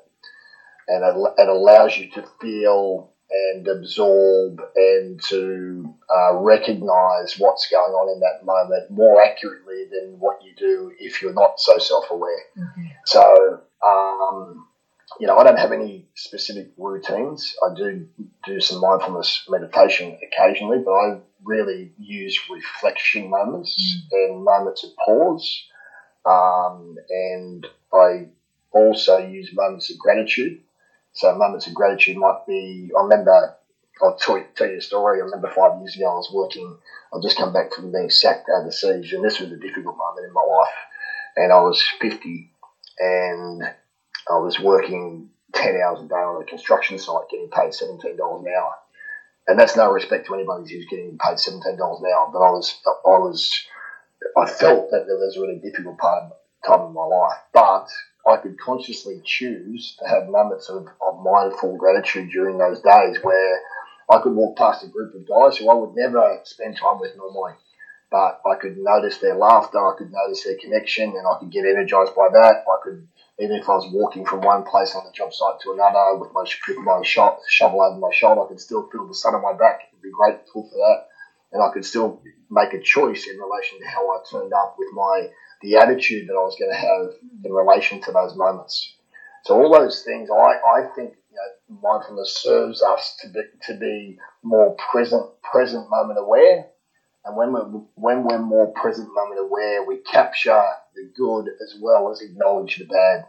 and 0.92 1.04
it, 1.04 1.42
it 1.42 1.48
allows 1.48 1.96
you 1.96 2.10
to 2.10 2.24
feel 2.40 3.12
and 3.32 3.66
absorb 3.66 4.60
and 4.76 5.20
to 5.28 5.94
uh, 6.14 6.36
recognize 6.36 7.38
what's 7.38 7.68
going 7.70 7.92
on 7.92 8.14
in 8.14 8.20
that 8.20 8.44
moment 8.44 8.90
more 8.90 9.22
accurately 9.22 9.86
than 9.90 10.18
what 10.18 10.42
you 10.44 10.52
do 10.56 10.92
if 10.98 11.22
you're 11.22 11.32
not 11.32 11.58
so 11.58 11.78
self-aware. 11.78 12.44
Mm-hmm. 12.58 12.86
So, 13.06 13.62
um, 13.84 14.66
you 15.18 15.26
know, 15.26 15.38
I 15.38 15.44
don't 15.44 15.58
have 15.58 15.72
any 15.72 16.08
specific 16.14 16.72
routines. 16.76 17.54
I 17.62 17.74
do 17.74 18.06
do 18.44 18.60
some 18.60 18.80
mindfulness 18.80 19.46
meditation 19.48 20.18
occasionally, 20.22 20.78
but 20.84 20.92
I 20.92 21.20
really 21.42 21.92
use 21.98 22.38
reflection 22.50 23.30
moments 23.30 23.74
mm-hmm. 24.12 24.34
and 24.34 24.44
moments 24.44 24.84
of 24.84 24.90
pause. 25.04 25.64
Um, 26.26 26.96
and 27.08 27.66
I 27.92 28.28
also 28.72 29.18
use 29.18 29.50
moments 29.54 29.90
of 29.90 29.98
gratitude 29.98 30.60
so 31.12 31.34
moments 31.36 31.66
of 31.66 31.74
gratitude 31.74 32.16
might 32.16 32.46
be, 32.46 32.90
I 32.96 33.02
remember, 33.02 33.56
I'll 34.02 34.16
tell 34.16 34.38
you, 34.38 34.46
tell 34.54 34.68
you 34.68 34.78
a 34.78 34.80
story. 34.80 35.20
I 35.20 35.24
remember 35.24 35.50
five 35.50 35.78
years 35.80 35.96
ago 35.96 36.10
I 36.10 36.14
was 36.14 36.30
working, 36.32 36.76
I'd 37.12 37.22
just 37.22 37.36
come 37.36 37.52
back 37.52 37.72
from 37.72 37.92
being 37.92 38.10
sacked 38.10 38.48
overseas, 38.48 39.12
and 39.12 39.24
this 39.24 39.38
was 39.38 39.52
a 39.52 39.56
difficult 39.56 39.96
moment 39.96 40.26
in 40.26 40.32
my 40.32 40.42
life. 40.42 40.74
And 41.36 41.52
I 41.52 41.60
was 41.60 41.82
50, 42.00 42.50
and 42.98 43.62
I 44.30 44.38
was 44.38 44.58
working 44.58 45.30
10 45.54 45.80
hours 45.84 46.00
a 46.00 46.08
day 46.08 46.14
on 46.14 46.42
a 46.42 46.46
construction 46.46 46.98
site, 46.98 47.28
getting 47.30 47.50
paid 47.50 47.72
$17 47.72 48.02
an 48.02 48.54
hour. 48.56 48.74
And 49.48 49.58
that's 49.58 49.76
no 49.76 49.90
respect 49.90 50.26
to 50.26 50.34
anybody 50.34 50.72
who's 50.72 50.86
getting 50.86 51.18
paid 51.18 51.36
$17 51.36 51.64
an 51.64 51.76
hour, 51.76 52.30
but 52.32 52.38
I 52.38 52.50
was, 52.50 52.80
I 52.86 53.18
was, 53.18 53.66
I 54.36 54.46
felt 54.46 54.90
that 54.90 55.04
there 55.06 55.16
was 55.16 55.36
a 55.36 55.40
really 55.40 55.58
difficult 55.58 55.98
part 55.98 56.24
of 56.24 56.32
time 56.66 56.86
in 56.86 56.94
my 56.94 57.04
life. 57.04 57.38
But 57.52 57.88
I 58.26 58.36
could 58.36 58.58
consciously 58.58 59.20
choose 59.24 59.96
to 59.98 60.08
have 60.08 60.28
moments 60.28 60.68
of, 60.68 60.86
of 61.00 61.22
mindful 61.22 61.76
gratitude 61.76 62.30
during 62.30 62.58
those 62.58 62.80
days 62.80 63.18
where 63.22 63.60
I 64.10 64.18
could 64.22 64.34
walk 64.34 64.56
past 64.56 64.84
a 64.84 64.88
group 64.88 65.14
of 65.14 65.26
guys 65.26 65.56
who 65.56 65.70
I 65.70 65.74
would 65.74 65.94
never 65.96 66.40
spend 66.44 66.76
time 66.76 67.00
with 67.00 67.16
normally. 67.16 67.54
But 68.10 68.42
I 68.44 68.56
could 68.56 68.76
notice 68.76 69.18
their 69.18 69.34
laughter, 69.34 69.78
I 69.78 69.96
could 69.96 70.12
notice 70.12 70.44
their 70.44 70.58
connection, 70.58 71.16
and 71.16 71.26
I 71.26 71.38
could 71.40 71.50
get 71.50 71.64
energized 71.64 72.14
by 72.14 72.28
that. 72.30 72.62
I 72.68 72.76
could, 72.84 73.08
even 73.38 73.56
if 73.56 73.68
I 73.68 73.72
was 73.72 73.90
walking 73.90 74.26
from 74.26 74.42
one 74.42 74.64
place 74.64 74.94
on 74.94 75.04
the 75.06 75.12
job 75.12 75.32
site 75.32 75.60
to 75.62 75.72
another 75.72 76.18
with 76.18 76.30
my, 76.34 76.44
my 76.84 77.02
shovel 77.02 77.82
over 77.82 77.98
my 77.98 78.10
shoulder, 78.12 78.42
I 78.42 78.48
could 78.48 78.60
still 78.60 78.86
feel 78.92 79.08
the 79.08 79.14
sun 79.14 79.34
on 79.34 79.42
my 79.42 79.54
back 79.54 79.88
and 79.90 80.02
be 80.02 80.10
grateful 80.12 80.68
for 80.68 80.76
that. 80.76 81.08
And 81.52 81.62
I 81.62 81.72
could 81.72 81.86
still 81.86 82.22
make 82.50 82.74
a 82.74 82.82
choice 82.82 83.26
in 83.26 83.38
relation 83.38 83.80
to 83.80 83.86
how 83.86 84.06
I 84.10 84.20
turned 84.30 84.52
up 84.52 84.76
with 84.78 84.88
my 84.92 85.30
the 85.62 85.76
attitude 85.76 86.28
that 86.28 86.34
I 86.34 86.42
was 86.42 86.56
going 86.58 86.70
to 86.70 86.76
have 86.76 87.14
in 87.44 87.52
relation 87.52 88.00
to 88.02 88.12
those 88.12 88.36
moments. 88.36 88.96
So 89.44 89.60
all 89.60 89.72
those 89.72 90.02
things, 90.02 90.28
I, 90.30 90.34
I 90.34 90.88
think 90.94 91.14
you 91.30 91.36
know, 91.36 91.80
mindfulness 91.82 92.42
serves 92.42 92.82
us 92.82 93.16
to 93.22 93.28
be, 93.28 93.40
to 93.66 93.74
be 93.74 94.18
more 94.42 94.76
present, 94.90 95.24
present 95.42 95.88
moment 95.90 96.18
aware. 96.18 96.66
And 97.24 97.36
when 97.36 97.52
we're, 97.52 97.82
when 97.94 98.24
we're 98.24 98.42
more 98.42 98.72
present 98.72 99.08
moment 99.14 99.40
aware, 99.40 99.84
we 99.84 99.98
capture 99.98 100.62
the 100.94 101.10
good 101.16 101.48
as 101.62 101.76
well 101.80 102.10
as 102.10 102.20
acknowledge 102.20 102.76
the 102.76 102.84
bad. 102.84 103.26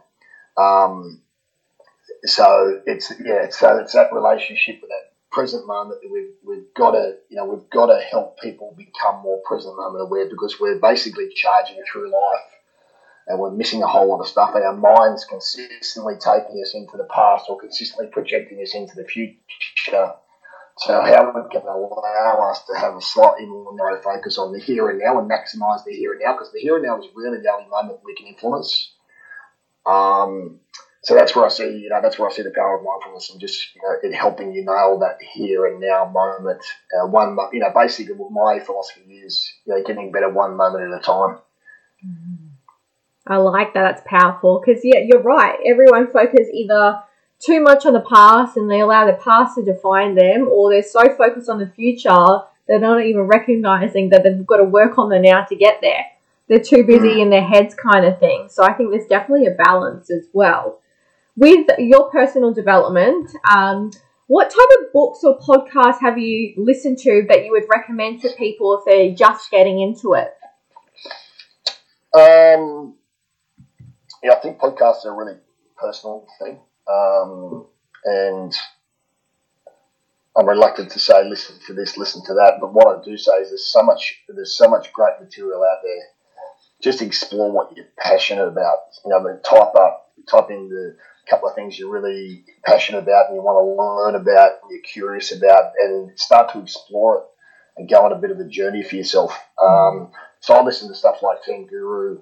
Um, 0.56 1.22
so 2.24 2.82
it's 2.86 3.12
yeah, 3.24 3.48
so 3.50 3.78
it's 3.78 3.92
that 3.92 4.12
relationship 4.12 4.80
with 4.80 4.90
that 4.90 5.13
present 5.34 5.66
moment 5.66 6.00
that 6.00 6.10
we've, 6.10 6.30
we've 6.44 6.72
got 6.74 6.92
to, 6.92 7.16
you 7.28 7.36
know, 7.36 7.44
we've 7.44 7.68
got 7.70 7.86
to 7.86 8.00
help 8.00 8.38
people 8.40 8.72
become 8.78 9.20
more 9.22 9.42
present 9.44 9.76
moment 9.76 10.02
aware 10.02 10.30
because 10.30 10.60
we're 10.60 10.78
basically 10.78 11.28
charging 11.34 11.82
through 11.90 12.12
life 12.12 12.54
and 13.26 13.40
we're 13.40 13.50
missing 13.50 13.82
a 13.82 13.86
whole 13.86 14.08
lot 14.08 14.20
of 14.20 14.28
stuff. 14.28 14.54
Our 14.54 14.76
mind's 14.76 15.24
consistently 15.24 16.14
taking 16.20 16.62
us 16.62 16.74
into 16.74 16.96
the 16.96 17.08
past 17.12 17.46
or 17.48 17.58
consistently 17.58 18.06
projecting 18.12 18.62
us 18.62 18.74
into 18.74 18.94
the 18.94 19.04
future. 19.04 20.12
So 20.78 21.00
how 21.00 21.32
we 21.34 21.50
can 21.50 21.66
allow 21.66 22.50
us 22.50 22.64
to 22.66 22.78
have 22.78 22.96
a 22.96 23.00
slightly 23.00 23.46
more 23.46 23.76
narrow 23.76 24.00
focus 24.02 24.38
on 24.38 24.52
the 24.52 24.60
here 24.60 24.88
and 24.88 25.00
now 25.00 25.18
and 25.18 25.30
maximise 25.30 25.84
the 25.84 25.92
here 25.92 26.12
and 26.12 26.20
now 26.24 26.34
because 26.34 26.52
the 26.52 26.60
here 26.60 26.76
and 26.76 26.84
now 26.84 26.98
is 26.98 27.06
really 27.14 27.38
the 27.38 27.52
only 27.52 27.68
moment 27.68 28.00
we 28.04 28.14
can 28.14 28.26
influence. 28.26 28.92
Um, 29.86 30.60
so 31.04 31.14
that's 31.14 31.36
where 31.36 31.44
I 31.44 31.48
see, 31.48 31.64
you 31.64 31.88
know, 31.90 32.00
that's 32.02 32.18
where 32.18 32.28
I 32.28 32.32
see 32.32 32.42
the 32.42 32.50
power 32.50 32.78
of 32.78 32.84
mindfulness 32.84 33.30
and 33.30 33.40
just, 33.40 33.74
you 33.74 33.82
know, 33.82 33.96
it 34.02 34.14
helping 34.14 34.52
you 34.52 34.64
nail 34.64 34.98
that 35.00 35.18
here 35.22 35.66
and 35.66 35.80
now 35.80 36.10
moment. 36.12 36.64
Uh, 36.92 37.06
one, 37.06 37.36
you 37.52 37.60
know, 37.60 37.70
basically 37.74 38.14
what 38.14 38.32
my 38.32 38.64
philosophy 38.64 39.18
is, 39.18 39.52
you 39.66 39.74
know, 39.74 39.82
getting 39.82 40.12
better 40.12 40.30
one 40.30 40.56
moment 40.56 40.92
at 40.92 40.98
a 40.98 41.02
time. 41.02 41.38
I 43.26 43.36
like 43.36 43.74
that. 43.74 43.82
That's 43.82 44.02
powerful 44.06 44.62
because 44.64 44.82
yeah, 44.84 45.00
you're 45.06 45.22
right. 45.22 45.58
Everyone 45.64 46.10
focuses 46.10 46.48
either 46.52 47.00
too 47.38 47.60
much 47.60 47.86
on 47.86 47.92
the 47.92 48.00
past 48.00 48.56
and 48.56 48.70
they 48.70 48.80
allow 48.80 49.06
the 49.06 49.18
past 49.22 49.56
to 49.56 49.64
define 49.64 50.14
them, 50.14 50.48
or 50.50 50.70
they're 50.70 50.82
so 50.82 51.14
focused 51.16 51.48
on 51.48 51.58
the 51.58 51.68
future 51.68 52.44
they're 52.66 52.80
not 52.80 53.04
even 53.04 53.22
recognizing 53.22 54.08
that 54.10 54.22
they've 54.22 54.46
got 54.46 54.56
to 54.56 54.64
work 54.64 54.98
on 54.98 55.10
the 55.10 55.18
now 55.18 55.44
to 55.44 55.56
get 55.56 55.80
there. 55.82 56.06
They're 56.48 56.58
too 56.60 56.84
busy 56.84 57.08
mm. 57.08 57.22
in 57.22 57.30
their 57.30 57.44
heads, 57.44 57.74
kind 57.74 58.04
of 58.04 58.18
thing. 58.18 58.48
So 58.50 58.62
I 58.62 58.72
think 58.72 58.90
there's 58.90 59.06
definitely 59.06 59.46
a 59.46 59.50
balance 59.50 60.10
as 60.10 60.28
well 60.32 60.80
with 61.36 61.66
your 61.78 62.10
personal 62.10 62.52
development, 62.52 63.30
um, 63.54 63.90
what 64.26 64.50
type 64.50 64.68
of 64.80 64.92
books 64.92 65.22
or 65.22 65.38
podcasts 65.38 66.00
have 66.00 66.18
you 66.18 66.54
listened 66.56 66.98
to 66.98 67.26
that 67.28 67.44
you 67.44 67.52
would 67.52 67.64
recommend 67.70 68.22
to 68.22 68.30
people 68.38 68.78
if 68.78 68.84
they're 68.84 69.14
just 69.14 69.50
getting 69.50 69.80
into 69.80 70.14
it? 70.14 70.32
Um, 72.14 72.94
yeah, 74.22 74.32
I 74.32 74.36
think 74.36 74.58
podcasts 74.58 75.04
are 75.04 75.12
a 75.12 75.16
really 75.16 75.38
personal 75.76 76.26
thing. 76.38 76.60
Um, 76.88 77.66
and 78.04 78.54
I'm 80.36 80.48
reluctant 80.48 80.90
to 80.92 80.98
say 80.98 81.28
listen 81.28 81.56
to 81.66 81.74
this, 81.74 81.96
listen 81.96 82.24
to 82.26 82.34
that, 82.34 82.58
but 82.60 82.72
what 82.72 82.98
I 82.98 83.04
do 83.04 83.16
say 83.16 83.32
is 83.36 83.50
there's 83.50 83.66
so 83.66 83.82
much 83.82 84.22
there's 84.28 84.56
so 84.56 84.68
much 84.68 84.92
great 84.92 85.20
material 85.20 85.62
out 85.62 85.78
there. 85.82 86.02
Just 86.82 87.02
explore 87.02 87.50
what 87.50 87.76
you're 87.76 87.86
passionate 87.98 88.46
about. 88.46 88.76
You 89.04 89.10
know, 89.10 89.18
I 89.18 89.22
mean, 89.22 89.42
type 89.42 89.74
up, 89.76 90.12
type 90.28 90.50
in 90.50 90.68
the 90.68 90.96
couple 91.28 91.48
of 91.48 91.54
things 91.54 91.78
you're 91.78 91.90
really 91.90 92.44
passionate 92.64 92.98
about 92.98 93.28
and 93.28 93.36
you 93.36 93.42
want 93.42 93.56
to 93.56 93.82
learn 93.82 94.20
about 94.20 94.62
and 94.62 94.70
you're 94.70 94.82
curious 94.82 95.32
about 95.32 95.72
and 95.82 96.18
start 96.18 96.52
to 96.52 96.60
explore 96.60 97.18
it 97.18 97.24
and 97.76 97.88
go 97.88 98.04
on 98.04 98.12
a 98.12 98.18
bit 98.18 98.30
of 98.30 98.38
a 98.38 98.44
journey 98.44 98.82
for 98.82 98.96
yourself. 98.96 99.36
Um, 99.60 100.12
so 100.40 100.54
I 100.54 100.62
listen 100.62 100.88
to 100.88 100.94
stuff 100.94 101.22
like 101.22 101.42
Team 101.42 101.66
Guru. 101.66 102.20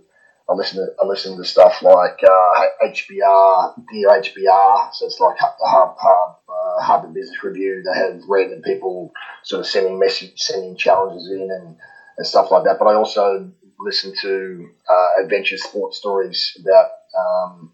I 0.48 0.54
listen 0.54 0.84
to 0.84 0.92
I 1.00 1.06
listen 1.06 1.36
to 1.36 1.44
stuff 1.44 1.82
like 1.82 2.18
uh, 2.22 2.86
HBR, 2.86 3.74
Dear 3.90 4.08
HBR. 4.08 4.92
So 4.92 5.06
it's 5.06 5.20
like 5.20 5.36
the 5.38 5.66
Hub 5.66 5.96
Hub 5.98 6.38
uh, 6.48 6.82
Harvard 6.82 7.14
Business 7.14 7.42
Review. 7.42 7.82
They 7.84 7.98
have 7.98 8.22
random 8.28 8.62
people 8.62 9.12
sort 9.44 9.60
of 9.60 9.66
sending 9.66 9.98
message, 9.98 10.32
sending 10.36 10.76
challenges 10.76 11.30
in 11.30 11.48
and, 11.50 11.76
and 12.18 12.26
stuff 12.26 12.50
like 12.50 12.64
that. 12.64 12.78
But 12.78 12.88
I 12.88 12.94
also 12.94 13.50
listen 13.78 14.14
to 14.22 14.68
uh, 14.88 15.22
adventure 15.22 15.56
sports 15.56 15.98
stories 15.98 16.56
about 16.60 16.90
um, 17.18 17.72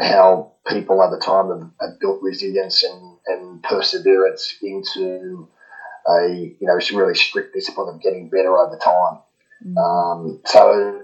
how 0.00 0.52
people 0.66 1.00
over 1.02 1.18
time 1.18 1.48
have, 1.48 1.70
have 1.80 2.00
built 2.00 2.22
resilience 2.22 2.82
and, 2.82 3.16
and 3.26 3.62
perseverance 3.62 4.54
into 4.62 5.48
a 6.08 6.28
you 6.60 6.66
know 6.66 6.78
really 6.94 7.14
strict 7.14 7.54
discipline 7.54 7.94
of 7.94 8.00
getting 8.02 8.28
better 8.28 8.56
over 8.56 8.76
time. 8.76 9.18
Mm. 9.66 9.76
Um, 9.76 10.40
so 10.44 11.02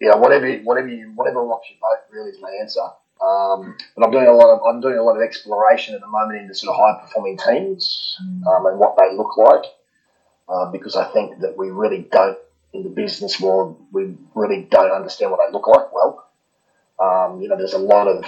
you 0.00 0.08
know 0.08 0.16
whatever 0.16 0.50
whatever 0.58 0.88
you 0.88 1.12
whatever 1.14 1.42
rocks 1.42 1.68
your 1.70 1.78
boat 1.80 2.04
really 2.10 2.30
is 2.30 2.40
my 2.40 2.50
answer. 2.60 2.82
Um, 3.18 3.78
but 3.96 4.04
I'm 4.04 4.10
doing 4.10 4.26
a 4.26 4.32
lot 4.32 4.54
of 4.54 4.60
I'm 4.68 4.80
doing 4.80 4.98
a 4.98 5.02
lot 5.02 5.16
of 5.16 5.22
exploration 5.22 5.94
at 5.94 6.00
the 6.00 6.06
moment 6.06 6.40
into 6.40 6.54
sort 6.54 6.74
of 6.74 6.80
high 6.80 7.00
performing 7.00 7.38
teams 7.38 8.16
mm. 8.22 8.46
um, 8.46 8.66
and 8.66 8.78
what 8.78 8.96
they 8.98 9.16
look 9.16 9.36
like 9.38 9.64
uh, 10.48 10.70
because 10.70 10.96
I 10.96 11.04
think 11.04 11.40
that 11.40 11.56
we 11.56 11.70
really 11.70 12.06
don't 12.10 12.38
in 12.74 12.82
the 12.82 12.90
business 12.90 13.40
world 13.40 13.80
we 13.90 14.14
really 14.34 14.66
don't 14.70 14.90
understand 14.90 15.30
what 15.30 15.40
they 15.44 15.52
look 15.52 15.66
like 15.66 15.92
well. 15.92 16.25
Um, 16.98 17.40
you 17.40 17.48
know, 17.48 17.56
there's 17.56 17.74
a 17.74 17.78
lot 17.78 18.08
of 18.08 18.24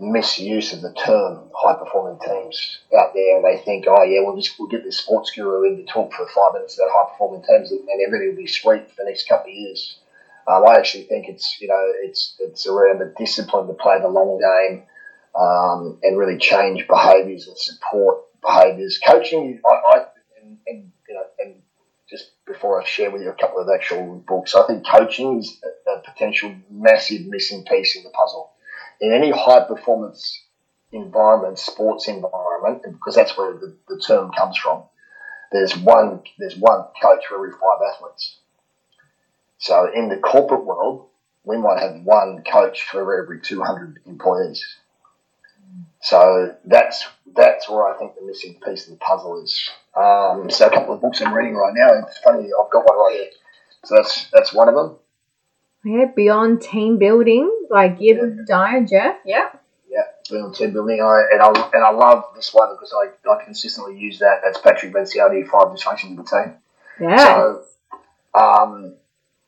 misuse 0.00 0.72
of 0.72 0.80
the 0.80 0.92
term 0.92 1.50
high 1.54 1.74
performing 1.74 2.18
teams 2.20 2.78
out 2.96 3.12
there, 3.14 3.36
and 3.36 3.44
they 3.44 3.62
think, 3.62 3.86
oh 3.88 4.02
yeah, 4.04 4.20
we'll 4.22 4.36
just 4.36 4.58
we'll 4.58 4.68
get 4.68 4.84
this 4.84 4.98
sports 4.98 5.32
guru 5.34 5.64
in 5.64 5.76
to 5.76 5.84
talk 5.84 6.12
for 6.12 6.26
five 6.26 6.54
minutes 6.54 6.78
about 6.78 6.90
high 6.92 7.10
performing 7.10 7.42
teams, 7.42 7.70
and 7.72 7.88
everything 8.06 8.28
will 8.28 8.36
be 8.36 8.46
sweet 8.46 8.88
for 8.88 8.94
the 8.98 9.04
next 9.04 9.28
couple 9.28 9.50
of 9.50 9.56
years. 9.56 9.98
Um, 10.46 10.64
I 10.66 10.76
actually 10.76 11.04
think 11.04 11.28
it's 11.28 11.60
you 11.60 11.68
know 11.68 11.92
it's 12.02 12.36
it's 12.38 12.66
around 12.66 13.00
the 13.00 13.12
discipline 13.18 13.66
to 13.66 13.74
play 13.74 14.00
the 14.00 14.08
long 14.08 14.38
game 14.38 14.84
um, 15.34 15.98
and 16.02 16.16
really 16.18 16.38
change 16.38 16.86
behaviours 16.86 17.48
and 17.48 17.58
support 17.58 18.18
behaviours. 18.40 18.98
Coaching, 19.04 19.60
I, 19.66 19.98
I 19.98 20.04
before 22.48 22.80
I 22.80 22.84
share 22.84 23.10
with 23.10 23.22
you 23.22 23.30
a 23.30 23.34
couple 23.34 23.60
of 23.60 23.68
actual 23.72 24.24
books, 24.26 24.54
I 24.54 24.66
think 24.66 24.86
coaching 24.86 25.38
is 25.38 25.60
a, 25.64 26.00
potential 26.00 26.54
massive 26.70 27.26
missing 27.26 27.64
piece 27.64 27.96
in 27.96 28.02
the 28.02 28.10
puzzle 28.10 28.52
in 29.00 29.12
any 29.12 29.30
high 29.30 29.64
performance 29.66 30.44
environment, 30.92 31.58
sports 31.58 32.08
environment, 32.08 32.82
because 32.84 33.14
that's 33.14 33.36
where 33.36 33.52
the, 33.54 33.76
the 33.88 34.00
term 34.00 34.30
comes 34.36 34.56
from. 34.56 34.82
There's 35.52 35.76
one 35.76 36.22
there's 36.38 36.56
one 36.56 36.84
coach 37.00 37.26
for 37.28 37.36
every 37.36 37.52
five 37.52 37.78
athletes. 37.94 38.38
So 39.58 39.90
in 39.92 40.08
the 40.08 40.16
corporate 40.16 40.64
world, 40.64 41.06
we 41.44 41.56
might 41.56 41.80
have 41.80 42.02
one 42.02 42.42
coach 42.44 42.84
for 42.84 43.22
every 43.22 43.40
200 43.40 44.00
employees. 44.06 44.64
So 46.00 46.54
that's 46.64 47.06
that's 47.34 47.68
where 47.68 47.86
I 47.92 47.98
think 47.98 48.14
the 48.14 48.24
missing 48.24 48.58
piece 48.64 48.86
of 48.86 48.92
the 48.92 48.98
puzzle 48.98 49.42
is. 49.42 49.70
Um, 49.96 50.48
so 50.48 50.66
a 50.66 50.70
couple 50.70 50.94
of 50.94 51.00
books 51.00 51.20
I'm 51.20 51.34
reading 51.34 51.56
right 51.56 51.72
now. 51.74 51.88
It's 52.06 52.18
funny, 52.18 52.44
I've 52.44 52.70
got 52.70 52.86
one 52.86 52.98
right 52.98 53.14
here. 53.14 53.30
So 53.84 53.96
that's 53.96 54.30
that's 54.32 54.52
one 54.52 54.68
of 54.68 54.74
them. 54.74 54.96
Yeah, 55.84 56.06
beyond 56.14 56.62
team 56.62 56.98
building 56.98 57.50
like 57.70 57.98
Gibb 57.98 58.18
Yeah. 58.18 58.44
Dyer, 58.46 58.84
Jeff. 58.84 59.16
Yeah. 59.24 59.48
Yeah, 59.88 60.02
beyond 60.30 60.54
team 60.54 60.72
building. 60.72 61.00
I, 61.00 61.22
and 61.32 61.42
I 61.42 61.70
and 61.74 61.84
I 61.84 61.90
love 61.90 62.24
this 62.36 62.52
one 62.52 62.74
because 62.74 62.94
I, 62.94 63.30
I 63.30 63.44
consistently 63.44 63.98
use 63.98 64.18
that. 64.18 64.40
That's 64.44 64.58
Patrick 64.58 64.92
Lencioni, 64.92 65.46
Five 65.48 65.68
Dysfunctions 65.68 66.18
of 66.18 66.24
the 66.24 66.24
Team. 66.24 66.54
Yeah. 67.00 67.24
So, 67.24 67.64
um, 68.34 68.94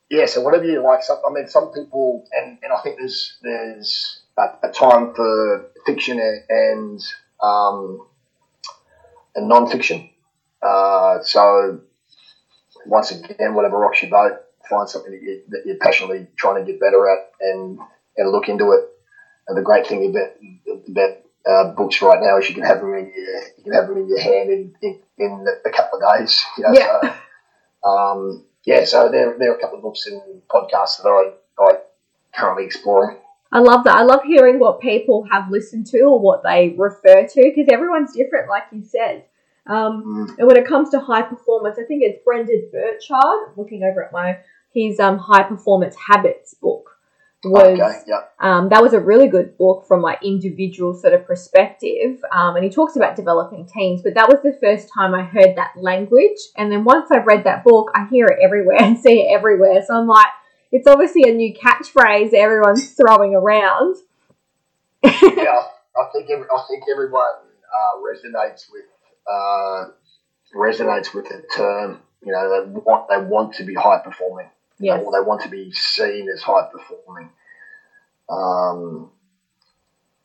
yeah. 0.09 0.25
So 0.25 0.41
whatever 0.41 0.65
you 0.65 0.81
like. 0.81 1.03
Some, 1.03 1.19
I 1.27 1.31
mean, 1.31 1.47
some 1.47 1.71
people, 1.71 2.25
and, 2.31 2.57
and 2.63 2.73
I 2.73 2.81
think 2.81 2.97
there's 2.97 3.37
there's 3.41 4.20
a, 4.37 4.67
a 4.67 4.71
time 4.71 5.13
for 5.13 5.71
fiction 5.85 6.19
and 6.19 6.43
and, 6.49 7.01
um, 7.41 8.07
and 9.35 9.47
non-fiction. 9.47 10.09
Uh, 10.61 11.21
so 11.23 11.81
once 12.85 13.11
again, 13.11 13.53
whatever 13.53 13.77
rocks 13.77 14.01
your 14.01 14.11
boat, 14.11 14.39
find 14.69 14.89
something 14.89 15.11
that, 15.11 15.21
you, 15.21 15.41
that 15.49 15.63
you're 15.65 15.77
passionately 15.77 16.27
trying 16.35 16.63
to 16.63 16.71
get 16.71 16.79
better 16.79 17.09
at, 17.09 17.31
and 17.41 17.79
and 18.17 18.31
look 18.31 18.49
into 18.49 18.71
it. 18.71 18.89
And 19.47 19.57
the 19.57 19.61
great 19.61 19.87
thing 19.87 20.09
about 20.09 20.31
about 20.87 21.17
uh, 21.49 21.73
books 21.75 22.01
right 22.01 22.21
now 22.21 22.37
is 22.37 22.47
you 22.47 22.55
can 22.55 22.63
have 22.63 22.79
them 22.79 22.93
in 22.93 23.11
your 23.15 23.41
you 23.57 23.63
can 23.63 23.73
have 23.73 23.87
them 23.87 23.97
in 23.97 24.07
your 24.07 24.19
hand 24.19 24.49
in, 24.49 24.75
in, 24.81 24.99
in 25.17 25.45
a 25.65 25.69
couple 25.69 25.99
of 25.99 26.19
days. 26.19 26.43
You 26.57 26.63
know, 26.63 26.73
Yeah. 26.73 27.01
So, 27.01 27.89
um, 27.89 28.45
yeah, 28.63 28.85
so 28.85 29.09
there, 29.09 29.35
there 29.39 29.51
are 29.51 29.57
a 29.57 29.59
couple 29.59 29.77
of 29.77 29.83
books 29.83 30.05
and 30.05 30.21
podcasts 30.47 31.01
that 31.01 31.09
I, 31.09 31.63
I 31.63 31.79
currently 32.35 32.65
exploring. 32.65 33.17
I 33.51 33.59
love 33.59 33.83
that. 33.83 33.95
I 33.95 34.03
love 34.03 34.21
hearing 34.23 34.59
what 34.59 34.79
people 34.79 35.27
have 35.29 35.51
listened 35.51 35.87
to 35.87 36.01
or 36.01 36.19
what 36.19 36.41
they 36.43 36.73
refer 36.77 37.27
to 37.27 37.41
because 37.43 37.67
everyone's 37.71 38.15
different, 38.15 38.49
like 38.49 38.63
you 38.71 38.83
said. 38.83 39.25
Um, 39.67 40.03
Mm, 40.03 40.39
and 40.39 40.47
when 40.47 40.57
it 40.57 40.67
comes 40.67 40.89
to 40.89 40.99
high 40.99 41.21
performance, 41.21 41.77
I 41.77 41.83
think 41.83 42.01
it's 42.03 42.23
Brendon 42.23 42.69
Burchard. 42.71 43.57
Looking 43.57 43.83
over 43.83 44.03
at 44.03 44.11
my 44.11 44.39
his 44.73 44.99
um, 44.99 45.17
high 45.17 45.43
performance 45.43 45.95
habits 45.95 46.53
book 46.55 46.97
was 47.43 47.79
okay, 47.79 47.99
yeah, 48.07 48.21
um, 48.39 48.69
that 48.69 48.81
was 48.83 48.93
a 48.93 48.99
really 48.99 49.27
good 49.27 49.57
book 49.57 49.85
from 49.87 50.01
like 50.01 50.23
individual 50.23 50.93
sort 50.93 51.13
of 51.13 51.25
perspective 51.25 52.19
um, 52.31 52.55
and 52.55 52.63
he 52.63 52.69
talks 52.69 52.95
about 52.95 53.15
developing 53.15 53.65
teams 53.65 54.03
but 54.03 54.13
that 54.13 54.27
was 54.27 54.37
the 54.43 54.55
first 54.61 54.87
time 54.93 55.15
i 55.15 55.23
heard 55.23 55.55
that 55.55 55.71
language 55.75 56.37
and 56.57 56.71
then 56.71 56.83
once 56.83 57.09
i've 57.09 57.25
read 57.25 57.43
that 57.43 57.63
book 57.63 57.89
i 57.95 58.05
hear 58.11 58.27
it 58.27 58.37
everywhere 58.43 58.77
and 58.79 58.99
see 58.99 59.21
it 59.21 59.35
everywhere 59.35 59.81
so 59.85 59.95
i'm 59.95 60.07
like 60.07 60.27
it's 60.71 60.87
obviously 60.87 61.23
a 61.23 61.33
new 61.33 61.53
catchphrase 61.53 62.33
everyone's 62.33 62.93
throwing 62.93 63.35
around 63.35 63.95
yeah. 65.03 65.63
I 65.97 66.09
think 66.13 66.29
every, 66.29 66.45
I 66.45 66.63
think 66.69 66.83
everyone 66.91 67.23
uh, 67.23 67.97
resonates 67.99 68.65
with 68.71 68.85
uh, 69.29 69.89
resonates 70.55 71.13
with 71.13 71.27
the 71.27 71.43
term. 71.55 71.99
You 72.23 72.31
know, 72.31 72.65
they 72.65 72.71
want 72.71 73.09
they 73.09 73.17
want 73.17 73.55
to 73.55 73.63
be 73.63 73.73
high 73.73 73.99
performing. 74.03 74.49
yes 74.79 75.01
or 75.03 75.11
they 75.11 75.25
want 75.25 75.41
to 75.41 75.49
be 75.49 75.71
seen 75.73 76.29
as 76.33 76.41
high 76.41 76.67
performing. 76.71 77.29
Um, 78.29 79.11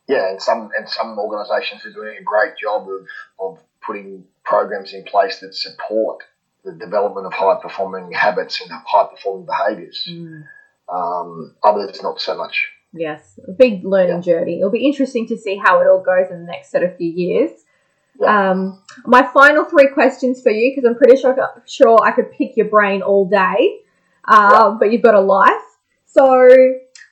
yeah, 0.07 0.29
and 0.29 0.41
some 0.41 0.69
and 0.77 0.87
some 0.87 1.17
organisations 1.19 1.85
are 1.85 1.91
doing 1.91 2.17
a 2.19 2.23
great 2.23 2.57
job 2.57 2.87
of, 2.87 3.07
of 3.39 3.63
putting 3.85 4.23
programs 4.45 4.93
in 4.93 5.03
place 5.03 5.39
that 5.39 5.53
support 5.53 6.23
the 6.67 6.73
development 6.85 7.25
of 7.29 7.33
high 7.33 7.57
performing 7.61 8.11
habits 8.11 8.61
and 8.61 8.69
high 8.71 9.07
performing 9.13 9.45
behaviours. 9.53 9.99
Mm, 10.09 10.43
Um, 10.97 11.55
others 11.69 12.01
not 12.07 12.17
so 12.27 12.33
much. 12.43 12.55
yes 12.93 13.21
a 13.51 13.51
big 13.63 13.73
learning 13.93 14.21
journey 14.29 14.53
it'll 14.59 14.77
be 14.81 14.85
interesting 14.91 15.25
to 15.31 15.35
see 15.45 15.55
how 15.65 15.73
it 15.81 15.87
all 15.91 16.01
goes 16.11 16.27
in 16.31 16.37
the 16.43 16.49
next 16.53 16.67
sort 16.73 16.83
of 16.87 16.91
few 16.99 17.11
years 17.25 17.51
Yeah. 18.19 18.51
Um, 18.51 18.59
my 19.05 19.23
final 19.37 19.63
three 19.71 19.89
questions 19.99 20.35
for 20.43 20.51
you, 20.57 20.65
because 20.71 20.85
I'm 20.89 20.97
pretty 21.01 21.17
sure, 21.21 21.35
sure 21.77 21.97
I 22.09 22.11
could 22.17 22.29
pick 22.37 22.51
your 22.59 22.69
brain 22.75 22.99
all 23.09 23.25
day, 23.29 23.59
um, 24.35 24.79
but 24.79 24.85
you've 24.91 25.03
got 25.09 25.13
a 25.23 25.25
life. 25.39 25.67
So, 26.15 26.23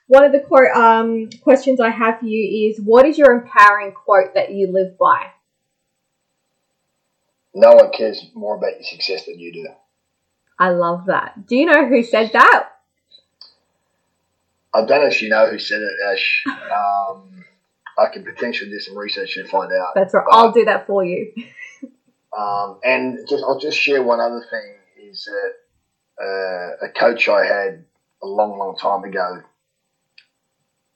one 0.08 0.24
of 0.24 0.32
the 0.32 0.40
quote, 0.48 0.72
um, 0.74 1.28
questions 1.48 1.78
I 1.88 1.90
have 1.90 2.14
for 2.20 2.26
you 2.34 2.42
is 2.66 2.80
what 2.92 3.06
is 3.06 3.14
your 3.18 3.30
empowering 3.38 3.92
quote 3.92 4.34
that 4.34 4.50
you 4.56 4.64
live 4.78 4.98
by? 4.98 5.20
No 7.56 7.72
one 7.72 7.90
cares 7.90 8.22
more 8.34 8.56
about 8.56 8.72
your 8.74 8.82
success 8.82 9.24
than 9.24 9.40
you 9.40 9.50
do. 9.50 9.66
I 10.58 10.68
love 10.70 11.06
that. 11.06 11.46
Do 11.46 11.56
you 11.56 11.64
know 11.64 11.88
who 11.88 12.02
said 12.02 12.30
that? 12.34 12.68
I 14.74 14.84
don't 14.84 15.06
actually 15.06 15.30
know 15.30 15.50
who 15.50 15.58
said 15.58 15.80
it, 15.80 15.92
Ash. 16.12 16.44
Um, 16.76 17.44
I 17.98 18.08
can 18.12 18.24
potentially 18.24 18.68
do 18.68 18.78
some 18.78 18.98
research 18.98 19.38
and 19.38 19.48
find 19.48 19.72
out. 19.72 19.92
That's 19.94 20.12
right. 20.12 20.26
I'll 20.30 20.52
do 20.52 20.66
that 20.66 20.86
for 20.86 21.02
you. 21.02 21.32
Um, 22.36 22.78
and 22.84 23.26
just 23.26 23.42
I'll 23.42 23.58
just 23.58 23.78
share 23.78 24.02
one 24.02 24.20
other 24.20 24.44
thing 24.50 25.08
is 25.08 25.24
that 25.24 25.52
uh, 26.22 26.86
a 26.86 26.88
coach 26.90 27.28
I 27.30 27.46
had 27.46 27.84
a 28.22 28.26
long, 28.26 28.58
long 28.58 28.76
time 28.76 29.04
ago 29.04 29.40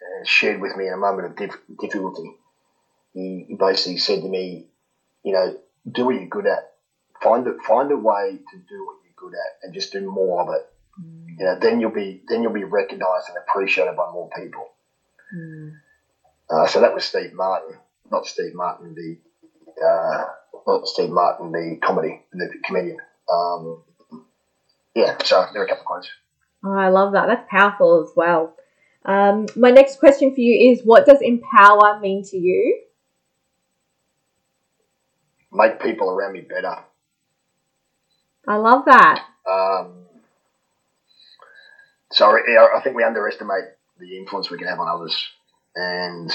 uh, 0.03 0.25
shared 0.25 0.61
with 0.61 0.77
me 0.77 0.89
in 0.89 0.93
a 0.93 0.99
moment 0.99 1.29
of 1.29 1.37
dif- 1.37 1.79
difficulty. 1.81 2.37
He 3.15 3.57
basically 3.59 3.97
said 3.97 4.21
to 4.21 4.29
me, 4.29 4.67
you 5.23 5.33
know, 5.33 5.57
do 5.93 6.07
what 6.07 6.15
you're 6.15 6.29
good 6.29 6.47
at. 6.47 6.73
Find 7.23 7.47
it, 7.47 7.57
find 7.67 7.91
a 7.93 7.97
way 7.97 8.39
to 8.51 8.57
do 8.69 8.87
what 8.87 8.97
you're 9.05 9.31
good 9.31 9.35
at, 9.35 9.63
and 9.63 9.75
just 9.75 9.93
do 9.93 10.11
more 10.11 10.43
of 10.43 10.55
it. 10.55 10.67
You 11.39 11.47
know, 11.47 11.59
then 11.59 11.81
you'll 11.81 11.91
be 11.91 12.23
then 12.29 12.43
you'll 12.43 12.53
be 12.53 12.65
recognised 12.65 13.29
and 13.29 13.39
appreciated 13.39 13.97
by 13.97 14.11
more 14.13 14.29
people. 14.37 14.69
Mm. 15.35 15.73
Uh, 16.51 16.67
so 16.67 16.81
that 16.81 16.93
was 16.93 17.05
Steve 17.05 17.33
Martin, 17.33 17.77
not 18.11 18.27
Steve 18.27 18.55
Martin, 18.55 18.95
the 18.95 19.17
uh, 19.83 20.25
not 20.67 20.87
Steve 20.87 21.11
Martin, 21.11 21.53
the 21.53 21.79
comedy, 21.83 22.23
the 22.33 22.51
comedian. 22.65 22.99
Um, 23.33 23.83
yeah, 24.95 25.17
so 25.23 25.47
there 25.53 25.63
are 25.63 25.65
a 25.65 25.69
couple 25.69 25.83
of 25.83 25.87
quotes. 25.87 26.11
Oh, 26.65 26.75
I 26.75 26.89
love 26.89 27.13
that. 27.13 27.27
That's 27.27 27.49
powerful 27.49 28.03
as 28.03 28.13
well. 28.15 28.55
Um, 29.05 29.47
my 29.57 29.71
next 29.71 29.99
question 29.99 30.35
for 30.35 30.41
you 30.41 30.73
is 30.73 30.83
what 30.85 31.07
does 31.07 31.23
empower 31.23 32.01
mean 32.01 32.23
to 32.25 32.37
you? 32.37 32.83
Make 35.53 35.81
people 35.81 36.11
around 36.11 36.33
me 36.33 36.43
better. 36.43 36.77
I 38.47 38.57
love 38.57 38.85
that. 38.87 39.25
Um, 39.49 40.05
so 42.13 42.27
I 42.27 42.81
think 42.83 42.97
we 42.97 43.05
underestimate 43.05 43.65
the 43.99 44.17
influence 44.17 44.51
we 44.51 44.59
can 44.59 44.69
have 44.69 44.81
on 44.81 44.89
others, 44.89 45.29
and 45.75 46.33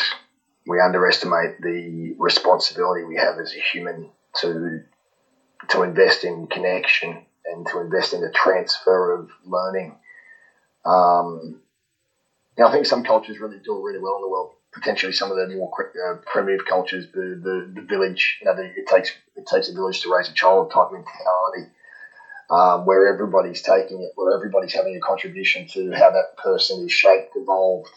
we 0.68 0.80
underestimate 0.80 1.62
the 1.62 2.16
responsibility 2.18 3.04
we 3.04 3.16
have 3.16 3.40
as 3.40 3.54
a 3.54 3.60
human 3.60 4.10
to 4.42 4.82
to 5.70 5.84
invest 5.84 6.24
in 6.24 6.48
connection 6.48 7.26
and 7.46 7.66
to 7.68 7.80
invest 7.80 8.14
in 8.14 8.22
the 8.22 8.32
transfer 8.32 9.14
of 9.14 9.30
learning. 9.46 9.96
Um, 10.86 11.62
I 12.64 12.72
think 12.72 12.86
some 12.86 13.04
cultures 13.04 13.40
really 13.40 13.58
do 13.64 13.78
it 13.78 13.82
really 13.82 14.00
well 14.00 14.18
in 14.18 14.22
the 14.22 14.30
world. 14.30 14.52
Potentially, 14.76 15.14
some 15.14 15.32
of 15.32 15.38
the 15.38 15.56
more 15.56 15.72
uh, 15.80 16.18
primitive 16.26 16.66
cultures, 16.66 17.08
the, 17.14 17.40
the, 17.42 17.72
the 17.74 17.82
village, 17.82 18.38
you 18.42 18.46
know, 18.46 18.56
the, 18.56 18.66
it 18.66 18.88
takes 18.88 19.12
it 19.36 19.48
takes 19.48 19.70
a 19.70 19.74
village 19.74 20.02
to 20.02 20.14
raise 20.14 20.30
a 20.30 20.34
child 20.34 20.70
type 20.72 20.92
mentality 20.92 21.72
um, 22.50 22.86
where 22.86 23.12
everybody's 23.12 23.62
taking 23.62 24.02
it, 24.02 24.12
where 24.16 24.36
everybody's 24.36 24.74
having 24.74 24.96
a 24.96 25.00
contribution 25.00 25.68
to 25.68 25.92
how 25.92 26.12
that 26.12 26.38
person 26.38 26.86
is 26.86 26.92
shaped, 26.92 27.32
evolved, 27.36 27.90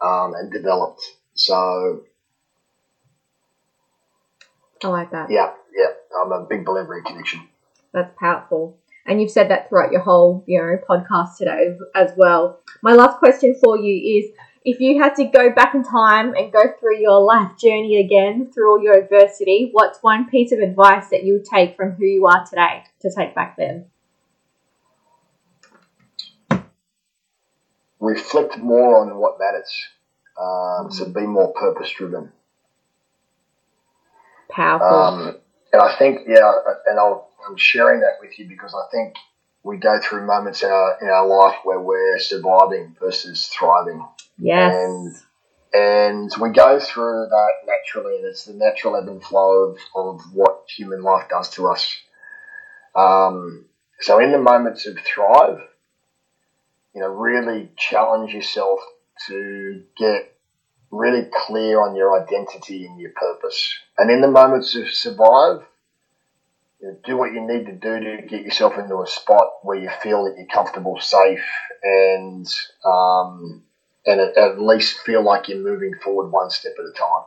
um, 0.00 0.34
and 0.34 0.52
developed. 0.52 1.02
So, 1.34 2.02
I 4.84 4.88
like 4.88 5.10
that. 5.12 5.30
yeah, 5.30 5.52
yeah, 5.74 5.90
I'm 6.20 6.32
a 6.32 6.44
big 6.44 6.64
believer 6.64 6.98
in 6.98 7.04
connection. 7.04 7.48
That's 7.92 8.12
powerful. 8.18 8.76
And 9.06 9.20
you've 9.20 9.30
said 9.30 9.50
that 9.50 9.68
throughout 9.68 9.92
your 9.92 10.02
whole, 10.02 10.44
you 10.46 10.58
know, 10.58 10.78
podcast 10.88 11.36
today 11.38 11.76
as 11.94 12.12
well. 12.16 12.60
My 12.82 12.92
last 12.92 13.18
question 13.18 13.54
for 13.62 13.78
you 13.78 14.18
is 14.18 14.30
if 14.64 14.80
you 14.80 15.02
had 15.02 15.14
to 15.16 15.24
go 15.24 15.50
back 15.50 15.74
in 15.74 15.82
time 15.82 16.34
and 16.34 16.52
go 16.52 16.62
through 16.78 16.98
your 16.98 17.20
life 17.20 17.56
journey 17.56 17.98
again 18.00 18.50
through 18.52 18.70
all 18.70 18.82
your 18.82 18.98
adversity, 18.98 19.70
what's 19.72 20.02
one 20.02 20.28
piece 20.28 20.52
of 20.52 20.58
advice 20.58 21.08
that 21.10 21.24
you 21.24 21.34
would 21.34 21.46
take 21.46 21.76
from 21.76 21.92
who 21.92 22.04
you 22.04 22.26
are 22.26 22.44
today 22.44 22.84
to 23.00 23.10
take 23.14 23.34
back 23.34 23.56
then? 23.56 23.86
Reflect 28.00 28.58
more 28.58 29.00
on 29.00 29.16
what 29.18 29.38
matters. 29.38 29.72
Um, 30.38 30.90
So 30.90 31.06
be 31.06 31.26
more 31.26 31.52
purpose 31.52 31.90
driven. 31.90 32.32
Powerful. 34.50 34.86
Um, 34.86 35.36
and 35.72 35.82
I 35.82 35.96
think, 35.98 36.20
yeah, 36.26 36.50
and 36.86 36.98
I'll, 36.98 37.30
I'm 37.48 37.56
sharing 37.56 38.00
that 38.00 38.16
with 38.20 38.38
you 38.38 38.48
because 38.48 38.74
I 38.74 38.90
think 38.90 39.14
we 39.62 39.76
go 39.76 40.00
through 40.00 40.26
moments 40.26 40.62
in 40.62 40.70
our 40.70 40.98
in 41.00 41.08
our 41.08 41.26
life 41.26 41.56
where 41.64 41.80
we're 41.80 42.18
surviving 42.18 42.96
versus 42.98 43.46
thriving. 43.46 44.06
yes. 44.38 44.74
and 44.74 45.14
and 45.72 46.30
we 46.40 46.50
go 46.50 46.80
through 46.80 47.28
that 47.30 47.50
naturally, 47.64 48.16
and 48.16 48.24
it's 48.24 48.44
the 48.44 48.54
natural 48.54 48.96
ebb 48.96 49.08
and 49.08 49.22
flow 49.22 49.70
of, 49.70 49.78
of 49.94 50.20
what 50.32 50.64
human 50.68 51.02
life 51.02 51.28
does 51.28 51.48
to 51.50 51.68
us. 51.68 51.96
Um, 52.96 53.66
so, 54.00 54.18
in 54.18 54.32
the 54.32 54.38
moments 54.38 54.86
of 54.86 54.98
thrive, 54.98 55.60
you 56.94 57.00
know, 57.00 57.08
really 57.08 57.70
challenge 57.76 58.34
yourself 58.34 58.80
to 59.28 59.82
get 59.96 60.36
really 60.90 61.28
clear 61.32 61.80
on 61.80 61.94
your 61.94 62.20
identity 62.20 62.86
and 62.86 62.98
your 62.98 63.12
purpose. 63.12 63.72
And 63.96 64.10
in 64.10 64.20
the 64.20 64.30
moments 64.30 64.74
of 64.74 64.88
survive, 64.90 65.64
do 67.04 67.16
what 67.16 67.32
you 67.32 67.46
need 67.46 67.66
to 67.66 67.72
do 67.72 68.00
to 68.00 68.22
get 68.22 68.42
yourself 68.42 68.78
into 68.78 69.00
a 69.00 69.06
spot 69.06 69.48
where 69.62 69.78
you 69.78 69.90
feel 70.02 70.24
that 70.24 70.36
you're 70.36 70.46
comfortable, 70.46 70.98
safe, 71.00 71.44
and 71.82 72.46
um, 72.84 73.62
and 74.06 74.20
at, 74.20 74.36
at 74.36 74.60
least 74.60 75.00
feel 75.00 75.22
like 75.22 75.48
you're 75.48 75.58
moving 75.58 75.94
forward 76.02 76.30
one 76.30 76.50
step 76.50 76.72
at 76.78 76.84
a 76.84 76.92
time. 76.98 77.24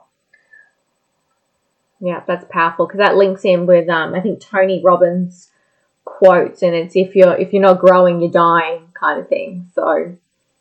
Yeah, 1.99 2.23
that's 2.27 2.45
powerful 2.49 2.87
because 2.87 2.97
that 2.97 3.15
links 3.15 3.45
in 3.45 3.65
with 3.65 3.87
um, 3.89 4.13
I 4.13 4.21
think 4.21 4.41
Tony 4.41 4.81
Robbins 4.83 5.49
quotes, 6.03 6.61
and 6.61 6.75
it's 6.75 6.95
if 6.95 7.15
you're 7.15 7.35
if 7.35 7.53
you're 7.53 7.61
not 7.61 7.79
growing, 7.79 8.21
you're 8.21 8.31
dying 8.31 8.89
kind 8.93 9.19
of 9.19 9.29
thing. 9.29 9.69
So 9.75 10.17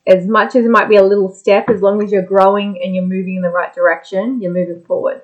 as 0.07 0.27
much 0.27 0.55
as 0.55 0.65
it 0.65 0.71
might 0.71 0.89
be 0.89 0.97
a 0.97 1.05
little 1.05 1.33
step, 1.33 1.69
as 1.69 1.81
long 1.81 2.03
as 2.03 2.13
you're 2.13 2.23
growing 2.23 2.81
and 2.83 2.95
you're 2.95 3.05
moving 3.05 3.37
in 3.37 3.43
the 3.43 3.49
right 3.49 3.73
direction, 3.73 4.41
you're 4.41 4.53
moving 4.53 4.83
forward. 4.85 5.23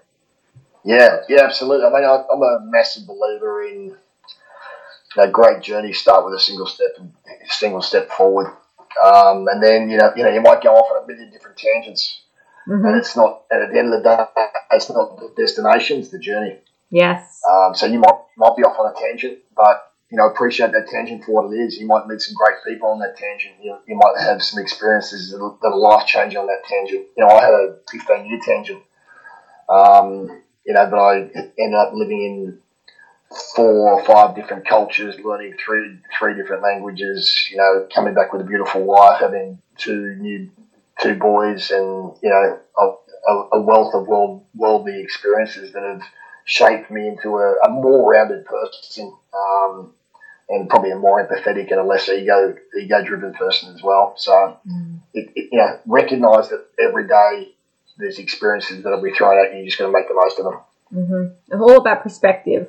Yeah, 0.88 1.20
yeah, 1.28 1.42
absolutely. 1.42 1.84
I 1.84 1.90
mean, 1.90 2.04
I, 2.04 2.24
am 2.32 2.42
a 2.42 2.60
massive 2.64 3.06
believer 3.06 3.62
in 3.62 3.94
a 5.18 5.28
great 5.28 5.62
journey 5.62 5.92
start 5.92 6.24
with 6.24 6.32
a 6.32 6.40
single 6.40 6.66
step 6.66 6.92
and 6.96 7.12
single 7.46 7.82
step 7.82 8.08
forward. 8.08 8.46
Um, 9.04 9.46
and 9.48 9.62
then 9.62 9.90
you 9.90 9.98
know, 9.98 10.12
you 10.16 10.22
know, 10.22 10.30
you 10.30 10.40
might 10.40 10.62
go 10.62 10.70
off 10.70 10.90
on 10.90 11.04
a 11.04 11.06
million 11.06 11.30
different 11.30 11.58
tangents, 11.58 12.22
mm-hmm. 12.66 12.86
and 12.86 12.96
it's 12.96 13.14
not. 13.16 13.42
At 13.52 13.70
the 13.70 13.78
end 13.78 13.92
of 13.92 14.02
the 14.02 14.08
day, 14.08 14.42
it's 14.72 14.88
not 14.88 15.18
the 15.20 15.30
destination; 15.36 15.98
it's 15.98 16.08
the 16.08 16.18
journey. 16.18 16.56
Yes. 16.90 17.42
Um, 17.46 17.74
so 17.74 17.84
you 17.84 17.98
might 17.98 18.20
might 18.38 18.56
be 18.56 18.62
off 18.62 18.78
on 18.78 18.90
a 18.90 18.98
tangent, 18.98 19.40
but 19.54 19.92
you 20.10 20.16
know, 20.16 20.26
appreciate 20.26 20.72
that 20.72 20.88
tangent 20.88 21.22
for 21.22 21.32
what 21.32 21.52
it 21.52 21.56
is. 21.58 21.76
You 21.76 21.86
might 21.86 22.06
meet 22.06 22.22
some 22.22 22.34
great 22.34 22.64
people 22.66 22.88
on 22.88 22.98
that 23.00 23.14
tangent. 23.18 23.56
You, 23.62 23.76
you 23.86 23.94
might 23.94 24.18
have 24.22 24.42
some 24.42 24.62
experiences 24.62 25.32
that 25.32 25.38
are, 25.38 25.76
life 25.76 26.06
changing 26.06 26.38
on 26.38 26.46
that 26.46 26.64
tangent. 26.66 27.08
You 27.14 27.26
know, 27.26 27.28
I 27.28 27.44
had 27.44 27.52
a 27.52 27.76
15 27.90 28.24
year 28.24 28.40
tangent. 28.42 28.82
Um, 29.68 30.42
you 30.68 30.74
know, 30.74 30.86
but 30.90 30.98
I 30.98 31.16
ended 31.58 31.74
up 31.74 31.94
living 31.94 32.22
in 32.22 32.58
four 33.56 33.94
or 33.94 34.04
five 34.04 34.36
different 34.36 34.68
cultures, 34.68 35.18
learning 35.24 35.54
three 35.64 35.98
three 36.18 36.34
different 36.34 36.62
languages. 36.62 37.48
You 37.50 37.56
know, 37.56 37.88
coming 37.92 38.12
back 38.12 38.34
with 38.34 38.42
a 38.42 38.44
beautiful 38.44 38.84
wife, 38.84 39.20
having 39.20 39.62
two 39.78 40.14
new 40.16 40.50
two 41.00 41.14
boys, 41.14 41.70
and 41.70 42.12
you 42.22 42.28
know, 42.28 42.58
a, 42.76 43.56
a 43.56 43.60
wealth 43.62 43.94
of 43.94 44.06
world 44.06 44.44
worldly 44.54 45.00
experiences 45.00 45.72
that 45.72 45.82
have 45.82 46.02
shaped 46.44 46.90
me 46.90 47.08
into 47.08 47.38
a, 47.38 47.54
a 47.64 47.70
more 47.70 48.12
rounded 48.12 48.44
person, 48.44 49.10
um, 49.34 49.94
and 50.50 50.68
probably 50.68 50.90
a 50.90 50.96
more 50.96 51.26
empathetic 51.26 51.70
and 51.70 51.80
a 51.80 51.84
less 51.84 52.10
ego 52.10 52.54
ego 52.78 53.02
driven 53.02 53.32
person 53.32 53.74
as 53.74 53.82
well. 53.82 54.12
So, 54.18 54.58
mm. 54.70 55.00
it, 55.14 55.30
it, 55.34 55.48
you 55.50 55.58
know, 55.58 55.78
recognise 55.86 56.50
that 56.50 56.66
every 56.78 57.08
day 57.08 57.54
there's 57.98 58.18
experiences 58.18 58.82
that'll 58.82 59.02
be 59.02 59.12
thrown 59.12 59.44
at 59.44 59.52
you. 59.52 59.58
You're 59.58 59.66
just 59.66 59.78
going 59.78 59.92
to 59.92 59.98
make 59.98 60.08
the 60.08 60.14
most 60.14 60.38
of 60.38 60.44
them. 60.44 60.60
Mm-hmm. 60.94 61.52
It's 61.52 61.60
all 61.60 61.76
about 61.76 62.02
perspective. 62.02 62.68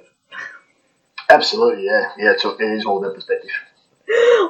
Absolutely, 1.30 1.86
yeah, 1.86 2.12
yeah. 2.18 2.32
It's, 2.32 2.44
it 2.44 2.62
is 2.62 2.86
all 2.86 3.04
about 3.04 3.16
perspective. 3.16 3.52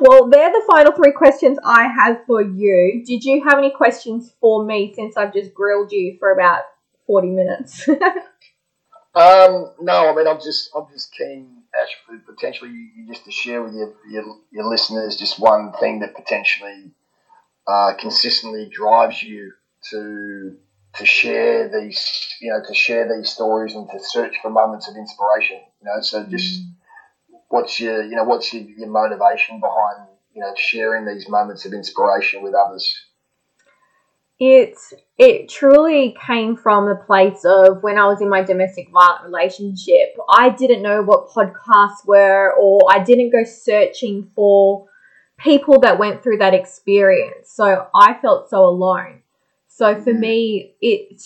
Well, 0.01 0.29
they're 0.29 0.53
the 0.53 0.63
final 0.71 0.93
three 0.93 1.11
questions 1.11 1.57
I 1.65 1.89
have 1.89 2.25
for 2.25 2.41
you. 2.41 3.03
Did 3.05 3.25
you 3.25 3.43
have 3.43 3.57
any 3.57 3.71
questions 3.71 4.31
for 4.39 4.63
me 4.63 4.93
since 4.95 5.17
I've 5.17 5.33
just 5.33 5.53
grilled 5.53 5.91
you 5.91 6.15
for 6.17 6.31
about 6.31 6.61
forty 7.05 7.29
minutes? 7.29 7.85
um, 7.89 9.73
no, 9.81 10.09
I 10.09 10.15
mean 10.15 10.27
I'm 10.27 10.39
just 10.39 10.69
I'm 10.73 10.85
just 10.93 11.11
keen, 11.11 11.63
Ash, 11.77 11.89
for 12.05 12.17
potentially 12.33 12.71
you, 12.71 13.05
just 13.09 13.25
to 13.25 13.31
share 13.31 13.61
with 13.61 13.73
your, 13.73 13.93
your, 14.09 14.23
your 14.49 14.69
listeners 14.69 15.17
just 15.17 15.37
one 15.37 15.73
thing 15.77 15.99
that 15.99 16.15
potentially 16.15 16.91
uh, 17.67 17.95
consistently 17.99 18.69
drives 18.71 19.21
you 19.21 19.51
to 19.91 20.55
to 20.99 21.05
share 21.05 21.69
these, 21.69 22.35
you 22.41 22.51
know, 22.51 22.61
to 22.67 22.75
share 22.75 23.07
these 23.07 23.29
stories 23.29 23.73
and 23.73 23.89
to 23.89 23.99
search 23.99 24.35
for 24.41 24.51
moments 24.51 24.89
of 24.89 24.95
inspiration. 24.95 25.57
You 25.81 25.85
know, 25.85 26.01
so 26.01 26.25
just 26.25 26.61
mm. 26.61 26.73
what's 27.47 27.79
your, 27.79 28.03
you 28.03 28.15
know, 28.15 28.25
what's 28.25 28.53
your, 28.53 28.63
your 28.63 28.89
motivation 28.89 29.61
behind, 29.61 30.07
you 30.33 30.41
know, 30.41 30.53
sharing 30.57 31.05
these 31.05 31.27
moments 31.29 31.65
of 31.65 31.73
inspiration 31.73 32.43
with 32.43 32.53
others? 32.53 32.93
It 34.41 34.77
it 35.17 35.49
truly 35.49 36.15
came 36.25 36.55
from 36.55 36.87
a 36.87 36.95
place 36.95 37.43
of 37.43 37.83
when 37.83 37.97
I 37.97 38.05
was 38.07 38.21
in 38.21 38.29
my 38.29 38.41
domestic 38.41 38.89
violent 38.91 39.25
relationship. 39.25 40.15
I 40.29 40.49
didn't 40.49 40.81
know 40.81 41.01
what 41.01 41.29
podcasts 41.29 42.05
were, 42.05 42.53
or 42.53 42.81
I 42.89 43.03
didn't 43.03 43.31
go 43.31 43.43
searching 43.43 44.31
for 44.35 44.87
people 45.37 45.79
that 45.81 45.99
went 45.99 46.23
through 46.23 46.37
that 46.37 46.53
experience. 46.53 47.51
So 47.51 47.87
I 47.93 48.17
felt 48.21 48.49
so 48.49 48.65
alone. 48.65 49.23
So 49.79 49.95
for 50.01 50.11
mm. 50.11 50.19
me, 50.19 50.75
it 50.81 51.23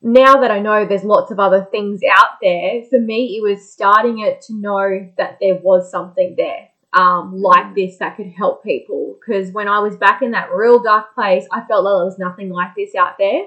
now 0.00 0.40
that 0.40 0.50
I 0.50 0.60
know 0.60 0.86
there's 0.86 1.04
lots 1.04 1.30
of 1.30 1.38
other 1.38 1.68
things 1.70 2.00
out 2.10 2.38
there, 2.40 2.82
for 2.88 2.98
me 2.98 3.36
it 3.36 3.42
was 3.42 3.70
starting 3.70 4.20
it 4.20 4.40
to 4.46 4.54
know 4.54 5.10
that 5.18 5.36
there 5.42 5.56
was 5.56 5.90
something 5.90 6.36
there. 6.38 6.68
Um, 6.94 7.36
like 7.36 7.66
mm. 7.66 7.74
this 7.74 7.98
that 7.98 8.16
could 8.16 8.32
help 8.34 8.64
people. 8.64 9.18
Because 9.20 9.52
when 9.52 9.68
I 9.68 9.80
was 9.80 9.98
back 9.98 10.22
in 10.22 10.30
that 10.30 10.50
real 10.50 10.82
dark 10.82 11.14
place, 11.14 11.44
I 11.52 11.60
felt 11.66 11.84
like 11.84 11.98
there 11.98 12.06
was 12.06 12.18
nothing 12.18 12.48
like 12.48 12.74
this 12.74 12.94
out 12.94 13.16
there. 13.18 13.42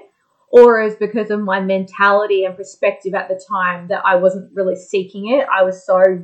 Or 0.48 0.80
it 0.80 0.84
was 0.84 0.94
because 0.94 1.30
of 1.30 1.40
my 1.40 1.58
mentality 1.58 2.44
and 2.44 2.56
perspective 2.56 3.14
at 3.14 3.26
the 3.26 3.44
time 3.50 3.88
that 3.88 4.02
I 4.06 4.14
wasn't 4.14 4.54
really 4.54 4.76
seeking 4.76 5.30
it. 5.30 5.48
I 5.52 5.64
was 5.64 5.84
so 5.84 6.22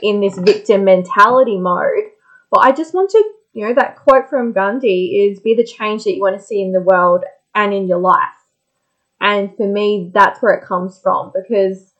in 0.00 0.20
this 0.20 0.38
victim 0.38 0.84
mentality 0.84 1.58
mode. 1.58 2.04
But 2.52 2.60
I 2.60 2.70
just 2.70 2.94
want 2.94 3.10
to 3.10 3.33
you 3.54 3.66
know, 3.66 3.74
that 3.74 3.96
quote 3.96 4.28
from 4.28 4.52
Gandhi 4.52 5.24
is 5.24 5.40
be 5.40 5.54
the 5.54 5.64
change 5.64 6.04
that 6.04 6.14
you 6.14 6.20
want 6.20 6.38
to 6.38 6.44
see 6.44 6.60
in 6.60 6.72
the 6.72 6.80
world 6.80 7.24
and 7.54 7.72
in 7.72 7.86
your 7.86 8.00
life. 8.00 8.18
And 9.20 9.56
for 9.56 9.66
me, 9.66 10.10
that's 10.12 10.42
where 10.42 10.54
it 10.54 10.66
comes 10.66 10.98
from 11.00 11.32
because 11.34 11.92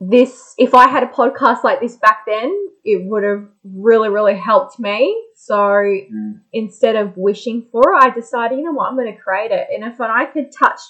this, 0.00 0.54
if 0.56 0.72
I 0.72 0.88
had 0.88 1.02
a 1.02 1.08
podcast 1.08 1.64
like 1.64 1.80
this 1.80 1.96
back 1.96 2.24
then, 2.26 2.68
it 2.84 3.04
would 3.04 3.24
have 3.24 3.46
really, 3.64 4.08
really 4.08 4.36
helped 4.36 4.78
me. 4.78 5.20
So 5.34 5.56
mm. 5.56 6.40
instead 6.52 6.94
of 6.94 7.16
wishing 7.16 7.66
for 7.72 7.82
it, 7.94 8.02
I 8.02 8.10
decided, 8.10 8.58
you 8.58 8.64
know 8.64 8.72
what, 8.72 8.88
I'm 8.88 8.96
going 8.96 9.12
to 9.12 9.20
create 9.20 9.50
it. 9.50 9.66
And 9.74 9.84
if 9.84 10.00
I 10.00 10.26
could 10.26 10.52
touch 10.52 10.80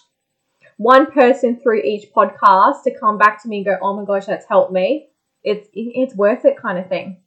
one 0.76 1.10
person 1.10 1.58
through 1.60 1.80
each 1.82 2.12
podcast 2.12 2.82
to 2.84 2.98
come 2.98 3.16
back 3.16 3.42
to 3.42 3.48
me 3.48 3.58
and 3.58 3.66
go, 3.66 3.78
oh 3.80 3.96
my 3.96 4.04
gosh, 4.04 4.26
that's 4.26 4.46
helped 4.46 4.72
me, 4.72 5.08
it's, 5.42 5.68
it's 5.72 6.14
worth 6.14 6.44
it 6.44 6.60
kind 6.60 6.78
of 6.78 6.88
thing. 6.88 7.18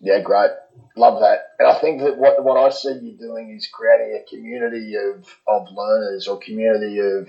Yeah, 0.00 0.20
great. 0.20 0.50
Love 0.96 1.20
that. 1.20 1.38
And 1.58 1.68
I 1.68 1.78
think 1.78 2.00
that 2.00 2.16
what, 2.16 2.42
what 2.42 2.56
I 2.56 2.70
see 2.70 2.98
you 3.00 3.16
doing 3.18 3.50
is 3.50 3.68
creating 3.72 4.18
a 4.18 4.30
community 4.30 4.94
of, 4.96 5.26
of 5.46 5.68
learners 5.72 6.26
or 6.26 6.38
community 6.38 6.98
of 6.98 7.28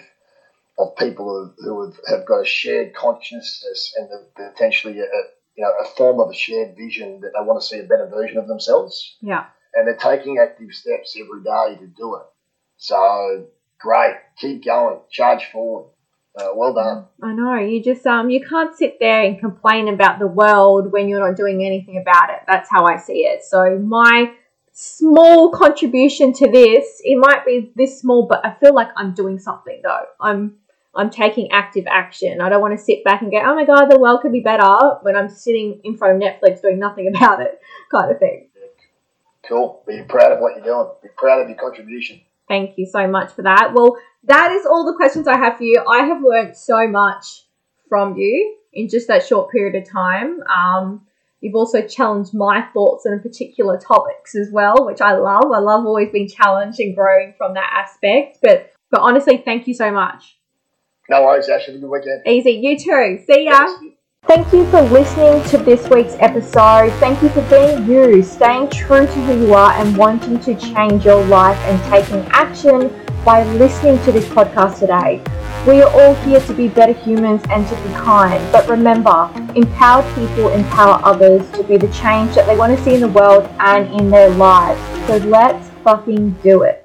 of 0.80 0.96
people 0.96 1.54
who, 1.58 1.64
who 1.64 1.86
have, 1.86 2.00
have 2.08 2.26
got 2.26 2.42
a 2.42 2.46
shared 2.46 2.94
consciousness 2.94 3.94
and 3.98 4.10
potentially 4.36 5.00
a, 5.00 5.04
you 5.56 5.64
know, 5.64 5.72
a 5.82 5.86
form 5.96 6.20
of 6.20 6.30
a 6.30 6.34
shared 6.34 6.76
vision 6.76 7.20
that 7.22 7.32
they 7.38 7.46
want 7.46 7.62
to 7.62 7.68
see 7.68 7.80
a 7.80 7.84
better 7.84 8.08
version 8.08 8.38
of 8.38 8.48
themselves. 8.48 9.18
Yeah. 9.22 9.46
And 9.74 9.88
they're 9.88 9.96
taking 9.96 10.40
active 10.40 10.72
steps 10.72 11.16
every 11.20 11.44
day 11.44 11.80
to 11.80 11.88
do 11.88 12.16
it. 12.16 12.26
So 12.78 13.48
great. 13.80 14.16
Keep 14.38 14.66
going. 14.66 15.00
Charge 15.12 15.46
forward. 15.52 15.92
Uh, 16.38 16.48
well 16.56 16.74
done. 16.74 17.06
I 17.22 17.34
know. 17.34 17.56
You 17.56 17.84
just 17.84 18.08
um 18.08 18.30
you 18.30 18.42
can't 18.46 18.76
sit 18.76 18.98
there 19.00 19.24
and 19.24 19.40
complain 19.40 19.90
about 19.90 20.20
the 20.20 20.28
world 20.28 20.92
when 20.92 21.10
you're 21.10 21.20
not 21.20 21.36
doing 21.36 21.66
anything 21.66 21.98
about 21.98 22.30
it. 22.30 22.40
That's 22.48 22.70
how 22.70 22.86
I 22.86 22.98
see 22.98 23.26
it. 23.26 23.44
So 23.44 23.78
my 23.80 24.32
small 24.72 25.52
contribution 25.52 26.32
to 26.34 26.50
this, 26.50 27.02
it 27.04 27.18
might 27.18 27.46
be 27.46 27.72
this 27.76 28.00
small, 28.00 28.28
but 28.28 28.46
I 28.46 28.54
feel 28.56 28.74
like 28.74 28.88
I'm 28.96 29.14
doing 29.14 29.40
something 29.40 29.82
though. 29.84 30.06
I'm 30.22 30.56
I'm 30.96 31.10
taking 31.10 31.52
active 31.52 31.86
action. 31.90 32.42
I 32.42 32.50
don't 32.50 32.62
want 32.62 32.78
to 32.78 32.84
sit 32.84 33.04
back 33.04 33.22
and 33.22 33.32
go, 33.32 33.38
oh 33.40 33.56
my 33.56 33.66
god, 33.66 33.86
the 33.88 34.00
world 34.00 34.22
could 34.22 34.32
be 34.32 34.42
better 34.42 35.00
when 35.02 35.16
I'm 35.16 35.30
sitting 35.30 35.82
in 35.84 35.98
front 35.98 36.16
of 36.16 36.22
Netflix 36.22 36.62
doing 36.62 36.80
nothing 36.80 37.08
about 37.16 37.42
it, 37.42 37.60
kind 37.90 38.12
of 38.12 38.20
thing. 38.20 38.48
Cool. 39.48 39.84
Be 39.88 40.04
proud 40.08 40.32
of 40.32 40.40
what 40.40 40.56
you're 40.56 40.66
doing. 40.66 40.92
Be 41.02 41.10
proud 41.18 41.42
of 41.42 41.50
your 41.50 41.58
contribution. 41.58 42.22
Thank 42.48 42.78
you 42.78 42.86
so 42.86 43.08
much 43.08 43.32
for 43.32 43.44
that. 43.44 43.72
Well, 43.74 43.98
that 44.26 44.52
is 44.52 44.66
all 44.66 44.86
the 44.86 44.96
questions 44.96 45.28
I 45.28 45.38
have 45.38 45.58
for 45.58 45.64
you. 45.64 45.84
I 45.88 46.06
have 46.06 46.22
learned 46.22 46.56
so 46.56 46.88
much 46.88 47.44
from 47.90 48.18
you 48.18 48.58
in 48.74 48.88
just 48.88 49.08
that 49.08 49.26
short 49.26 49.52
period 49.52 49.76
of 49.76 49.90
time. 49.90 50.42
Um, 50.44 51.02
you've 51.42 51.56
also 51.56 51.86
challenged 51.88 52.34
my 52.34 52.62
thoughts 52.74 53.06
on 53.06 53.20
particular 53.20 53.80
topics 53.80 54.36
as 54.36 54.50
well, 54.52 54.86
which 54.86 55.02
I 55.02 55.14
love. 55.14 55.52
I 55.52 55.60
love 55.60 55.86
always 55.86 56.12
being 56.12 56.30
challenged 56.30 56.80
and 56.80 56.96
growing 56.96 57.34
from 57.38 57.56
that 57.56 57.70
aspect. 57.74 58.40
But 58.42 58.72
but 58.92 59.02
honestly, 59.02 59.38
thank 59.38 59.68
you 59.68 59.74
so 59.74 59.92
much. 59.92 60.38
No 61.10 61.24
worries, 61.24 61.50
Ash. 61.50 61.66
Have 61.66 61.76
a 61.76 61.80
good 61.80 61.90
weekend. 61.90 62.22
Easy. 62.28 62.52
You 62.52 62.78
too. 62.78 63.24
See 63.26 63.46
ya. 63.46 63.66
Thanks. 63.66 63.98
Thank 64.28 64.54
you 64.54 64.70
for 64.70 64.82
listening 64.84 65.44
to 65.50 65.58
this 65.58 65.90
week's 65.90 66.14
episode. 66.20 66.92
Thank 67.00 67.24
you 67.24 67.30
for 67.30 67.42
being 67.50 67.90
you, 67.90 68.22
staying 68.22 68.70
true 68.70 69.08
to 69.08 69.12
who 69.12 69.48
you 69.48 69.54
are, 69.56 69.72
and 69.72 69.98
wanting 69.98 70.40
to 70.42 70.54
change 70.56 71.06
your 71.06 71.26
life 71.26 71.58
and 71.62 71.82
taking 71.92 72.24
action 72.32 73.01
by 73.26 73.44
listening 73.44 74.04
to 74.04 74.12
this 74.12 74.26
podcast 74.26 74.80
today. 74.80 75.22
We 75.68 75.82
are 75.82 75.92
all 75.92 76.16
here 76.26 76.40
to 76.40 76.54
be 76.54 76.68
better 76.68 76.94
humans 76.94 77.44
and 77.50 77.68
to 77.68 77.76
be 77.76 77.94
kind, 77.94 78.42
but 78.52 78.68
remember, 78.68 79.30
empowered 79.56 80.06
people 80.16 80.50
empower 80.50 81.00
others 81.04 81.50
to 81.52 81.64
be 81.64 81.78
the 81.78 81.92
change 81.94 82.36
that 82.36 82.48
they 82.48 82.56
want 82.56 82.76
to 82.76 82.84
see 82.84 82.96
in 82.96 83.02
the 83.02 83.10
world 83.10 83.48
and 83.60 83.88
in 84.00 84.10
their 84.10 84.30
lives. 84.30 84.80
So 85.08 85.18
let's 85.18 85.70
fucking 85.84 86.32
do 86.44 86.64
it. 86.64 86.80